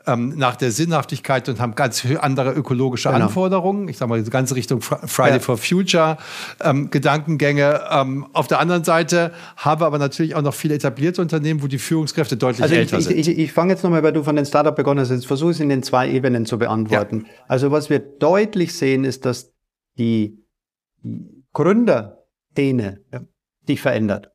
ähm, 0.08 0.34
nach 0.36 0.56
der 0.56 0.70
Sinnhaftigkeit 0.72 1.48
und 1.48 1.60
haben 1.60 1.74
ganz 1.74 2.04
andere 2.20 2.52
ökologische 2.52 3.10
genau. 3.10 3.26
Anforderungen. 3.26 3.88
Ich 3.88 3.98
sage 3.98 4.08
mal, 4.08 4.22
die 4.22 4.30
ganze 4.30 4.54
Richtung 4.54 4.80
Friday 4.80 5.34
ja. 5.34 5.40
for 5.40 5.58
Future 5.58 6.16
ähm, 6.60 6.90
Gedankengänge. 6.90 7.80
Ähm, 7.90 8.26
auf 8.32 8.46
der 8.46 8.60
anderen 8.60 8.84
Seite 8.84 9.32
haben 9.56 9.80
wir 9.80 9.86
aber 9.86 9.98
natürlich 9.98 10.34
auch 10.34 10.42
noch 10.42 10.54
viele 10.54 10.74
etablierte 10.74 11.20
Unternehmen, 11.20 11.62
wo 11.62 11.66
die 11.66 11.78
Führungskräfte 11.78 12.36
deutlich 12.36 12.62
also 12.62 12.74
älter 12.74 12.98
ich, 12.98 13.04
sind. 13.04 13.18
Ich, 13.18 13.28
ich, 13.28 13.38
ich 13.38 13.52
fange 13.52 13.72
jetzt 13.72 13.84
nochmal, 13.84 14.02
weil 14.02 14.12
du 14.12 14.24
von 14.24 14.36
den 14.36 14.46
Startup 14.46 14.74
begonnen 14.74 15.00
hast, 15.00 15.10
jetzt 15.10 15.26
versuche 15.26 15.50
es 15.50 15.60
in 15.60 15.68
den 15.68 15.82
zwei 15.82 16.10
Ebenen 16.10 16.46
zu 16.46 16.58
beantworten. 16.58 17.26
Ja. 17.26 17.44
Also 17.46 17.70
was 17.70 17.90
wir 17.90 17.98
deutlich 17.98 18.74
sehen, 18.74 19.04
ist, 19.04 19.24
dass 19.26 19.52
die 19.98 20.42
Gründerszene 21.52 23.00
ja, 23.12 23.20
sich 23.66 23.80
verändert. 23.80 24.30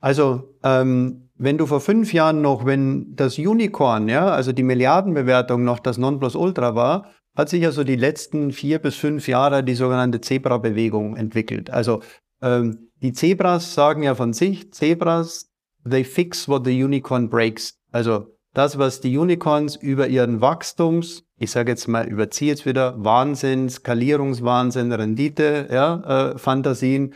Also 0.00 0.54
ähm, 0.62 1.25
wenn 1.38 1.58
du 1.58 1.66
vor 1.66 1.80
fünf 1.80 2.12
Jahren 2.12 2.40
noch, 2.40 2.64
wenn 2.64 3.14
das 3.14 3.38
Unicorn, 3.38 4.08
ja, 4.08 4.28
also 4.28 4.52
die 4.52 4.62
Milliardenbewertung 4.62 5.64
noch 5.64 5.78
das 5.78 5.98
Nonplusultra 5.98 6.74
war, 6.74 7.10
hat 7.36 7.50
sich 7.50 7.64
also 7.64 7.84
die 7.84 7.96
letzten 7.96 8.52
vier 8.52 8.78
bis 8.78 8.96
fünf 8.96 9.28
Jahre 9.28 9.62
die 9.62 9.74
sogenannte 9.74 10.20
Zebra-Bewegung 10.20 11.16
entwickelt. 11.16 11.70
Also 11.70 12.00
ähm, 12.40 12.90
die 13.02 13.12
Zebras 13.12 13.74
sagen 13.74 14.02
ja 14.02 14.14
von 14.14 14.32
sich, 14.32 14.72
Zebras, 14.72 15.50
they 15.88 16.04
fix 16.04 16.48
what 16.48 16.64
the 16.64 16.82
unicorn 16.82 17.28
breaks. 17.28 17.78
Also 17.92 18.28
das, 18.54 18.78
was 18.78 19.02
die 19.02 19.18
Unicorns 19.18 19.76
über 19.76 20.08
ihren 20.08 20.40
Wachstums, 20.40 21.24
ich 21.38 21.50
sage 21.50 21.72
jetzt 21.72 21.88
mal, 21.88 22.08
überziehe 22.08 22.48
jetzt 22.48 22.64
wieder, 22.64 22.94
Wahnsinn, 23.04 23.68
Skalierungswahnsinn, 23.68 24.90
Rendite, 24.92 25.68
ja, 25.70 26.30
äh, 26.32 26.38
Fantasien 26.38 27.12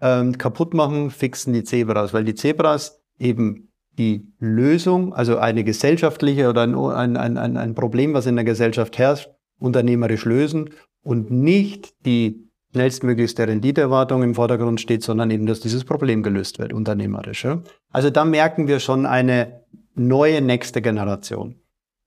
ähm, 0.00 0.36
kaputt 0.36 0.74
machen, 0.74 1.10
fixen 1.10 1.52
die 1.52 1.62
Zebras, 1.62 2.12
weil 2.12 2.24
die 2.24 2.34
Zebras 2.34 2.99
eben 3.20 3.68
die 3.98 4.32
Lösung, 4.38 5.12
also 5.12 5.38
eine 5.38 5.62
gesellschaftliche 5.62 6.48
oder 6.48 6.62
ein, 6.62 7.16
ein, 7.16 7.36
ein, 7.36 7.56
ein 7.56 7.74
Problem, 7.74 8.14
was 8.14 8.26
in 8.26 8.36
der 8.36 8.44
Gesellschaft 8.44 8.98
herrscht, 8.98 9.28
unternehmerisch 9.58 10.24
lösen 10.24 10.70
und 11.02 11.30
nicht 11.30 11.92
die 12.06 12.50
schnellstmöglichste 12.72 13.46
Renditeerwartung 13.46 14.22
im 14.22 14.34
Vordergrund 14.34 14.80
steht, 14.80 15.02
sondern 15.02 15.30
eben, 15.30 15.46
dass 15.46 15.60
dieses 15.60 15.84
Problem 15.84 16.22
gelöst 16.22 16.58
wird, 16.58 16.72
unternehmerisch. 16.72 17.44
Ja? 17.44 17.62
Also 17.90 18.10
da 18.10 18.24
merken 18.24 18.68
wir 18.68 18.80
schon 18.80 19.06
eine 19.06 19.64
neue 19.94 20.40
nächste 20.40 20.80
Generation. 20.80 21.56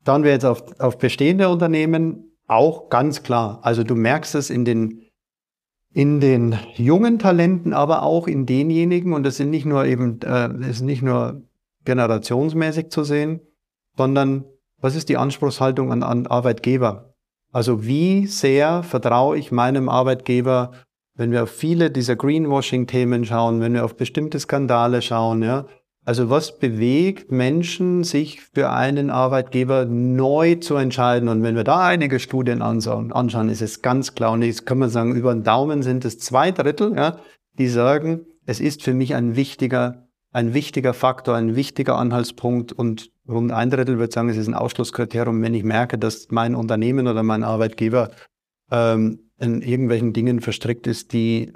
Schauen 0.06 0.24
wir 0.24 0.32
jetzt 0.32 0.46
auf, 0.46 0.80
auf 0.80 0.98
bestehende 0.98 1.50
Unternehmen, 1.50 2.32
auch 2.48 2.90
ganz 2.90 3.24
klar. 3.24 3.60
Also 3.62 3.84
du 3.84 3.96
merkst 3.96 4.36
es 4.36 4.50
in 4.50 4.66
den 4.66 5.04
in 5.94 6.20
den 6.20 6.58
jungen 6.76 7.20
Talenten, 7.20 7.74
aber 7.74 8.04
auch 8.04 8.28
in 8.28 8.46
denjenigen, 8.46 9.14
und 9.14 9.24
das 9.24 9.38
sind 9.38 9.52
nicht 9.52 9.66
nur 9.66 9.86
eben, 9.86 10.20
äh, 10.22 10.50
ist 10.70 10.82
nicht 10.82 11.04
nur 11.04 11.44
generationsmäßig 11.86 12.90
zu 12.90 13.04
sehen, 13.04 13.42
sondern 13.96 14.46
was 14.80 14.96
ist 14.96 15.10
die 15.10 15.18
Anspruchshaltung 15.18 15.92
an, 15.92 16.04
an 16.04 16.28
Arbeitgeber? 16.28 17.14
Also 17.52 17.86
wie 17.86 18.26
sehr 18.26 18.82
vertraue 18.82 19.38
ich 19.38 19.52
meinem 19.52 19.88
Arbeitgeber, 19.88 20.72
wenn 21.16 21.32
wir 21.32 21.44
auf 21.44 21.52
viele 21.52 21.92
dieser 21.92 22.16
Greenwashing-Themen 22.16 23.26
schauen, 23.26 23.62
wenn 23.62 23.76
wir 23.76 23.86
auf 23.86 23.96
bestimmte 23.96 24.40
Skandale 24.40 25.04
schauen, 25.04 25.44
ja, 25.44 25.68
also 26.06 26.30
was 26.30 26.60
bewegt 26.60 27.32
Menschen, 27.32 28.04
sich 28.04 28.42
für 28.42 28.70
einen 28.72 29.10
Arbeitgeber 29.10 29.86
neu 29.86 30.56
zu 30.56 30.76
entscheiden? 30.76 31.30
Und 31.30 31.44
wenn 31.44 31.56
wir 31.56 31.64
da 31.64 31.86
einige 31.86 32.20
Studien 32.20 32.62
anschauen, 32.62 33.50
ist 33.50 33.62
es 33.62 33.82
ganz 33.82 34.14
klar, 34.16 34.32
und 34.32 34.42
jetzt 34.42 34.66
kann 34.66 34.80
man 34.80 34.90
sagen, 34.90 35.16
über 35.16 35.34
den 35.34 35.44
Daumen 35.44 35.82
sind 35.82 36.04
es 36.06 36.20
zwei 36.20 36.52
Drittel, 36.52 36.96
ja, 36.96 37.20
die 37.58 37.68
sagen, 37.68 38.26
es 38.46 38.60
ist 38.60 38.84
für 38.84 38.94
mich 38.94 39.16
ein 39.16 39.36
wichtiger 39.36 40.04
ein 40.34 40.56
wichtiger 40.56 40.94
Faktor, 40.94 41.36
ein 41.36 41.56
wichtiger 41.56 41.96
Anhaltspunkt 41.98 42.74
und 42.74 43.12
rund 43.30 43.52
ein 43.52 43.70
Drittel 43.70 44.00
würde 44.00 44.12
sagen, 44.12 44.30
es 44.30 44.38
ist 44.38 44.48
ein 44.48 44.56
Ausschlusskriterium, 44.56 45.42
wenn 45.42 45.54
ich 45.54 45.64
merke, 45.64 45.98
dass 45.98 46.28
mein 46.32 46.56
Unternehmen 46.56 47.08
oder 47.08 47.22
mein 47.22 47.44
Arbeitgeber 47.44 48.10
ähm, 48.72 49.20
in 49.40 49.62
irgendwelchen 49.62 50.12
Dingen 50.12 50.42
verstrickt 50.42 50.88
ist, 50.88 51.14
die, 51.14 51.54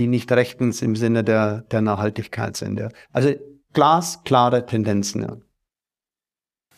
die 0.00 0.06
nicht 0.06 0.32
rechtens 0.32 0.80
im 0.80 0.96
Sinne 0.96 1.22
der, 1.22 1.60
der 1.70 1.82
Nachhaltigkeit 1.82 2.56
sind. 2.56 2.80
Ja. 2.80 2.88
Also 3.12 3.34
glasklare 3.74 4.64
Tendenzen. 4.64 5.22
Ja. 5.22 5.36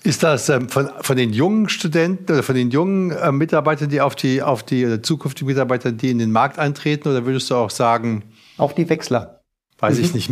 Ist 0.03 0.25
das 0.25 0.49
ähm, 0.49 0.69
von, 0.69 0.91
von 1.01 1.17
den 1.17 1.33
jungen 1.33 1.69
Studenten 1.69 2.33
oder 2.33 2.43
von 2.43 2.57
den 2.57 2.73
jungen 2.73 3.13
äh, 3.13 3.31
Mitarbeitern, 3.31 3.89
die 3.89 4.01
auf 4.01 4.17
die, 4.17 4.43
auf 4.43 4.65
die 4.65 4.83
äh, 4.83 5.01
zukünftigen 5.01 5.47
Mitarbeiter, 5.47 5.93
die 5.93 6.11
in 6.11 6.19
den 6.19 6.33
Markt 6.33 6.59
eintreten, 6.59 7.09
oder 7.09 7.25
würdest 7.25 7.49
du 7.51 7.55
auch 7.55 7.71
sagen? 7.71 8.25
Auf 8.59 8.75
die 8.75 8.89
Wechsler. 8.89 9.43
Weiß 9.79 9.99
mhm. 9.99 10.05
ich 10.05 10.15
nicht, 10.15 10.29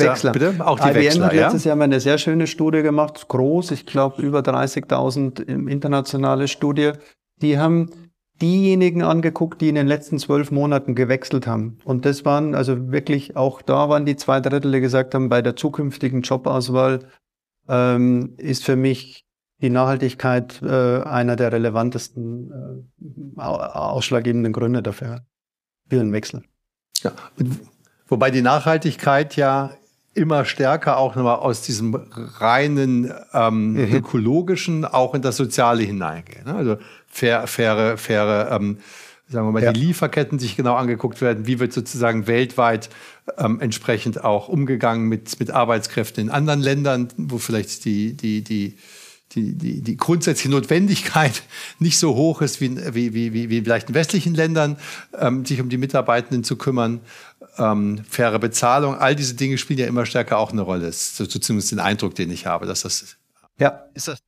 Wechsler. 0.00 0.32
Bitte? 0.32 0.54
Auch 0.58 0.78
die 0.78 0.88
IBM 0.88 0.96
Wechsler, 0.96 1.26
hat 1.26 1.32
letztes 1.32 1.64
ja? 1.64 1.70
Jahr 1.70 1.76
mal 1.76 1.84
eine 1.84 2.00
sehr 2.00 2.18
schöne 2.18 2.46
Studie 2.46 2.82
gemacht, 2.82 3.28
groß, 3.28 3.70
ich 3.70 3.86
glaube 3.86 4.20
über 4.20 4.40
30.000 4.40 5.68
internationale 5.68 6.48
Studie. 6.48 6.92
Die 7.40 7.58
haben 7.58 8.05
diejenigen 8.40 9.02
angeguckt, 9.02 9.60
die 9.60 9.68
in 9.68 9.74
den 9.74 9.86
letzten 9.86 10.18
zwölf 10.18 10.50
Monaten 10.50 10.94
gewechselt 10.94 11.46
haben. 11.46 11.78
Und 11.84 12.04
das 12.04 12.24
waren 12.24 12.54
also 12.54 12.90
wirklich, 12.90 13.36
auch 13.36 13.62
da 13.62 13.88
waren 13.88 14.06
die 14.06 14.16
zwei 14.16 14.40
Drittel, 14.40 14.72
die 14.72 14.80
gesagt 14.80 15.14
haben, 15.14 15.28
bei 15.28 15.42
der 15.42 15.56
zukünftigen 15.56 16.22
Jobauswahl 16.22 17.00
ähm, 17.68 18.34
ist 18.36 18.64
für 18.64 18.76
mich 18.76 19.24
die 19.62 19.70
Nachhaltigkeit 19.70 20.60
äh, 20.62 21.02
einer 21.02 21.36
der 21.36 21.52
relevantesten, 21.52 22.86
äh, 23.36 23.40
ausschlaggebenden 23.40 24.52
Gründe 24.52 24.82
dafür 24.82 25.24
für 25.88 26.00
einen 26.00 26.12
Wechsel. 26.12 26.42
Ja, 27.02 27.12
wobei 28.08 28.30
die 28.30 28.42
Nachhaltigkeit 28.42 29.36
ja 29.36 29.70
immer 30.16 30.44
stärker 30.46 30.96
auch 30.96 31.14
nochmal 31.14 31.36
aus 31.36 31.62
diesem 31.62 31.94
reinen 31.94 33.12
ähm, 33.34 33.72
mhm. 33.72 33.94
ökologischen 33.94 34.84
auch 34.84 35.14
in 35.14 35.22
das 35.22 35.36
Soziale 35.36 35.82
hineingeht. 35.82 36.46
Ne? 36.46 36.54
Also 36.54 36.78
faire, 37.16 37.46
faire, 37.46 37.96
faire 37.98 38.50
ähm, 38.52 38.78
sagen 39.28 39.46
wir 39.46 39.52
mal, 39.52 39.62
ja. 39.62 39.72
die 39.72 39.80
Lieferketten 39.80 40.38
sich 40.38 40.56
genau 40.56 40.74
angeguckt 40.76 41.20
werden, 41.20 41.46
wie 41.46 41.58
wird 41.58 41.72
sozusagen 41.72 42.26
weltweit 42.26 42.90
ähm, 43.38 43.60
entsprechend 43.60 44.22
auch 44.22 44.48
umgegangen 44.48 45.08
mit, 45.08 45.40
mit 45.40 45.50
Arbeitskräften 45.50 46.24
in 46.24 46.30
anderen 46.30 46.60
Ländern, 46.60 47.08
wo 47.16 47.38
vielleicht 47.38 47.84
die, 47.84 48.14
die, 48.14 48.42
die, 48.42 48.78
die, 49.32 49.54
die, 49.54 49.80
die 49.82 49.96
grundsätzliche 49.96 50.50
Notwendigkeit 50.50 51.42
nicht 51.80 51.98
so 51.98 52.14
hoch 52.14 52.40
ist 52.40 52.60
wie, 52.60 52.76
wie, 52.94 53.14
wie, 53.14 53.50
wie 53.50 53.62
vielleicht 53.62 53.88
in 53.88 53.94
westlichen 53.94 54.34
Ländern, 54.34 54.76
ähm, 55.18 55.44
sich 55.44 55.60
um 55.60 55.68
die 55.68 55.78
Mitarbeitenden 55.78 56.44
zu 56.44 56.56
kümmern. 56.56 57.00
Ähm, 57.58 58.04
faire 58.08 58.38
Bezahlung, 58.38 58.96
all 58.96 59.16
diese 59.16 59.34
Dinge 59.34 59.58
spielen 59.58 59.78
ja 59.78 59.86
immer 59.86 60.06
stärker 60.06 60.38
auch 60.38 60.52
eine 60.52 60.60
Rolle. 60.60 60.86
Das 60.86 60.96
ist 60.96 61.16
so, 61.16 61.24
so 61.24 61.38
zumindest 61.38 61.72
den 61.72 61.80
Eindruck, 61.80 62.14
den 62.14 62.30
ich 62.30 62.46
habe, 62.46 62.66
dass 62.66 62.82
das. 62.82 63.16
Ja, 63.58 63.86
ist 63.94 64.08
das 64.08 64.18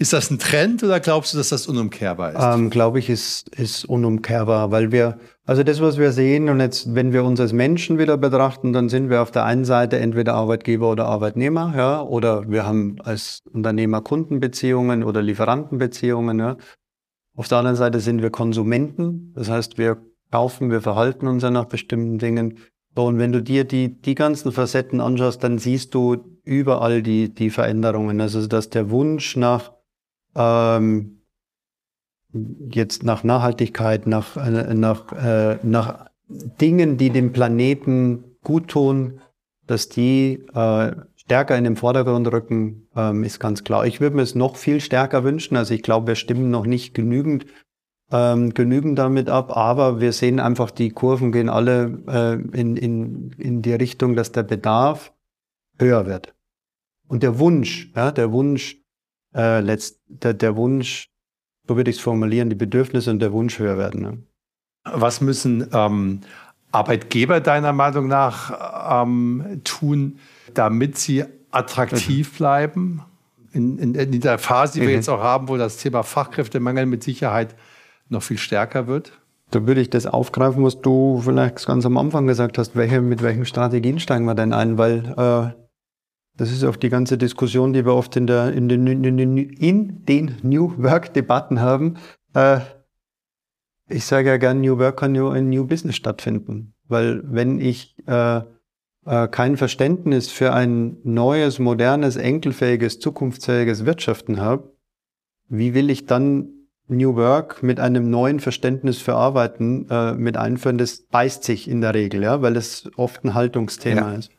ist 0.00 0.14
das 0.14 0.30
ein 0.30 0.38
Trend 0.38 0.82
oder 0.82 0.98
glaubst 0.98 1.34
du, 1.34 1.38
dass 1.38 1.50
das 1.50 1.66
unumkehrbar 1.66 2.32
ist? 2.32 2.58
Ähm, 2.58 2.70
Glaube 2.70 2.98
ich, 2.98 3.10
ist, 3.10 3.50
ist 3.50 3.84
unumkehrbar, 3.84 4.70
weil 4.70 4.92
wir, 4.92 5.18
also 5.44 5.62
das, 5.62 5.82
was 5.82 5.98
wir 5.98 6.12
sehen, 6.12 6.48
und 6.48 6.58
jetzt, 6.58 6.94
wenn 6.94 7.12
wir 7.12 7.22
uns 7.22 7.38
als 7.38 7.52
Menschen 7.52 7.98
wieder 7.98 8.16
betrachten, 8.16 8.72
dann 8.72 8.88
sind 8.88 9.10
wir 9.10 9.20
auf 9.20 9.30
der 9.30 9.44
einen 9.44 9.66
Seite 9.66 9.98
entweder 9.98 10.34
Arbeitgeber 10.34 10.90
oder 10.90 11.04
Arbeitnehmer, 11.04 11.74
ja, 11.76 12.02
oder 12.02 12.50
wir 12.50 12.64
haben 12.64 12.96
als 13.04 13.42
Unternehmer 13.52 14.00
Kundenbeziehungen 14.00 15.04
oder 15.04 15.20
Lieferantenbeziehungen, 15.20 16.38
ja. 16.38 16.56
Auf 17.36 17.48
der 17.48 17.58
anderen 17.58 17.76
Seite 17.76 18.00
sind 18.00 18.22
wir 18.22 18.30
Konsumenten, 18.30 19.34
das 19.34 19.50
heißt, 19.50 19.76
wir 19.76 19.98
kaufen, 20.30 20.70
wir 20.70 20.80
verhalten 20.80 21.26
uns 21.26 21.42
ja 21.42 21.50
nach 21.50 21.66
bestimmten 21.66 22.18
Dingen. 22.18 22.56
So, 22.96 23.04
und 23.04 23.18
wenn 23.18 23.32
du 23.32 23.42
dir 23.42 23.64
die, 23.64 24.00
die 24.00 24.14
ganzen 24.14 24.50
Facetten 24.50 25.02
anschaust, 25.02 25.44
dann 25.44 25.58
siehst 25.58 25.94
du 25.94 26.38
überall 26.42 27.02
die, 27.02 27.34
die 27.34 27.50
Veränderungen. 27.50 28.20
Also, 28.22 28.46
dass 28.46 28.70
der 28.70 28.90
Wunsch 28.90 29.36
nach 29.36 29.72
ähm, 30.34 31.22
jetzt 32.70 33.02
nach 33.02 33.24
Nachhaltigkeit, 33.24 34.06
nach, 34.06 34.36
äh, 34.36 34.74
nach, 34.74 35.12
äh, 35.12 35.58
nach 35.62 36.06
Dingen, 36.28 36.96
die 36.96 37.10
dem 37.10 37.32
Planeten 37.32 38.36
gut 38.42 38.68
tun, 38.68 39.20
dass 39.66 39.88
die 39.88 40.44
äh, 40.54 40.92
stärker 41.16 41.56
in 41.56 41.64
den 41.64 41.76
Vordergrund 41.76 42.30
rücken, 42.32 42.88
ähm, 42.96 43.24
ist 43.24 43.38
ganz 43.38 43.62
klar. 43.64 43.86
Ich 43.86 44.00
würde 44.00 44.16
mir 44.16 44.22
es 44.22 44.34
noch 44.34 44.56
viel 44.56 44.80
stärker 44.80 45.22
wünschen. 45.22 45.56
Also 45.56 45.74
ich 45.74 45.82
glaube, 45.82 46.08
wir 46.08 46.14
stimmen 46.16 46.50
noch 46.50 46.66
nicht 46.66 46.94
genügend, 46.94 47.46
ähm, 48.10 48.54
genügend 48.54 48.98
damit 48.98 49.28
ab, 49.28 49.56
aber 49.56 50.00
wir 50.00 50.12
sehen 50.12 50.40
einfach, 50.40 50.70
die 50.70 50.90
Kurven 50.90 51.30
gehen 51.30 51.48
alle 51.48 52.00
äh, 52.08 52.58
in, 52.58 52.76
in, 52.76 53.30
in 53.38 53.62
die 53.62 53.74
Richtung, 53.74 54.16
dass 54.16 54.32
der 54.32 54.42
Bedarf 54.42 55.12
höher 55.78 56.06
wird. 56.06 56.34
Und 57.06 57.22
der 57.22 57.38
Wunsch, 57.38 57.92
ja, 57.94 58.10
der 58.12 58.32
Wunsch, 58.32 58.79
äh, 59.34 59.60
letzt, 59.60 60.00
der, 60.08 60.34
der 60.34 60.56
Wunsch, 60.56 61.08
so 61.66 61.76
würde 61.76 61.90
ich 61.90 61.96
es 61.96 62.02
formulieren, 62.02 62.50
die 62.50 62.56
Bedürfnisse 62.56 63.10
und 63.10 63.20
der 63.20 63.32
Wunsch 63.32 63.58
höher 63.58 63.78
werden. 63.78 64.02
Ne? 64.02 64.18
Was 64.84 65.20
müssen 65.20 65.68
ähm, 65.72 66.20
Arbeitgeber 66.72 67.40
deiner 67.40 67.72
Meinung 67.72 68.08
nach 68.08 69.02
ähm, 69.02 69.60
tun, 69.64 70.18
damit 70.54 70.98
sie 70.98 71.24
attraktiv 71.50 72.32
mhm. 72.32 72.36
bleiben? 72.36 73.02
In, 73.52 73.78
in, 73.78 73.94
in 73.94 74.20
der 74.20 74.38
Phase, 74.38 74.74
die 74.74 74.80
wir 74.82 74.88
mhm. 74.88 74.94
jetzt 74.94 75.08
auch 75.08 75.20
haben, 75.20 75.48
wo 75.48 75.56
das 75.56 75.76
Thema 75.76 76.02
Fachkräftemangel 76.02 76.86
mit 76.86 77.02
Sicherheit 77.02 77.56
noch 78.08 78.22
viel 78.22 78.38
stärker 78.38 78.86
wird? 78.86 79.12
Da 79.50 79.66
würde 79.66 79.80
ich 79.80 79.90
das 79.90 80.06
aufgreifen, 80.06 80.62
was 80.62 80.80
du 80.80 81.20
vielleicht 81.24 81.66
ganz 81.66 81.84
am 81.84 81.96
Anfang 81.96 82.28
gesagt 82.28 82.58
hast. 82.58 82.76
Welche, 82.76 83.00
mit 83.00 83.22
welchen 83.22 83.44
Strategien 83.44 83.98
steigen 83.98 84.24
wir 84.24 84.36
denn 84.36 84.52
ein? 84.52 84.78
Weil 84.78 85.14
äh, 85.16 85.60
das 86.40 86.50
ist 86.50 86.64
auch 86.64 86.76
die 86.76 86.88
ganze 86.88 87.18
Diskussion, 87.18 87.74
die 87.74 87.84
wir 87.84 87.92
oft 87.92 88.16
in, 88.16 88.26
der, 88.26 88.54
in, 88.54 88.66
den, 88.66 88.86
in, 88.86 89.02
den, 89.02 89.36
in 89.36 90.06
den 90.06 90.36
New 90.42 90.72
Work-Debatten 90.78 91.60
haben. 91.60 91.98
Äh, 92.32 92.60
ich 93.90 94.06
sage 94.06 94.30
ja 94.30 94.38
gern, 94.38 94.62
New 94.62 94.78
Work 94.78 95.00
kann 95.00 95.12
nur 95.12 95.36
in 95.36 95.50
New 95.50 95.66
Business 95.66 95.96
stattfinden. 95.96 96.72
Weil 96.88 97.20
wenn 97.26 97.60
ich 97.60 97.94
äh, 98.06 98.38
äh, 98.38 99.28
kein 99.28 99.58
Verständnis 99.58 100.30
für 100.30 100.54
ein 100.54 100.96
neues, 101.04 101.58
modernes, 101.58 102.16
enkelfähiges, 102.16 103.00
zukunftsfähiges 103.00 103.84
Wirtschaften 103.84 104.40
habe, 104.40 104.72
wie 105.50 105.74
will 105.74 105.90
ich 105.90 106.06
dann 106.06 106.48
New 106.88 107.16
Work 107.16 107.62
mit 107.62 107.80
einem 107.80 108.08
neuen 108.08 108.40
Verständnis 108.40 108.96
für 108.96 109.14
Arbeiten 109.14 109.86
äh, 109.90 110.14
mit 110.14 110.38
einführen? 110.38 110.78
Das 110.78 111.02
beißt 111.02 111.44
sich 111.44 111.68
in 111.68 111.82
der 111.82 111.92
Regel, 111.92 112.22
ja, 112.22 112.40
weil 112.40 112.56
es 112.56 112.90
oft 112.96 113.24
ein 113.24 113.34
Haltungsthema 113.34 114.12
ja. 114.12 114.14
ist. 114.14 114.30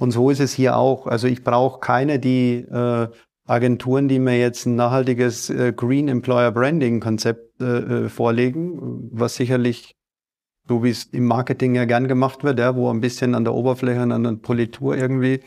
Und 0.00 0.12
so 0.12 0.30
ist 0.30 0.40
es 0.40 0.54
hier 0.54 0.78
auch. 0.78 1.06
Also 1.06 1.28
ich 1.28 1.44
brauche 1.44 1.78
keine, 1.78 2.18
die 2.18 2.54
äh, 2.54 3.08
Agenturen, 3.46 4.08
die 4.08 4.18
mir 4.18 4.38
jetzt 4.38 4.64
ein 4.64 4.74
nachhaltiges 4.74 5.50
äh, 5.50 5.74
Green 5.76 6.08
Employer 6.08 6.50
Branding 6.52 7.00
Konzept 7.00 7.60
äh, 7.60 7.64
äh, 7.64 8.08
vorlegen, 8.08 9.10
was 9.12 9.34
sicherlich 9.34 9.94
so 10.66 10.82
wie 10.82 10.90
es 10.90 11.04
im 11.04 11.26
Marketing 11.26 11.74
ja 11.74 11.84
gern 11.84 12.08
gemacht 12.08 12.44
wird, 12.44 12.58
ja, 12.60 12.74
wo 12.76 12.88
ein 12.88 13.00
bisschen 13.02 13.34
an 13.34 13.44
der 13.44 13.52
Oberfläche 13.52 14.02
und 14.02 14.12
an 14.12 14.22
der 14.22 14.32
Politur 14.32 14.96
irgendwie 14.96 15.40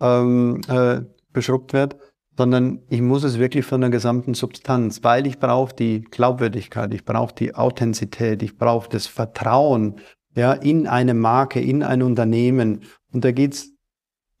ähm, 0.00 0.60
äh, 0.68 1.00
beschrubbt 1.32 1.72
wird, 1.72 1.96
sondern 2.36 2.82
ich 2.90 3.00
muss 3.00 3.24
es 3.24 3.38
wirklich 3.38 3.64
von 3.64 3.80
der 3.80 3.90
gesamten 3.90 4.34
Substanz, 4.34 5.02
weil 5.04 5.26
ich 5.26 5.38
brauche 5.38 5.74
die 5.74 6.02
Glaubwürdigkeit, 6.02 6.92
ich 6.92 7.04
brauche 7.04 7.34
die 7.34 7.54
Authentizität, 7.54 8.42
ich 8.42 8.58
brauche 8.58 8.90
das 8.90 9.06
Vertrauen 9.06 10.00
ja, 10.34 10.52
in 10.52 10.86
eine 10.86 11.14
Marke, 11.14 11.60
in 11.60 11.82
ein 11.82 12.02
Unternehmen. 12.02 12.82
Und 13.12 13.24
da 13.24 13.32
geht's 13.32 13.75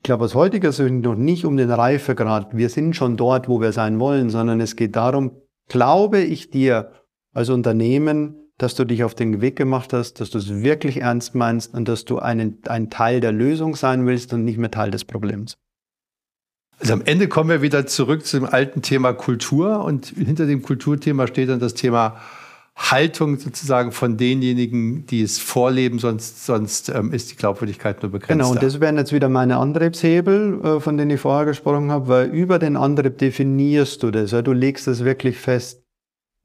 glaube, 0.06 0.24
aus 0.24 0.34
heutiger 0.34 0.72
Sicht 0.72 0.90
noch 0.90 1.14
nicht 1.14 1.44
um 1.44 1.56
den 1.56 1.70
Reifegrad. 1.70 2.56
Wir 2.56 2.70
sind 2.70 2.96
schon 2.96 3.16
dort, 3.16 3.48
wo 3.48 3.60
wir 3.60 3.72
sein 3.72 3.98
wollen, 3.98 4.30
sondern 4.30 4.60
es 4.60 4.76
geht 4.76 4.96
darum, 4.96 5.32
glaube 5.68 6.20
ich 6.20 6.50
dir 6.50 6.92
als 7.34 7.50
Unternehmen, 7.50 8.36
dass 8.56 8.74
du 8.74 8.84
dich 8.84 9.04
auf 9.04 9.14
den 9.14 9.42
Weg 9.42 9.56
gemacht 9.56 9.92
hast, 9.92 10.20
dass 10.20 10.30
du 10.30 10.38
es 10.38 10.62
wirklich 10.62 11.02
ernst 11.02 11.34
meinst 11.34 11.74
und 11.74 11.88
dass 11.88 12.06
du 12.06 12.18
einen, 12.18 12.58
ein 12.68 12.88
Teil 12.88 13.20
der 13.20 13.32
Lösung 13.32 13.76
sein 13.76 14.06
willst 14.06 14.32
und 14.32 14.44
nicht 14.44 14.56
mehr 14.56 14.70
Teil 14.70 14.90
des 14.90 15.04
Problems. 15.04 15.58
Also 16.78 16.92
am 16.94 17.02
Ende 17.04 17.28
kommen 17.28 17.50
wir 17.50 17.62
wieder 17.62 17.86
zurück 17.86 18.24
zum 18.24 18.44
alten 18.46 18.82
Thema 18.82 19.12
Kultur 19.12 19.84
und 19.84 20.06
hinter 20.06 20.46
dem 20.46 20.62
Kulturthema 20.62 21.26
steht 21.26 21.48
dann 21.48 21.60
das 21.60 21.74
Thema 21.74 22.18
Haltung 22.76 23.38
sozusagen 23.38 23.90
von 23.90 24.18
denjenigen, 24.18 25.06
die 25.06 25.22
es 25.22 25.38
vorleben, 25.38 25.98
sonst, 25.98 26.44
sonst 26.44 26.90
ähm, 26.90 27.10
ist 27.10 27.32
die 27.32 27.36
Glaubwürdigkeit 27.36 28.02
nur 28.02 28.12
begrenzt. 28.12 28.28
Genau, 28.28 28.50
und 28.50 28.62
das 28.62 28.80
wären 28.80 28.98
jetzt 28.98 29.14
wieder 29.14 29.30
meine 29.30 29.56
Antriebshebel, 29.56 30.60
äh, 30.62 30.80
von 30.80 30.98
denen 30.98 31.10
ich 31.10 31.20
vorher 31.20 31.46
gesprochen 31.46 31.90
habe, 31.90 32.08
weil 32.08 32.26
über 32.28 32.58
den 32.58 32.76
Antrieb 32.76 33.16
definierst 33.16 34.02
du 34.02 34.10
das, 34.10 34.32
ja, 34.32 34.42
du 34.42 34.52
legst 34.52 34.86
das 34.86 35.04
wirklich 35.04 35.38
fest. 35.38 35.82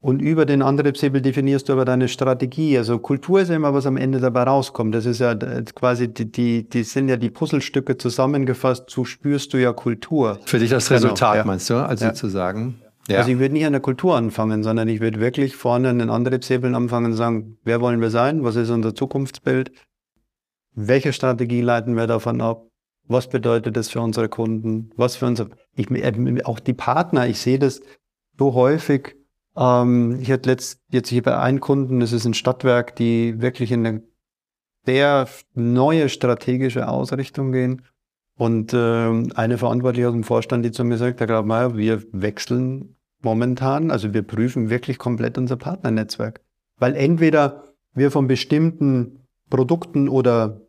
Und 0.00 0.20
über 0.20 0.46
den 0.46 0.62
Antriebshebel 0.62 1.20
definierst 1.20 1.68
du 1.68 1.74
aber 1.74 1.84
deine 1.84 2.08
Strategie. 2.08 2.76
Also 2.76 2.98
Kultur 2.98 3.40
ist 3.40 3.50
ja 3.50 3.54
immer, 3.54 3.72
was 3.72 3.86
am 3.86 3.96
Ende 3.96 4.18
dabei 4.18 4.42
rauskommt. 4.42 4.92
Das 4.96 5.06
ist 5.06 5.20
ja 5.20 5.32
quasi, 5.76 6.12
die, 6.12 6.32
die, 6.32 6.68
die 6.68 6.82
sind 6.82 7.08
ja 7.08 7.16
die 7.16 7.30
Puzzlestücke 7.30 7.96
zusammengefasst, 7.96 8.90
so 8.90 9.04
spürst 9.04 9.52
du 9.52 9.58
ja 9.58 9.72
Kultur. 9.72 10.40
Für 10.44 10.58
dich 10.58 10.70
das 10.70 10.88
genau, 10.88 10.96
Resultat, 10.96 11.34
genau, 11.34 11.42
ja. 11.42 11.44
meinst 11.44 11.70
du? 11.70 11.74
Also 11.76 12.04
ja. 12.04 12.10
sozusagen. 12.12 12.81
Ja. 13.08 13.18
Also 13.18 13.30
ich 13.30 13.38
würde 13.38 13.54
nicht 13.54 13.66
an 13.66 13.72
der 13.72 13.82
Kultur 13.82 14.16
anfangen, 14.16 14.62
sondern 14.62 14.88
ich 14.88 15.00
würde 15.00 15.20
wirklich 15.20 15.56
vorne 15.56 15.88
an 15.88 15.98
den 15.98 16.10
Antriebshebeln 16.10 16.74
anfangen 16.74 17.12
und 17.12 17.16
sagen, 17.16 17.58
wer 17.64 17.80
wollen 17.80 18.00
wir 18.00 18.10
sein? 18.10 18.44
Was 18.44 18.56
ist 18.56 18.70
unser 18.70 18.94
Zukunftsbild? 18.94 19.72
Welche 20.74 21.12
Strategie 21.12 21.60
leiten 21.60 21.96
wir 21.96 22.06
davon 22.06 22.40
ab? 22.40 22.66
Was 23.08 23.28
bedeutet 23.28 23.76
das 23.76 23.88
für 23.88 24.00
unsere 24.00 24.28
Kunden? 24.28 24.90
Was 24.96 25.16
für 25.16 25.26
unsere, 25.26 25.50
ich, 25.74 25.90
äh, 25.90 26.42
auch 26.44 26.60
die 26.60 26.74
Partner, 26.74 27.26
ich 27.26 27.40
sehe 27.40 27.58
das 27.58 27.80
so 28.38 28.54
häufig. 28.54 29.16
Ähm, 29.56 30.18
ich 30.20 30.30
hatte 30.30 30.48
letzt, 30.48 30.80
jetzt 30.88 31.08
hier 31.08 31.22
bei 31.22 31.36
einem 31.38 31.60
Kunden, 31.60 32.00
das 32.00 32.12
ist 32.12 32.24
ein 32.24 32.34
Stadtwerk, 32.34 32.94
die 32.96 33.40
wirklich 33.40 33.72
in 33.72 33.86
eine 33.86 34.02
sehr 34.86 35.28
neue 35.54 36.08
strategische 36.08 36.88
Ausrichtung 36.88 37.52
gehen. 37.52 37.82
Und 38.36 38.72
äh, 38.72 38.76
eine 39.34 39.58
Verantwortliche 39.58 40.08
aus 40.08 40.14
dem 40.14 40.24
Vorstand, 40.24 40.64
die 40.64 40.72
zu 40.72 40.84
mir 40.84 40.96
sagt, 40.96 41.20
Herr 41.20 41.26
Grabmeier, 41.26 41.76
wir 41.76 42.02
wechseln 42.12 42.96
momentan, 43.22 43.90
also 43.90 44.12
wir 44.14 44.22
prüfen 44.22 44.70
wirklich 44.70 44.98
komplett 44.98 45.38
unser 45.38 45.56
Partnernetzwerk. 45.56 46.40
Weil 46.78 46.96
entweder 46.96 47.74
wir 47.94 48.10
von 48.10 48.26
bestimmten 48.26 49.20
Produkten 49.50 50.08
oder 50.08 50.62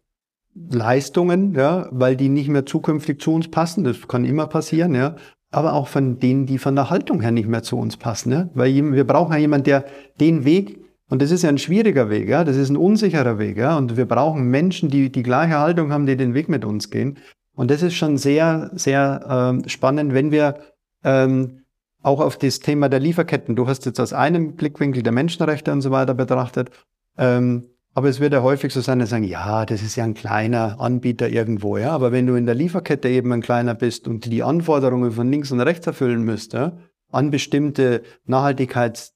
Leistungen, 0.55 1.55
ja, 1.55 1.87
weil 1.91 2.15
die 2.15 2.29
nicht 2.29 2.49
mehr 2.49 2.65
zukünftig 2.65 3.21
zu 3.21 3.33
uns 3.33 3.49
passen, 3.49 3.83
das 3.83 4.07
kann 4.07 4.25
immer 4.25 4.47
passieren, 4.47 4.93
ja, 4.93 5.15
aber 5.51 5.73
auch 5.73 5.87
von 5.87 6.19
denen, 6.19 6.45
die 6.45 6.57
von 6.57 6.75
der 6.75 6.89
Haltung 6.89 7.21
her 7.21 7.31
nicht 7.31 7.47
mehr 7.47 7.63
zu 7.63 7.77
uns 7.77 7.97
passen, 7.97 8.31
ja, 8.31 8.49
weil 8.53 8.73
wir 8.93 9.07
brauchen 9.07 9.33
ja 9.33 9.39
jemanden, 9.39 9.65
der 9.65 9.85
den 10.19 10.45
Weg 10.45 10.79
und 11.09 11.21
das 11.21 11.31
ist 11.31 11.43
ja 11.43 11.49
ein 11.49 11.57
schwieriger 11.57 12.09
Weg, 12.09 12.29
ja, 12.29 12.43
das 12.43 12.57
ist 12.57 12.69
ein 12.69 12.77
unsicherer 12.77 13.39
Weg, 13.39 13.57
ja, 13.57 13.77
und 13.77 13.97
wir 13.97 14.05
brauchen 14.05 14.49
Menschen, 14.49 14.89
die 14.89 15.11
die 15.11 15.23
gleiche 15.23 15.57
Haltung 15.57 15.91
haben, 15.91 16.05
die 16.05 16.17
den 16.17 16.33
Weg 16.33 16.49
mit 16.49 16.65
uns 16.65 16.91
gehen. 16.91 17.17
Und 17.55 17.71
das 17.71 17.81
ist 17.81 17.93
schon 17.93 18.17
sehr, 18.17 18.71
sehr 18.73 19.25
ähm, 19.29 19.67
spannend, 19.67 20.13
wenn 20.13 20.31
wir 20.31 20.59
ähm, 21.03 21.63
auch 22.01 22.19
auf 22.19 22.37
das 22.37 22.59
Thema 22.59 22.89
der 22.89 22.99
Lieferketten, 22.99 23.55
du 23.55 23.67
hast 23.67 23.85
jetzt 23.85 23.99
aus 23.99 24.13
einem 24.13 24.55
Blickwinkel 24.55 25.03
der 25.03 25.13
Menschenrechte 25.13 25.71
und 25.71 25.81
so 25.81 25.91
weiter 25.91 26.13
betrachtet, 26.13 26.71
ähm, 27.17 27.69
aber 27.95 28.09
es 28.09 28.19
wird 28.19 28.33
ja 28.33 28.41
häufig 28.41 28.73
so 28.73 28.81
sein, 28.81 28.99
dass 28.99 29.11
sagen, 29.11 29.23
ja, 29.23 29.65
das 29.65 29.83
ist 29.83 29.95
ja 29.95 30.03
ein 30.03 30.15
kleiner 30.15 30.79
Anbieter 30.79 31.29
irgendwo, 31.29 31.77
ja. 31.77 31.91
Aber 31.91 32.11
wenn 32.11 32.25
du 32.25 32.33
in 32.33 32.47
der 32.47 32.55
Lieferkette 32.55 33.07
eben 33.07 33.31
ein 33.31 33.41
kleiner 33.41 33.75
bist 33.75 34.07
und 34.07 34.25
die 34.25 34.41
Anforderungen 34.41 35.11
von 35.11 35.29
links 35.29 35.51
und 35.51 35.61
rechts 35.61 35.85
erfüllen 35.85 36.23
müsst, 36.23 36.53
ja, 36.53 36.75
an 37.11 37.29
bestimmte 37.29 38.01
Nachhaltigkeits, 38.25 39.13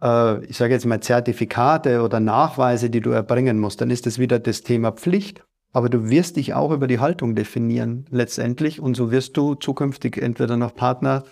äh, 0.00 0.44
ich 0.44 0.56
sage 0.56 0.74
jetzt 0.74 0.86
mal 0.86 1.00
Zertifikate 1.00 2.02
oder 2.02 2.20
Nachweise, 2.20 2.88
die 2.88 3.00
du 3.00 3.10
erbringen 3.10 3.58
musst, 3.58 3.80
dann 3.80 3.90
ist 3.90 4.06
das 4.06 4.20
wieder 4.20 4.38
das 4.38 4.62
Thema 4.62 4.92
Pflicht. 4.92 5.44
Aber 5.72 5.88
du 5.88 6.10
wirst 6.10 6.36
dich 6.36 6.54
auch 6.54 6.72
über 6.72 6.86
die 6.86 6.98
Haltung 6.98 7.34
definieren 7.34 8.06
letztendlich 8.10 8.80
und 8.80 8.96
so 8.96 9.10
wirst 9.10 9.36
du 9.36 9.54
zukünftig 9.54 10.16
entweder 10.16 10.56
noch 10.56 10.74
Partner 10.74 11.24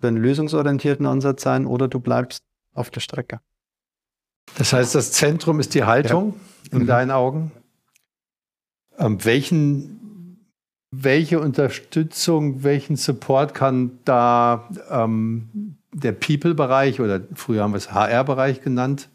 für 0.00 0.08
einen 0.08 0.18
lösungsorientierten 0.18 1.06
Ansatz 1.06 1.42
sein 1.42 1.66
oder 1.66 1.88
du 1.88 2.00
bleibst 2.00 2.42
auf 2.74 2.90
der 2.90 3.00
Strecke. 3.00 3.40
Das 4.56 4.72
heißt, 4.72 4.94
das 4.94 5.12
Zentrum 5.12 5.60
ist 5.60 5.74
die 5.74 5.84
Haltung 5.84 6.34
ja. 6.64 6.78
in 6.78 6.82
mhm. 6.84 6.86
deinen 6.86 7.10
Augen. 7.10 7.52
Ähm, 8.98 9.24
welchen, 9.24 10.46
welche 10.90 11.40
Unterstützung, 11.40 12.62
welchen 12.62 12.96
Support 12.96 13.54
kann 13.54 13.98
da 14.04 14.68
ähm, 14.90 15.76
der 15.92 16.12
People-Bereich 16.12 17.00
oder 17.00 17.20
früher 17.34 17.62
haben 17.62 17.72
wir 17.72 17.78
es 17.78 17.92
HR-Bereich 17.92 18.62
genannt, 18.62 19.10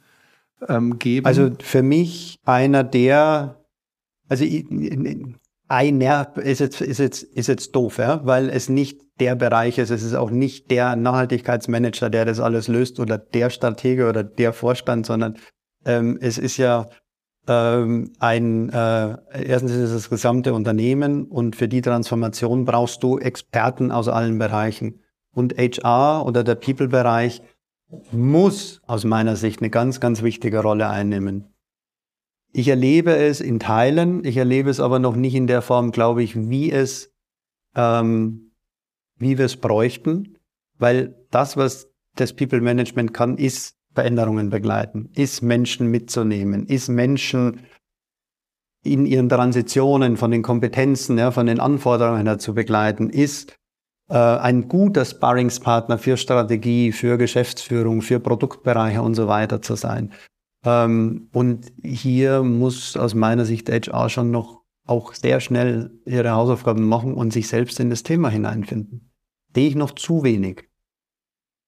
ähm, 0.68 1.00
geben? 1.00 1.26
Also 1.26 1.52
für 1.62 1.84
mich 1.84 2.40
einer 2.46 2.84
der, 2.84 3.63
also 4.30 4.46
einer 5.68 6.38
ist 6.38 6.60
jetzt, 6.60 6.82
ist 6.82 7.00
jetzt, 7.00 7.24
ist 7.24 7.48
jetzt 7.48 7.72
doof, 7.76 7.98
ja? 7.98 8.22
weil 8.26 8.50
es 8.50 8.70
nicht 8.70 9.02
der 9.20 9.36
Bereich 9.36 9.78
ist. 9.78 9.90
Es 9.90 10.04
ist 10.04 10.14
auch 10.14 10.30
nicht 10.30 10.70
der 10.72 10.96
Nachhaltigkeitsmanager, 10.96 12.10
der 12.10 12.26
das 12.26 12.40
alles 12.40 12.68
löst 12.68 13.00
oder 13.00 13.18
der 13.18 13.50
Stratege 13.50 14.08
oder 14.08 14.24
der 14.24 14.54
Vorstand, 14.54 15.06
sondern 15.06 15.38
ähm, 15.86 16.18
es 16.22 16.38
ist 16.38 16.58
ja 16.58 16.88
ähm, 17.48 18.14
ein, 18.20 18.70
äh, 18.70 19.18
erstens 19.46 19.72
ist 19.72 19.80
es 19.80 19.94
das 19.94 20.10
gesamte 20.10 20.54
Unternehmen 20.54 21.26
und 21.26 21.56
für 21.56 21.68
die 21.68 21.82
Transformation 21.82 22.66
brauchst 22.66 23.04
du 23.04 23.18
Experten 23.20 23.92
aus 23.92 24.08
allen 24.08 24.38
Bereichen. 24.38 25.02
Und 25.34 25.56
HR 25.58 26.26
oder 26.26 26.44
der 26.44 26.56
People-Bereich 26.56 27.42
muss 28.12 28.82
aus 28.86 29.04
meiner 29.04 29.36
Sicht 29.36 29.62
eine 29.62 29.70
ganz, 29.70 30.00
ganz 30.00 30.22
wichtige 30.22 30.60
Rolle 30.60 30.90
einnehmen. 30.90 31.53
Ich 32.54 32.68
erlebe 32.68 33.16
es 33.16 33.42
in 33.42 33.60
Teilen, 33.60 34.24
ich 34.24 34.38
erlebe 34.38 34.70
es 34.70 34.80
aber 34.80 35.00
noch 35.00 35.16
nicht 35.16 35.36
in 35.36 35.48
der 35.48 35.62
Form, 35.62 35.92
glaube 35.92 36.24
ich, 36.24 36.50
wie 36.50 36.72
es 36.72 37.12
ähm, 37.76 38.52
wie 39.18 39.38
wir 39.38 39.46
es 39.46 39.58
bräuchten, 39.58 40.38
weil 40.78 41.16
das, 41.32 41.58
was 41.58 41.90
das 42.16 42.34
People 42.34 42.62
Management 42.62 43.14
kann, 43.14 43.38
ist 43.38 43.76
Veränderungen 43.94 44.50
begleiten, 44.50 45.10
ist 45.16 45.42
Menschen 45.42 45.90
mitzunehmen, 45.90 46.66
ist 46.66 46.90
Menschen 46.90 47.62
in 48.84 49.06
ihren 49.06 49.30
Transitionen 49.30 50.18
von 50.18 50.32
den 50.32 50.42
Kompetenzen, 50.42 51.18
ja, 51.18 51.32
von 51.32 51.46
den 51.46 51.60
Anforderungen 51.60 52.28
her 52.28 52.38
zu 52.38 52.54
begleiten, 52.54 53.10
ist 53.10 53.56
äh, 54.10 54.18
ein 54.18 54.68
guter 54.68 55.06
Sparringspartner 55.06 55.98
für 55.98 56.18
Strategie, 56.18 56.92
für 56.92 57.18
Geschäftsführung, 57.18 58.02
für 58.02 58.20
Produktbereiche 58.20 59.02
und 59.02 59.16
so 59.16 59.28
weiter 59.28 59.62
zu 59.62 59.76
sein. 59.76 60.12
Ähm, 60.66 61.30
und 61.34 61.72
hier 61.84 62.42
muss 62.44 62.98
aus 62.98 63.16
meiner 63.16 63.46
Sicht 63.46 63.70
HR 63.70 64.10
schon 64.10 64.32
noch 64.32 64.64
auch 64.86 65.14
sehr 65.14 65.40
schnell 65.40 65.92
ihre 66.06 66.32
Hausaufgaben 66.32 66.86
machen 66.88 67.14
und 67.14 67.32
sich 67.32 67.48
selbst 67.48 67.80
in 67.80 67.90
das 67.90 68.04
Thema 68.04 68.28
hineinfinden. 68.30 69.10
Sehe 69.56 69.70
ich 69.70 69.76
noch 69.76 69.92
zu 69.92 70.24
wenig. 70.24 70.64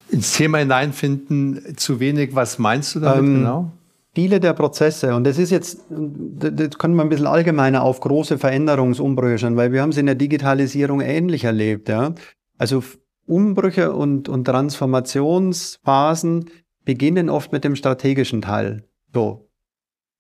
Ins 0.10 0.34
Thema 0.34 0.58
hineinfinden, 0.60 1.78
zu 1.78 2.00
wenig, 2.00 2.36
was 2.36 2.60
meinst 2.60 2.94
du 2.96 3.00
damit 3.00 3.26
ähm, 3.26 3.36
genau? 3.36 3.72
Viele 4.14 4.40
der 4.40 4.54
Prozesse, 4.54 5.14
und 5.14 5.26
das 5.26 5.38
ist 5.38 5.52
jetzt, 5.52 5.82
das 5.90 6.78
können 6.78 6.96
wir 6.96 7.02
ein 7.02 7.10
bisschen 7.10 7.28
allgemeiner 7.28 7.84
auf 7.84 8.00
große 8.00 8.38
Veränderungsumbrüche 8.38 9.40
schauen, 9.40 9.58
weil 9.58 9.74
wir 9.74 9.82
haben 9.82 9.90
es 9.90 9.98
in 9.98 10.06
der 10.06 10.16
Digitalisierung 10.16 11.02
ähnlich 11.02 11.44
erlebt. 11.44 11.90
Ja? 11.90 12.16
Also 12.58 12.82
Umbrüche 13.26 13.92
und, 13.92 14.30
und 14.30 14.46
Transformationsphasen 14.46 16.46
beginnen 16.86 17.30
oft 17.30 17.52
mit 17.52 17.64
dem 17.64 17.76
strategischen 17.76 18.42
Teil. 18.42 18.88
So, 19.14 19.50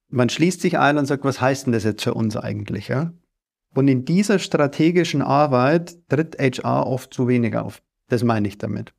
man 0.09 0.29
schließt 0.29 0.61
sich 0.61 0.77
ein 0.77 0.97
und 0.97 1.05
sagt, 1.05 1.23
was 1.23 1.39
heißt 1.39 1.65
denn 1.65 1.73
das 1.73 1.83
jetzt 1.83 2.03
für 2.03 2.13
uns 2.13 2.35
eigentlich? 2.35 2.87
Ja? 2.87 3.13
Und 3.73 3.87
in 3.87 4.05
dieser 4.05 4.39
strategischen 4.39 5.21
Arbeit 5.21 5.97
tritt 6.09 6.37
HR 6.39 6.87
oft 6.87 7.13
zu 7.13 7.27
wenig 7.27 7.55
auf. 7.55 7.81
Das 8.09 8.23
meine 8.23 8.47
ich 8.47 8.57
damit. 8.57 8.93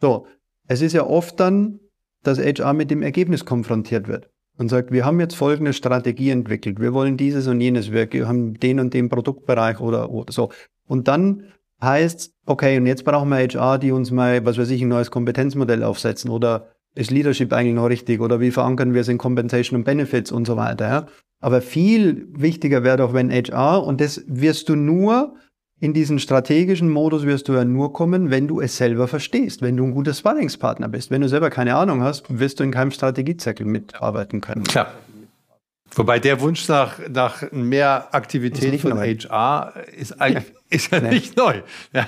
So, 0.00 0.26
es 0.66 0.82
ist 0.82 0.92
ja 0.92 1.06
oft 1.06 1.38
dann, 1.38 1.80
dass 2.22 2.38
HR 2.38 2.72
mit 2.72 2.90
dem 2.90 3.02
Ergebnis 3.02 3.44
konfrontiert 3.44 4.08
wird 4.08 4.30
und 4.58 4.68
sagt, 4.68 4.92
wir 4.92 5.04
haben 5.04 5.20
jetzt 5.20 5.34
folgende 5.34 5.72
Strategie 5.72 6.30
entwickelt, 6.30 6.80
wir 6.80 6.92
wollen 6.92 7.16
dieses 7.16 7.46
und 7.46 7.60
jenes 7.60 7.92
Werk, 7.92 8.12
wir 8.12 8.28
haben 8.28 8.54
den 8.54 8.80
und 8.80 8.94
den 8.94 9.08
Produktbereich 9.08 9.80
oder, 9.80 10.10
oder 10.10 10.32
so. 10.32 10.50
Und 10.86 11.08
dann 11.08 11.44
heißt, 11.82 12.32
okay, 12.46 12.78
und 12.78 12.86
jetzt 12.86 13.04
brauchen 13.04 13.28
wir 13.28 13.38
HR, 13.38 13.78
die 13.78 13.92
uns 13.92 14.10
mal, 14.10 14.44
was 14.44 14.56
weiß 14.56 14.70
ich, 14.70 14.82
ein 14.82 14.88
neues 14.88 15.10
Kompetenzmodell 15.10 15.82
aufsetzen 15.82 16.30
oder 16.30 16.72
ist 16.94 17.10
Leadership 17.10 17.52
eigentlich 17.52 17.74
noch 17.74 17.86
richtig 17.86 18.20
oder 18.20 18.40
wie 18.40 18.50
verankern 18.50 18.94
wir 18.94 19.00
es 19.00 19.08
in 19.08 19.18
Compensation 19.18 19.78
und 19.78 19.84
Benefits 19.84 20.30
und 20.32 20.46
so 20.46 20.56
weiter. 20.56 20.88
Ja? 20.88 21.06
Aber 21.40 21.60
viel 21.60 22.28
wichtiger 22.32 22.84
wäre 22.84 22.98
doch, 22.98 23.14
wenn 23.14 23.30
HR, 23.30 23.84
und 23.84 24.00
das 24.00 24.22
wirst 24.26 24.68
du 24.68 24.76
nur 24.76 25.34
in 25.80 25.92
diesen 25.92 26.20
strategischen 26.20 26.88
Modus 26.88 27.24
wirst 27.26 27.48
du 27.48 27.54
ja 27.54 27.64
nur 27.64 27.92
kommen, 27.92 28.30
wenn 28.30 28.46
du 28.46 28.60
es 28.60 28.76
selber 28.76 29.08
verstehst, 29.08 29.62
wenn 29.62 29.76
du 29.76 29.84
ein 29.84 29.94
guter 29.94 30.14
Sparringspartner 30.14 30.88
bist. 30.88 31.10
Wenn 31.10 31.22
du 31.22 31.28
selber 31.28 31.50
keine 31.50 31.74
Ahnung 31.74 32.02
hast, 32.02 32.38
wirst 32.38 32.60
du 32.60 32.64
in 32.64 32.70
keinem 32.70 32.92
Strategiezirkel 32.92 33.66
mitarbeiten 33.66 34.40
können. 34.40 34.62
Klar. 34.62 34.92
Wobei 35.94 36.18
der 36.18 36.40
Wunsch 36.40 36.68
nach, 36.68 36.98
nach 37.08 37.50
mehr 37.52 38.08
Aktivität 38.12 38.80
von 38.80 38.92
neu. 38.92 39.14
HR 39.14 39.74
ist 39.94 40.20
eigentlich 40.20 40.52
ist 40.70 40.90
ja 40.90 41.00
nee. 41.00 41.10
nicht 41.10 41.36
neu. 41.36 41.60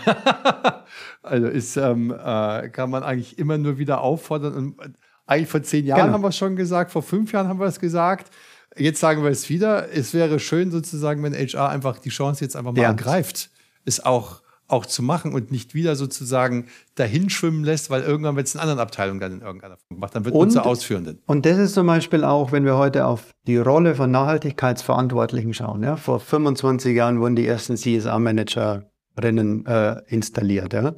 also 1.23 1.47
ist, 1.49 1.77
ähm, 1.77 2.11
äh, 2.11 2.69
kann 2.71 2.91
man 2.91 3.03
eigentlich 3.03 3.39
immer 3.39 3.59
nur 3.59 3.79
wieder 3.79 4.01
auffordern. 4.01 4.55
Und 4.55 4.97
eigentlich 5.27 5.49
vor 5.49 5.63
zehn 5.63 5.87
Jahren 5.87 6.03
genau. 6.03 6.15
haben 6.15 6.23
wir 6.23 6.29
es 6.29 6.37
schon 6.37 6.57
gesagt, 6.57 6.93
vor 6.93 7.03
fünf 7.03 7.33
Jahren 7.33 7.49
haben 7.49 7.61
wir 7.61 7.67
es 7.67 7.79
gesagt. 7.79 8.31
Jetzt 8.77 9.01
sagen 9.01 9.23
wir 9.23 9.31
es 9.31 9.49
wieder. 9.49 9.93
Es 9.93 10.15
wäre 10.15 10.41
schön 10.41 10.71
sozusagen, 10.71 11.23
wenn 11.23 11.35
HR 11.35 11.69
einfach 11.69 11.99
die 11.99 12.09
Chance 12.09 12.45
jetzt 12.45 12.57
einfach 12.57 12.73
mal 12.73 12.83
ja. 12.83 12.89
ergreift, 12.89 13.51
es 13.85 14.05
auch, 14.05 14.43
auch 14.67 14.87
zu 14.87 15.03
machen 15.03 15.35
und 15.35 15.51
nicht 15.51 15.75
wieder 15.75 15.95
sozusagen 15.95 16.67
dahin 16.95 17.29
schwimmen 17.29 17.65
lässt, 17.65 17.91
weil 17.91 18.03
irgendwann 18.03 18.37
wird 18.37 18.47
es 18.47 18.55
in 18.55 18.61
anderen 18.61 18.81
Abteilungen 18.81 19.21
dann 19.21 19.33
in 19.33 19.41
irgendeiner 19.43 19.77
Form 19.77 19.97
gemacht. 19.97 20.15
Dann 20.15 20.25
wird 20.25 20.35
man 20.35 20.51
zur 20.51 20.67
Ausführenden. 20.67 21.21
Und 21.27 21.45
das 21.45 21.59
ist 21.59 21.75
zum 21.75 21.87
Beispiel 21.87 22.25
auch, 22.25 22.51
wenn 22.51 22.65
wir 22.65 22.77
heute 22.77 23.07
auf 23.07 23.33
die 23.47 23.59
Rolle 23.59 23.95
von 23.95 24.11
Nachhaltigkeitsverantwortlichen 24.11 25.53
schauen. 25.53 25.83
Ja? 25.83 25.97
Vor 25.97 26.19
25 26.19 26.97
Jahren 26.97 27.21
wurden 27.21 27.37
die 27.37 27.47
ersten 27.47 27.77
CSA-Managerinnen 27.77 29.67
äh, 29.67 30.03
installiert, 30.07 30.73
ja? 30.73 30.95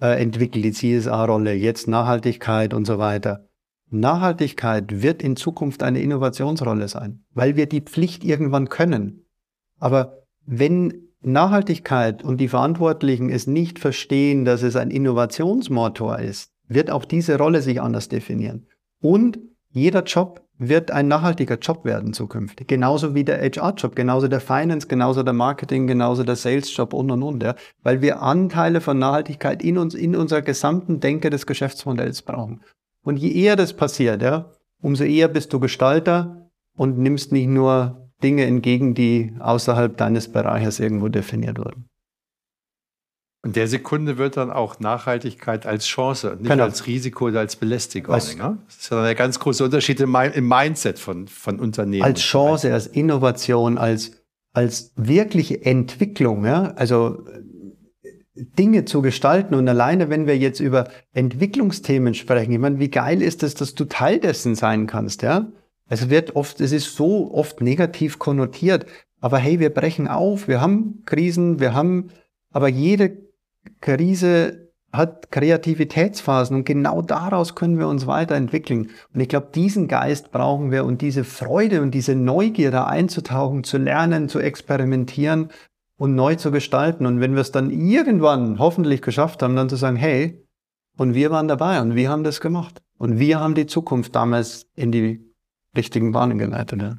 äh, 0.00 0.20
entwickelt 0.20 0.64
die 0.64 0.72
CSA-Rolle, 0.72 1.52
jetzt 1.52 1.88
Nachhaltigkeit 1.88 2.72
und 2.72 2.86
so 2.86 2.98
weiter. 2.98 3.46
Nachhaltigkeit 3.90 5.02
wird 5.02 5.22
in 5.22 5.36
Zukunft 5.36 5.82
eine 5.82 6.00
Innovationsrolle 6.00 6.88
sein, 6.88 7.24
weil 7.32 7.56
wir 7.56 7.66
die 7.66 7.82
Pflicht 7.82 8.24
irgendwann 8.24 8.68
können. 8.68 9.26
Aber 9.78 10.24
wenn 10.46 11.03
Nachhaltigkeit 11.26 12.22
und 12.22 12.38
die 12.38 12.48
Verantwortlichen 12.48 13.30
es 13.30 13.46
nicht 13.46 13.78
verstehen, 13.78 14.44
dass 14.44 14.62
es 14.62 14.76
ein 14.76 14.90
Innovationsmotor 14.90 16.18
ist, 16.18 16.52
wird 16.68 16.90
auch 16.90 17.04
diese 17.04 17.38
Rolle 17.38 17.62
sich 17.62 17.80
anders 17.80 18.08
definieren. 18.08 18.66
Und 19.00 19.38
jeder 19.70 20.02
Job 20.02 20.42
wird 20.56 20.90
ein 20.90 21.08
nachhaltiger 21.08 21.58
Job 21.58 21.84
werden 21.84 22.12
zukünftig. 22.12 22.68
Genauso 22.68 23.14
wie 23.14 23.24
der 23.24 23.40
HR-Job, 23.40 23.96
genauso 23.96 24.28
der 24.28 24.40
Finance, 24.40 24.86
genauso 24.86 25.22
der 25.22 25.32
Marketing, 25.32 25.86
genauso 25.86 26.22
der 26.22 26.36
Sales-Job 26.36 26.92
und 26.92 27.10
und 27.10 27.22
und. 27.22 27.42
Ja. 27.42 27.56
Weil 27.82 28.00
wir 28.02 28.22
Anteile 28.22 28.80
von 28.80 28.98
Nachhaltigkeit 28.98 29.62
in 29.62 29.78
uns, 29.78 29.94
in 29.94 30.14
unserer 30.14 30.42
gesamten 30.42 31.00
Denke 31.00 31.30
des 31.30 31.46
Geschäftsmodells 31.46 32.22
brauchen. 32.22 32.60
Und 33.02 33.16
je 33.16 33.32
eher 33.32 33.56
das 33.56 33.74
passiert, 33.74 34.22
ja, 34.22 34.50
umso 34.80 35.04
eher 35.04 35.28
bist 35.28 35.52
du 35.52 35.60
Gestalter 35.60 36.48
und 36.76 36.98
nimmst 36.98 37.32
nicht 37.32 37.48
nur 37.48 38.03
Dinge 38.24 38.44
entgegen, 38.44 38.94
die 38.94 39.32
außerhalb 39.38 39.96
deines 39.96 40.32
Bereiches 40.32 40.80
irgendwo 40.80 41.08
definiert 41.08 41.58
wurden. 41.58 41.84
Und 43.44 43.56
der 43.56 43.68
Sekunde 43.68 44.16
wird 44.16 44.38
dann 44.38 44.50
auch 44.50 44.80
Nachhaltigkeit 44.80 45.66
als 45.66 45.84
Chance, 45.86 46.38
nicht 46.40 46.50
genau. 46.50 46.64
als 46.64 46.86
Risiko 46.86 47.26
oder 47.26 47.40
als 47.40 47.56
Belästigung. 47.56 48.14
Was, 48.14 48.34
ne? 48.34 48.56
Das 48.66 48.76
ist 48.76 48.90
ja 48.90 49.04
der 49.04 49.14
ganz 49.14 49.38
große 49.38 49.62
Unterschied 49.62 50.00
im, 50.00 50.14
im 50.14 50.48
Mindset 50.48 50.98
von, 50.98 51.28
von 51.28 51.60
Unternehmen. 51.60 52.02
Als 52.02 52.22
Chance, 52.22 52.72
als 52.72 52.86
Innovation, 52.86 53.76
als, 53.76 54.12
als 54.54 54.92
wirkliche 54.96 55.62
Entwicklung, 55.62 56.46
ja. 56.46 56.72
Also 56.76 57.26
Dinge 58.34 58.86
zu 58.86 59.02
gestalten. 59.02 59.54
Und 59.54 59.68
alleine, 59.68 60.08
wenn 60.08 60.26
wir 60.26 60.38
jetzt 60.38 60.60
über 60.60 60.88
Entwicklungsthemen 61.12 62.14
sprechen, 62.14 62.50
ich 62.50 62.58
meine, 62.58 62.78
wie 62.78 62.90
geil 62.90 63.20
ist 63.20 63.42
es, 63.42 63.54
dass 63.54 63.74
du 63.74 63.84
Teil 63.84 64.20
dessen 64.20 64.54
sein 64.54 64.86
kannst, 64.86 65.20
ja? 65.20 65.48
Es 65.88 66.10
wird 66.10 66.36
oft, 66.36 66.60
es 66.60 66.72
ist 66.72 66.96
so 66.96 67.32
oft 67.32 67.60
negativ 67.60 68.18
konnotiert. 68.18 68.86
Aber 69.20 69.38
hey, 69.38 69.60
wir 69.60 69.72
brechen 69.72 70.08
auf, 70.08 70.48
wir 70.48 70.60
haben 70.60 71.02
Krisen, 71.06 71.60
wir 71.60 71.74
haben, 71.74 72.10
aber 72.50 72.68
jede 72.68 73.16
Krise 73.80 74.64
hat 74.92 75.30
Kreativitätsphasen 75.32 76.56
und 76.56 76.64
genau 76.64 77.02
daraus 77.02 77.54
können 77.54 77.78
wir 77.78 77.88
uns 77.88 78.06
weiterentwickeln. 78.06 78.90
Und 79.12 79.20
ich 79.20 79.28
glaube, 79.28 79.48
diesen 79.54 79.88
Geist 79.88 80.30
brauchen 80.30 80.70
wir 80.70 80.84
und 80.84 81.02
diese 81.02 81.24
Freude 81.24 81.82
und 81.82 81.92
diese 81.92 82.14
Neugier 82.14 82.70
da 82.70 82.84
einzutauchen, 82.84 83.64
zu 83.64 83.78
lernen, 83.78 84.28
zu 84.28 84.38
experimentieren 84.38 85.48
und 85.96 86.14
neu 86.14 86.36
zu 86.36 86.50
gestalten. 86.50 87.06
Und 87.06 87.20
wenn 87.20 87.34
wir 87.34 87.40
es 87.40 87.50
dann 87.50 87.70
irgendwann 87.70 88.58
hoffentlich 88.58 89.02
geschafft 89.02 89.42
haben, 89.42 89.56
dann 89.56 89.68
zu 89.68 89.76
sagen, 89.76 89.96
hey, 89.96 90.46
und 90.96 91.14
wir 91.14 91.30
waren 91.30 91.48
dabei 91.48 91.80
und 91.80 91.96
wir 91.96 92.08
haben 92.08 92.22
das 92.22 92.40
gemacht. 92.40 92.80
Und 92.96 93.18
wir 93.18 93.40
haben 93.40 93.54
die 93.54 93.66
Zukunft 93.66 94.14
damals 94.14 94.70
in 94.76 94.92
die 94.92 95.33
richtigen 95.76 96.12
Bahnen 96.12 96.38
geleitet. 96.38 96.80
Ja. 96.80 96.96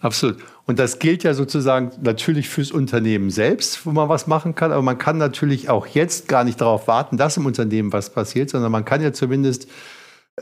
Absolut. 0.00 0.36
Und 0.66 0.78
das 0.78 0.98
gilt 0.98 1.22
ja 1.22 1.34
sozusagen 1.34 1.90
natürlich 2.02 2.48
fürs 2.48 2.72
Unternehmen 2.72 3.30
selbst, 3.30 3.86
wo 3.86 3.92
man 3.92 4.08
was 4.08 4.26
machen 4.26 4.54
kann. 4.54 4.72
Aber 4.72 4.82
man 4.82 4.98
kann 4.98 5.18
natürlich 5.18 5.68
auch 5.68 5.86
jetzt 5.86 6.28
gar 6.28 6.44
nicht 6.44 6.60
darauf 6.60 6.88
warten, 6.88 7.16
dass 7.16 7.36
im 7.36 7.46
Unternehmen 7.46 7.92
was 7.92 8.10
passiert, 8.10 8.50
sondern 8.50 8.72
man 8.72 8.84
kann 8.84 9.02
ja 9.02 9.12
zumindest 9.12 9.68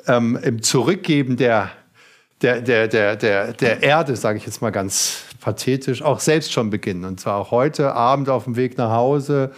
ähm, 0.07 0.39
im 0.43 0.63
Zurückgeben 0.63 1.37
der, 1.37 1.71
der, 2.41 2.63
der, 2.63 2.89
der, 2.89 3.17
der, 3.17 3.53
der 3.53 3.83
Erde, 3.83 4.17
sage 4.17 4.39
ich 4.39 4.47
jetzt 4.47 4.63
mal 4.63 4.71
ganz 4.71 5.25
pathetisch, 5.41 6.03
auch 6.03 6.21
selbst 6.21 6.53
schon 6.53 6.71
beginnen. 6.71 7.05
Und 7.05 7.21
zwar 7.21 7.37
auch 7.37 7.51
heute 7.51 7.93
Abend 7.95 8.29
auf 8.29 8.45
dem 8.45 8.57
Weg 8.57 8.79
nach 8.79 8.91
Hause 8.91 9.53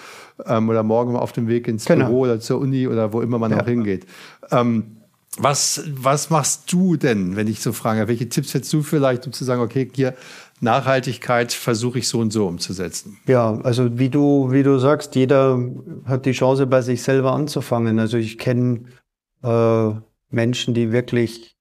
ähm, 0.44 0.68
oder 0.68 0.82
morgen 0.82 1.16
auf 1.16 1.32
dem 1.32 1.46
Weg 1.46 1.68
ins 1.68 1.84
genau. 1.84 2.06
Büro 2.06 2.20
oder 2.20 2.40
zur 2.40 2.58
Uni 2.58 2.88
oder 2.88 3.12
wo 3.12 3.20
immer 3.20 3.38
man 3.38 3.52
ja. 3.52 3.60
auch 3.60 3.66
hingeht. 3.66 4.06
Ähm, 4.50 4.96
was, 5.38 5.82
was 5.86 6.30
machst 6.30 6.72
du 6.72 6.96
denn, 6.96 7.36
wenn 7.36 7.48
ich 7.48 7.60
so 7.60 7.72
frage, 7.72 8.08
welche 8.08 8.28
Tipps 8.28 8.54
hättest 8.54 8.72
du 8.72 8.82
vielleicht, 8.82 9.26
um 9.26 9.32
zu 9.32 9.44
sagen, 9.44 9.60
okay, 9.62 9.90
hier 9.92 10.14
Nachhaltigkeit 10.60 11.52
versuche 11.52 11.98
ich 11.98 12.08
so 12.08 12.20
und 12.20 12.32
so 12.32 12.46
umzusetzen? 12.46 13.18
Ja, 13.26 13.58
also 13.62 13.98
wie 13.98 14.08
du, 14.08 14.50
wie 14.52 14.62
du 14.62 14.78
sagst, 14.78 15.14
jeder 15.14 15.58
hat 16.04 16.26
die 16.26 16.32
Chance, 16.32 16.66
bei 16.66 16.82
sich 16.82 17.02
selber 17.02 17.32
anzufangen. 17.32 17.98
Also 17.98 18.16
ich 18.16 18.38
kenne 18.38 18.84
äh, 19.42 19.90
Menschen, 20.30 20.74
die 20.74 20.92
wirklich 20.92 21.56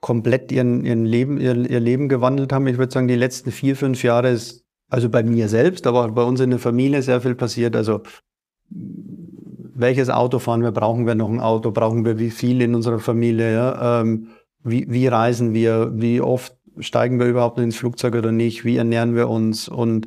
komplett 0.00 0.52
ihren, 0.52 0.84
ihren 0.84 1.04
Leben, 1.04 1.38
ihr, 1.38 1.56
ihr 1.56 1.80
Leben 1.80 2.08
gewandelt 2.08 2.52
haben. 2.52 2.66
Ich 2.66 2.78
würde 2.78 2.92
sagen, 2.92 3.08
die 3.08 3.14
letzten 3.14 3.50
vier, 3.50 3.76
fünf 3.76 4.02
Jahre 4.02 4.30
ist 4.30 4.64
also 4.90 5.08
bei 5.08 5.22
mir 5.22 5.48
selbst, 5.48 5.86
aber 5.86 6.04
auch 6.04 6.10
bei 6.10 6.22
uns 6.22 6.40
in 6.40 6.50
der 6.50 6.58
Familie 6.58 7.02
sehr 7.02 7.20
viel 7.20 7.34
passiert. 7.34 7.74
Also 7.74 8.02
welches 9.74 10.10
Auto 10.10 10.38
fahren 10.38 10.62
wir? 10.62 10.72
Brauchen 10.72 11.06
wir 11.06 11.14
noch 11.14 11.28
ein 11.28 11.40
Auto? 11.40 11.70
Brauchen 11.70 12.04
wir 12.04 12.18
wie 12.18 12.30
viel 12.30 12.62
in 12.62 12.74
unserer 12.74 12.98
Familie? 12.98 13.52
Ja? 13.52 14.00
Ähm, 14.00 14.28
wie, 14.62 14.86
wie 14.88 15.06
reisen 15.06 15.52
wir? 15.52 15.92
Wie 15.94 16.20
oft 16.20 16.56
steigen 16.78 17.18
wir 17.18 17.26
überhaupt 17.26 17.58
ins 17.58 17.76
Flugzeug 17.76 18.14
oder 18.14 18.32
nicht? 18.32 18.64
Wie 18.64 18.76
ernähren 18.76 19.14
wir 19.14 19.28
uns? 19.28 19.68
Und 19.68 20.06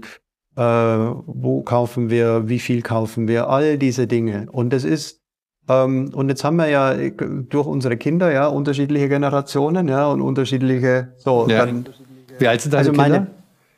äh, 0.55 0.61
wo 0.61 1.61
kaufen 1.63 2.09
wir? 2.09 2.49
Wie 2.49 2.59
viel 2.59 2.81
kaufen 2.81 3.27
wir? 3.27 3.49
All 3.49 3.77
diese 3.77 4.07
Dinge. 4.07 4.47
Und 4.51 4.73
es 4.73 4.83
ist 4.83 5.21
ähm, 5.69 6.11
und 6.13 6.29
jetzt 6.29 6.43
haben 6.43 6.55
wir 6.57 6.69
ja 6.69 6.95
durch 7.49 7.67
unsere 7.67 7.97
Kinder 7.97 8.31
ja 8.31 8.47
unterschiedliche 8.47 9.09
Generationen 9.09 9.87
ja 9.87 10.07
und 10.07 10.21
unterschiedliche 10.21 11.13
so. 11.17 11.47
Ja. 11.49 11.65
Dann, 11.65 11.85
wie 12.39 12.47
alt 12.47 12.61
sind 12.61 12.73
deine 12.73 12.89
also 12.89 13.01
Kinder? 13.01 13.27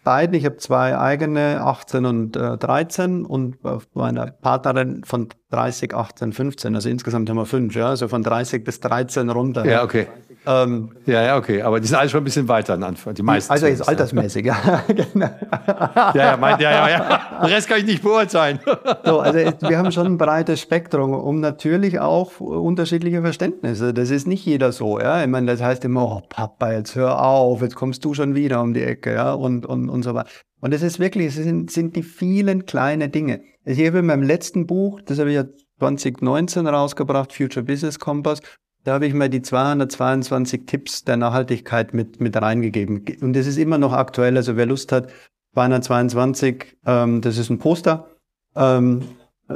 Beiden. 0.03 0.35
Ich 0.35 0.45
habe 0.45 0.57
zwei 0.57 0.97
eigene, 0.97 1.61
18 1.61 2.05
und 2.05 2.35
äh, 2.35 2.57
13 2.57 3.25
und 3.25 3.57
meine 3.93 4.33
Partnerin 4.41 5.03
von 5.03 5.29
30, 5.51 5.93
18, 5.93 6.33
15. 6.33 6.75
Also 6.75 6.89
insgesamt 6.89 7.29
haben 7.29 7.37
wir 7.37 7.45
fünf, 7.45 7.75
ja, 7.75 7.89
also 7.89 8.07
von 8.07 8.23
30 8.23 8.63
bis 8.63 8.79
13 8.79 9.29
runter. 9.29 9.65
Ja, 9.65 9.83
okay. 9.83 10.07
Ähm, 10.45 10.91
ja, 11.05 11.21
ja, 11.21 11.37
okay. 11.37 11.61
Aber 11.61 11.79
die 11.79 11.87
sind 11.87 11.97
alle 11.97 12.09
schon 12.09 12.21
ein 12.21 12.23
bisschen 12.23 12.47
weiter. 12.47 12.77
Die 12.77 13.23
meisten. 13.23 13.51
Also 13.51 13.67
jetzt 13.67 13.87
altersmäßig, 13.87 14.45
ja. 14.45 14.83
genau. 14.87 15.29
ja, 15.67 16.13
ja, 16.15 16.37
mein, 16.37 16.59
ja, 16.59 16.71
ja, 16.71 16.89
ja. 16.89 17.39
Den 17.41 17.53
Rest 17.53 17.67
kann 17.67 17.79
ich 17.79 17.85
nicht 17.85 18.01
beurteilen. 18.01 18.59
so, 19.05 19.19
also 19.19 19.37
wir 19.37 19.77
haben 19.77 19.91
schon 19.91 20.07
ein 20.07 20.17
breites 20.17 20.61
Spektrum, 20.61 21.13
um 21.13 21.39
natürlich 21.39 21.99
auch 21.99 22.39
unterschiedliche 22.39 23.21
Verständnisse. 23.21 23.93
Das 23.93 24.09
ist 24.09 24.27
nicht 24.27 24.45
jeder 24.45 24.71
so, 24.71 24.99
ja. 24.99 25.21
Ich 25.21 25.27
meine, 25.27 25.47
das 25.47 25.61
heißt 25.61 25.83
immer, 25.85 26.03
oh 26.03 26.21
Papa, 26.29 26.71
jetzt 26.71 26.95
hör 26.95 27.21
auf, 27.23 27.61
jetzt 27.61 27.75
kommst 27.75 28.05
du 28.05 28.13
schon 28.13 28.35
wieder 28.35 28.61
um 28.61 28.73
die 28.73 28.83
Ecke, 28.83 29.13
ja, 29.13 29.33
und, 29.33 29.65
und, 29.65 29.89
und 29.89 30.03
so 30.03 30.13
weiter. 30.13 30.29
Und 30.61 30.73
es 30.73 30.81
ist 30.81 30.99
wirklich, 30.99 31.27
es 31.27 31.35
sind, 31.35 31.71
sind 31.71 31.95
die 31.95 32.03
vielen 32.03 32.65
kleinen 32.65 33.11
Dinge. 33.11 33.41
Ich 33.65 33.79
habe 33.85 33.99
in 33.99 34.05
meinem 34.05 34.23
letzten 34.23 34.67
Buch, 34.67 35.01
das 35.01 35.19
habe 35.19 35.29
ich 35.29 35.35
ja 35.35 35.45
2019 35.79 36.67
rausgebracht, 36.67 37.33
Future 37.33 37.63
Business 37.63 37.99
Compass, 37.99 38.41
da 38.89 38.95
habe 38.95 39.05
ich 39.05 39.13
mir 39.13 39.29
die 39.29 39.43
222 39.43 40.65
Tipps 40.65 41.03
der 41.03 41.15
Nachhaltigkeit 41.15 41.93
mit, 41.93 42.19
mit 42.19 42.35
reingegeben. 42.35 43.05
Und 43.21 43.35
das 43.35 43.45
ist 43.45 43.59
immer 43.59 43.77
noch 43.77 43.93
aktuell. 43.93 44.35
Also 44.35 44.55
wer 44.55 44.65
Lust 44.65 44.91
hat, 44.91 45.11
222, 45.53 46.75
ähm, 46.87 47.21
das 47.21 47.37
ist 47.37 47.51
ein 47.51 47.59
Poster. 47.59 48.07
Ähm, 48.55 49.03
äh, 49.47 49.53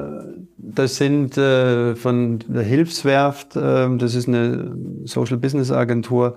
das 0.58 0.98
sind 0.98 1.36
äh, 1.36 1.96
von 1.96 2.44
der 2.48 2.62
Hilfswerft, 2.62 3.56
äh, 3.56 3.98
das 3.98 4.14
ist 4.14 4.28
eine 4.28 4.78
Social 5.06 5.38
Business 5.38 5.72
Agentur. 5.72 6.36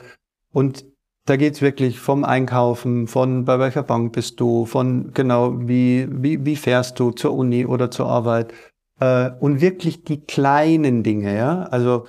Und 0.54 0.86
da 1.26 1.36
geht's 1.36 1.60
wirklich 1.60 2.00
vom 2.00 2.24
Einkaufen, 2.24 3.08
von 3.08 3.44
bei 3.44 3.58
welcher 3.58 3.82
Bank 3.82 4.14
bist 4.14 4.40
du, 4.40 4.64
von 4.64 5.12
genau 5.12 5.68
wie, 5.68 6.08
wie, 6.10 6.46
wie 6.46 6.56
fährst 6.56 6.98
du 6.98 7.10
zur 7.10 7.34
Uni 7.34 7.66
oder 7.66 7.90
zur 7.90 8.06
Arbeit. 8.06 8.54
Äh, 9.00 9.32
und 9.38 9.60
wirklich 9.60 10.02
die 10.02 10.22
kleinen 10.22 11.02
Dinge, 11.02 11.36
ja. 11.36 11.64
Also 11.64 12.06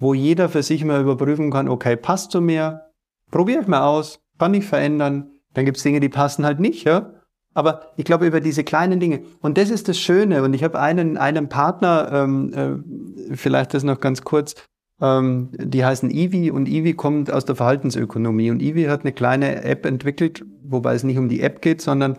wo 0.00 0.14
jeder 0.14 0.48
für 0.48 0.62
sich 0.62 0.84
mal 0.84 1.00
überprüfen 1.00 1.52
kann, 1.52 1.68
okay, 1.68 1.94
passt 1.94 2.32
zu 2.32 2.40
mir, 2.40 2.86
probiere 3.30 3.60
ich 3.60 3.68
mal 3.68 3.82
aus, 3.82 4.18
kann 4.38 4.54
ich 4.54 4.64
verändern. 4.64 5.30
Dann 5.54 5.66
gibt's 5.66 5.82
Dinge, 5.82 6.00
die 6.00 6.08
passen 6.08 6.44
halt 6.44 6.58
nicht, 6.58 6.84
ja. 6.84 7.12
Aber 7.52 7.82
ich 7.96 8.04
glaube 8.04 8.26
über 8.26 8.40
diese 8.40 8.64
kleinen 8.64 9.00
Dinge. 9.00 9.22
Und 9.40 9.58
das 9.58 9.70
ist 9.70 9.88
das 9.88 9.98
Schöne. 9.98 10.42
Und 10.42 10.54
ich 10.54 10.64
habe 10.64 10.80
einen, 10.80 11.16
einen 11.16 11.48
Partner, 11.48 12.08
ähm, 12.12 12.52
äh, 12.54 13.36
vielleicht 13.36 13.74
das 13.74 13.82
noch 13.82 14.00
ganz 14.00 14.22
kurz, 14.22 14.54
ähm, 15.00 15.50
die 15.52 15.84
heißen 15.84 16.10
Ivi 16.10 16.50
und 16.50 16.68
Ivi 16.68 16.94
kommt 16.94 17.30
aus 17.30 17.44
der 17.44 17.56
Verhaltensökonomie. 17.56 18.50
Und 18.50 18.62
Ivi 18.62 18.84
hat 18.84 19.00
eine 19.02 19.12
kleine 19.12 19.64
App 19.64 19.84
entwickelt, 19.84 20.44
wobei 20.62 20.94
es 20.94 21.02
nicht 21.02 21.18
um 21.18 21.28
die 21.28 21.40
App 21.40 21.60
geht, 21.60 21.80
sondern 21.80 22.18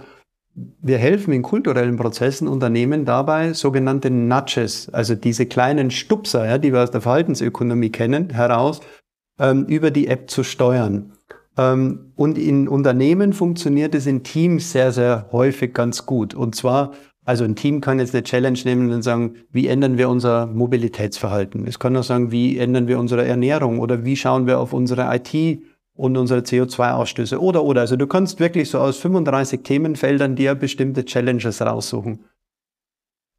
wir 0.53 0.97
helfen 0.97 1.33
in 1.33 1.43
kulturellen 1.43 1.95
Prozessen 1.95 2.47
Unternehmen 2.47 3.05
dabei, 3.05 3.53
sogenannte 3.53 4.09
Nudges, 4.09 4.89
also 4.89 5.15
diese 5.15 5.45
kleinen 5.45 5.91
Stupser, 5.91 6.45
ja, 6.45 6.57
die 6.57 6.73
wir 6.73 6.83
aus 6.83 6.91
der 6.91 7.01
Verhaltensökonomie 7.01 7.89
kennen, 7.89 8.31
heraus 8.31 8.81
ähm, 9.39 9.65
über 9.65 9.91
die 9.91 10.07
App 10.07 10.29
zu 10.29 10.43
steuern. 10.43 11.13
Ähm, 11.57 12.11
und 12.15 12.37
in 12.37 12.67
Unternehmen 12.67 13.33
funktioniert 13.33 13.95
es 13.95 14.07
in 14.07 14.23
Teams 14.23 14.71
sehr, 14.71 14.91
sehr 14.91 15.27
häufig 15.31 15.73
ganz 15.73 16.05
gut. 16.05 16.33
Und 16.33 16.55
zwar, 16.55 16.91
also 17.23 17.45
ein 17.45 17.55
Team 17.55 17.79
kann 17.79 17.99
jetzt 17.99 18.13
eine 18.13 18.23
Challenge 18.23 18.59
nehmen 18.65 18.91
und 18.91 19.03
sagen, 19.03 19.35
wie 19.51 19.67
ändern 19.67 19.97
wir 19.97 20.09
unser 20.09 20.47
Mobilitätsverhalten? 20.47 21.65
Es 21.65 21.79
kann 21.79 21.95
auch 21.95 22.03
sagen, 22.03 22.31
wie 22.31 22.57
ändern 22.57 22.87
wir 22.87 22.99
unsere 22.99 23.25
Ernährung 23.25 23.79
oder 23.79 24.03
wie 24.03 24.17
schauen 24.17 24.47
wir 24.47 24.59
auf 24.59 24.73
unsere 24.73 25.07
IT 25.15 25.61
und 26.01 26.17
unsere 26.17 26.39
CO2-Ausstöße. 26.39 27.37
Oder, 27.37 27.63
oder. 27.63 27.81
Also 27.81 27.95
du 27.95 28.07
kannst 28.07 28.39
wirklich 28.39 28.71
so 28.71 28.79
aus 28.79 28.97
35 28.97 29.61
Themenfeldern 29.61 30.35
dir 30.35 30.55
bestimmte 30.55 31.05
Challenges 31.05 31.61
raussuchen. 31.61 32.25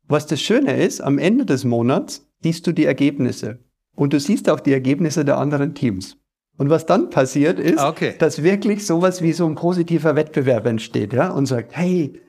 Was 0.07 0.29
das 0.29 0.41
Schöne 0.41 0.81
ist, 0.81 1.01
am 1.01 1.19
Ende 1.19 1.45
des 1.45 1.65
Monats 1.65 2.25
siehst 2.41 2.65
du 2.69 2.73
die 2.73 2.85
Ergebnisse. 2.85 3.59
Und 3.97 4.13
du 4.13 4.21
siehst 4.21 4.49
auch 4.49 4.61
die 4.61 4.73
Ergebnisse 4.73 5.25
der 5.25 5.39
anderen 5.39 5.75
Teams. 5.75 6.17
Und 6.57 6.71
was 6.71 6.87
dann 6.87 7.11
passiert 7.11 7.59
ist, 7.59 7.81
ah, 7.81 7.89
okay. 7.89 8.15
dass 8.21 8.45
wirklich 8.45 8.87
sowas 8.87 9.23
wie 9.23 9.33
so 9.33 9.45
ein 9.47 9.57
positiver 9.57 10.15
Wettbewerb 10.15 10.65
entsteht, 10.67 11.13
ja, 11.13 11.31
und 11.31 11.47
sagt, 11.47 11.77
hey, 11.77 12.21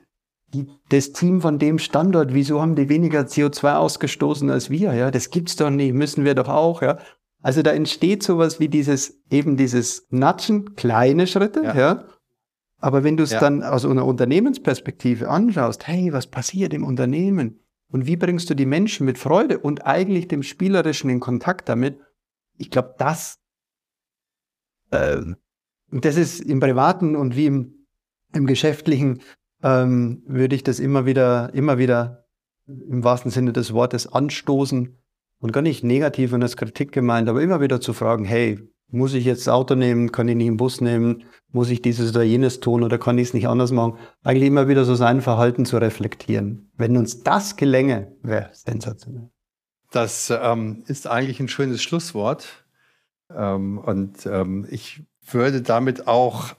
die, 0.52 0.66
das 0.88 1.12
Team 1.12 1.42
von 1.42 1.60
dem 1.60 1.78
Standort, 1.78 2.34
wieso 2.34 2.60
haben 2.60 2.74
die 2.74 2.88
weniger 2.88 3.20
CO2 3.20 3.76
ausgestoßen 3.76 4.50
als 4.50 4.68
wir, 4.68 4.94
ja, 4.94 5.12
das 5.12 5.30
gibt's 5.30 5.54
doch 5.54 5.70
nicht, 5.70 5.94
müssen 5.94 6.24
wir 6.24 6.34
doch 6.34 6.48
auch, 6.48 6.82
ja. 6.82 6.98
Also 7.44 7.60
da 7.60 7.72
entsteht 7.72 8.22
sowas 8.22 8.58
wie 8.58 8.68
dieses, 8.68 9.22
eben 9.30 9.58
dieses 9.58 10.06
Natschen, 10.08 10.76
kleine 10.76 11.26
Schritte, 11.26 11.62
ja. 11.62 11.76
ja. 11.76 12.04
Aber 12.78 13.04
wenn 13.04 13.18
du 13.18 13.22
es 13.22 13.32
ja. 13.32 13.40
dann 13.40 13.62
aus 13.62 13.84
einer 13.84 14.06
Unternehmensperspektive 14.06 15.28
anschaust, 15.28 15.86
hey, 15.86 16.10
was 16.14 16.26
passiert 16.26 16.72
im 16.72 16.84
Unternehmen? 16.84 17.60
Und 17.88 18.06
wie 18.06 18.16
bringst 18.16 18.48
du 18.48 18.54
die 18.54 18.64
Menschen 18.64 19.04
mit 19.04 19.18
Freude 19.18 19.58
und 19.58 19.86
eigentlich 19.86 20.26
dem 20.26 20.42
Spielerischen 20.42 21.10
in 21.10 21.20
Kontakt 21.20 21.68
damit? 21.68 22.00
Ich 22.56 22.70
glaube, 22.70 22.94
das, 22.96 23.38
äh, 24.90 25.20
das 25.90 26.16
ist 26.16 26.40
im 26.40 26.60
Privaten 26.60 27.14
und 27.14 27.36
wie 27.36 27.44
im, 27.44 27.86
im 28.32 28.46
Geschäftlichen, 28.46 29.20
ähm, 29.62 30.22
würde 30.26 30.56
ich 30.56 30.64
das 30.64 30.80
immer 30.80 31.04
wieder, 31.04 31.52
immer 31.52 31.76
wieder 31.76 32.24
im 32.66 33.04
wahrsten 33.04 33.30
Sinne 33.30 33.52
des 33.52 33.74
Wortes 33.74 34.10
anstoßen 34.10 34.96
und 35.44 35.52
gar 35.52 35.60
nicht 35.60 35.84
negativ 35.84 36.32
und 36.32 36.42
als 36.42 36.56
Kritik 36.56 36.90
gemeint, 36.90 37.28
aber 37.28 37.42
immer 37.42 37.60
wieder 37.60 37.78
zu 37.78 37.92
fragen, 37.92 38.24
hey, 38.24 38.58
muss 38.90 39.12
ich 39.12 39.26
jetzt 39.26 39.46
das 39.46 39.52
Auto 39.52 39.74
nehmen, 39.74 40.10
kann 40.10 40.26
ich 40.26 40.36
nicht 40.36 40.46
einen 40.46 40.56
Bus 40.56 40.80
nehmen, 40.80 41.24
muss 41.52 41.68
ich 41.68 41.82
dieses 41.82 42.12
oder 42.12 42.22
jenes 42.22 42.60
tun 42.60 42.82
oder 42.82 42.96
kann 42.96 43.18
ich 43.18 43.28
es 43.28 43.34
nicht 43.34 43.46
anders 43.46 43.70
machen? 43.70 43.98
Eigentlich 44.22 44.48
immer 44.48 44.68
wieder 44.68 44.86
so 44.86 44.94
sein 44.94 45.20
Verhalten 45.20 45.66
zu 45.66 45.76
reflektieren. 45.76 46.70
Wenn 46.78 46.96
uns 46.96 47.24
das 47.24 47.56
gelänge, 47.56 48.16
wäre 48.22 48.48
sensationell. 48.54 49.28
Das 49.90 50.32
ähm, 50.34 50.82
ist 50.86 51.06
eigentlich 51.06 51.40
ein 51.40 51.48
schönes 51.48 51.82
Schlusswort. 51.82 52.64
Ähm, 53.30 53.76
und 53.76 54.24
ähm, 54.24 54.66
ich 54.70 55.02
würde 55.30 55.60
damit 55.60 56.08
auch 56.08 56.54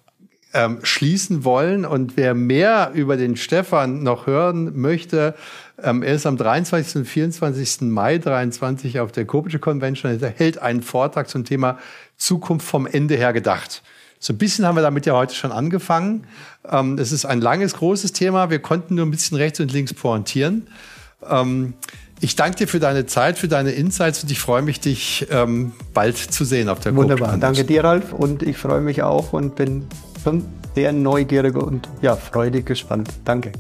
ähm, 0.54 0.78
schließen 0.84 1.44
wollen. 1.44 1.86
Und 1.86 2.18
wer 2.18 2.36
mehr 2.36 2.92
über 2.94 3.18
den 3.18 3.36
Stefan 3.36 4.04
noch 4.04 4.28
hören 4.28 4.80
möchte, 4.80 5.34
ähm, 5.82 6.04
er 6.04 6.16
ist 6.16 6.26
am 6.26 6.38
23. 6.38 6.96
und 6.98 7.06
24. 7.06 7.82
Mai 7.82 8.18
23 8.18 9.00
auf 9.00 9.12
der 9.12 9.26
Kopische 9.26 9.60
Convention. 9.60 10.20
Er 10.20 10.30
hält 10.30 10.58
einen 10.60 10.82
Vortrag 10.82 11.30
zum 11.30 11.44
Thema 11.44 11.78
Zukunft 12.18 12.66
vom 12.66 12.88
Ende 12.88 13.16
her 13.16 13.34
gedacht. 13.34 13.84
So 14.20 14.34
ein 14.34 14.38
bisschen 14.38 14.66
haben 14.66 14.76
wir 14.76 14.82
damit 14.82 15.06
ja 15.06 15.14
heute 15.14 15.36
schon 15.36 15.52
angefangen. 15.52 16.26
Ähm, 16.70 16.98
es 16.98 17.12
ist 17.12 17.26
ein 17.26 17.42
langes, 17.42 17.76
großes 17.76 18.14
Thema. 18.14 18.50
Wir 18.50 18.60
konnten 18.60 18.96
nur 18.96 19.06
ein 19.06 19.12
bisschen 19.12 19.38
rechts 19.38 19.60
und 19.60 19.72
links 19.72 19.94
pointieren. 19.94 20.68
Ähm, 21.30 21.74
ich 22.22 22.36
danke 22.36 22.58
dir 22.58 22.68
für 22.68 22.80
deine 22.80 23.06
Zeit, 23.06 23.38
für 23.38 23.50
deine 23.50 23.72
Insights 23.72 24.24
und 24.24 24.32
ich 24.32 24.40
freue 24.40 24.62
mich, 24.62 24.80
dich 24.80 25.28
ähm, 25.30 25.74
bald 25.94 26.18
zu 26.18 26.46
sehen 26.46 26.70
auf 26.70 26.80
der 26.80 26.96
Wunderbar. 26.96 27.38
Danke 27.38 27.66
dir, 27.66 27.84
Ralf. 27.84 28.14
Und 28.14 28.42
ich 28.42 28.58
freue 28.58 28.82
mich 28.82 29.04
auch 29.04 29.34
und 29.34 29.56
bin 29.56 29.86
schon 30.24 30.46
sehr 30.74 30.94
neugierig 30.94 31.56
und 31.56 31.90
ja, 32.02 32.16
freudig 32.16 32.66
gespannt. 32.66 33.10
Danke. 33.26 33.52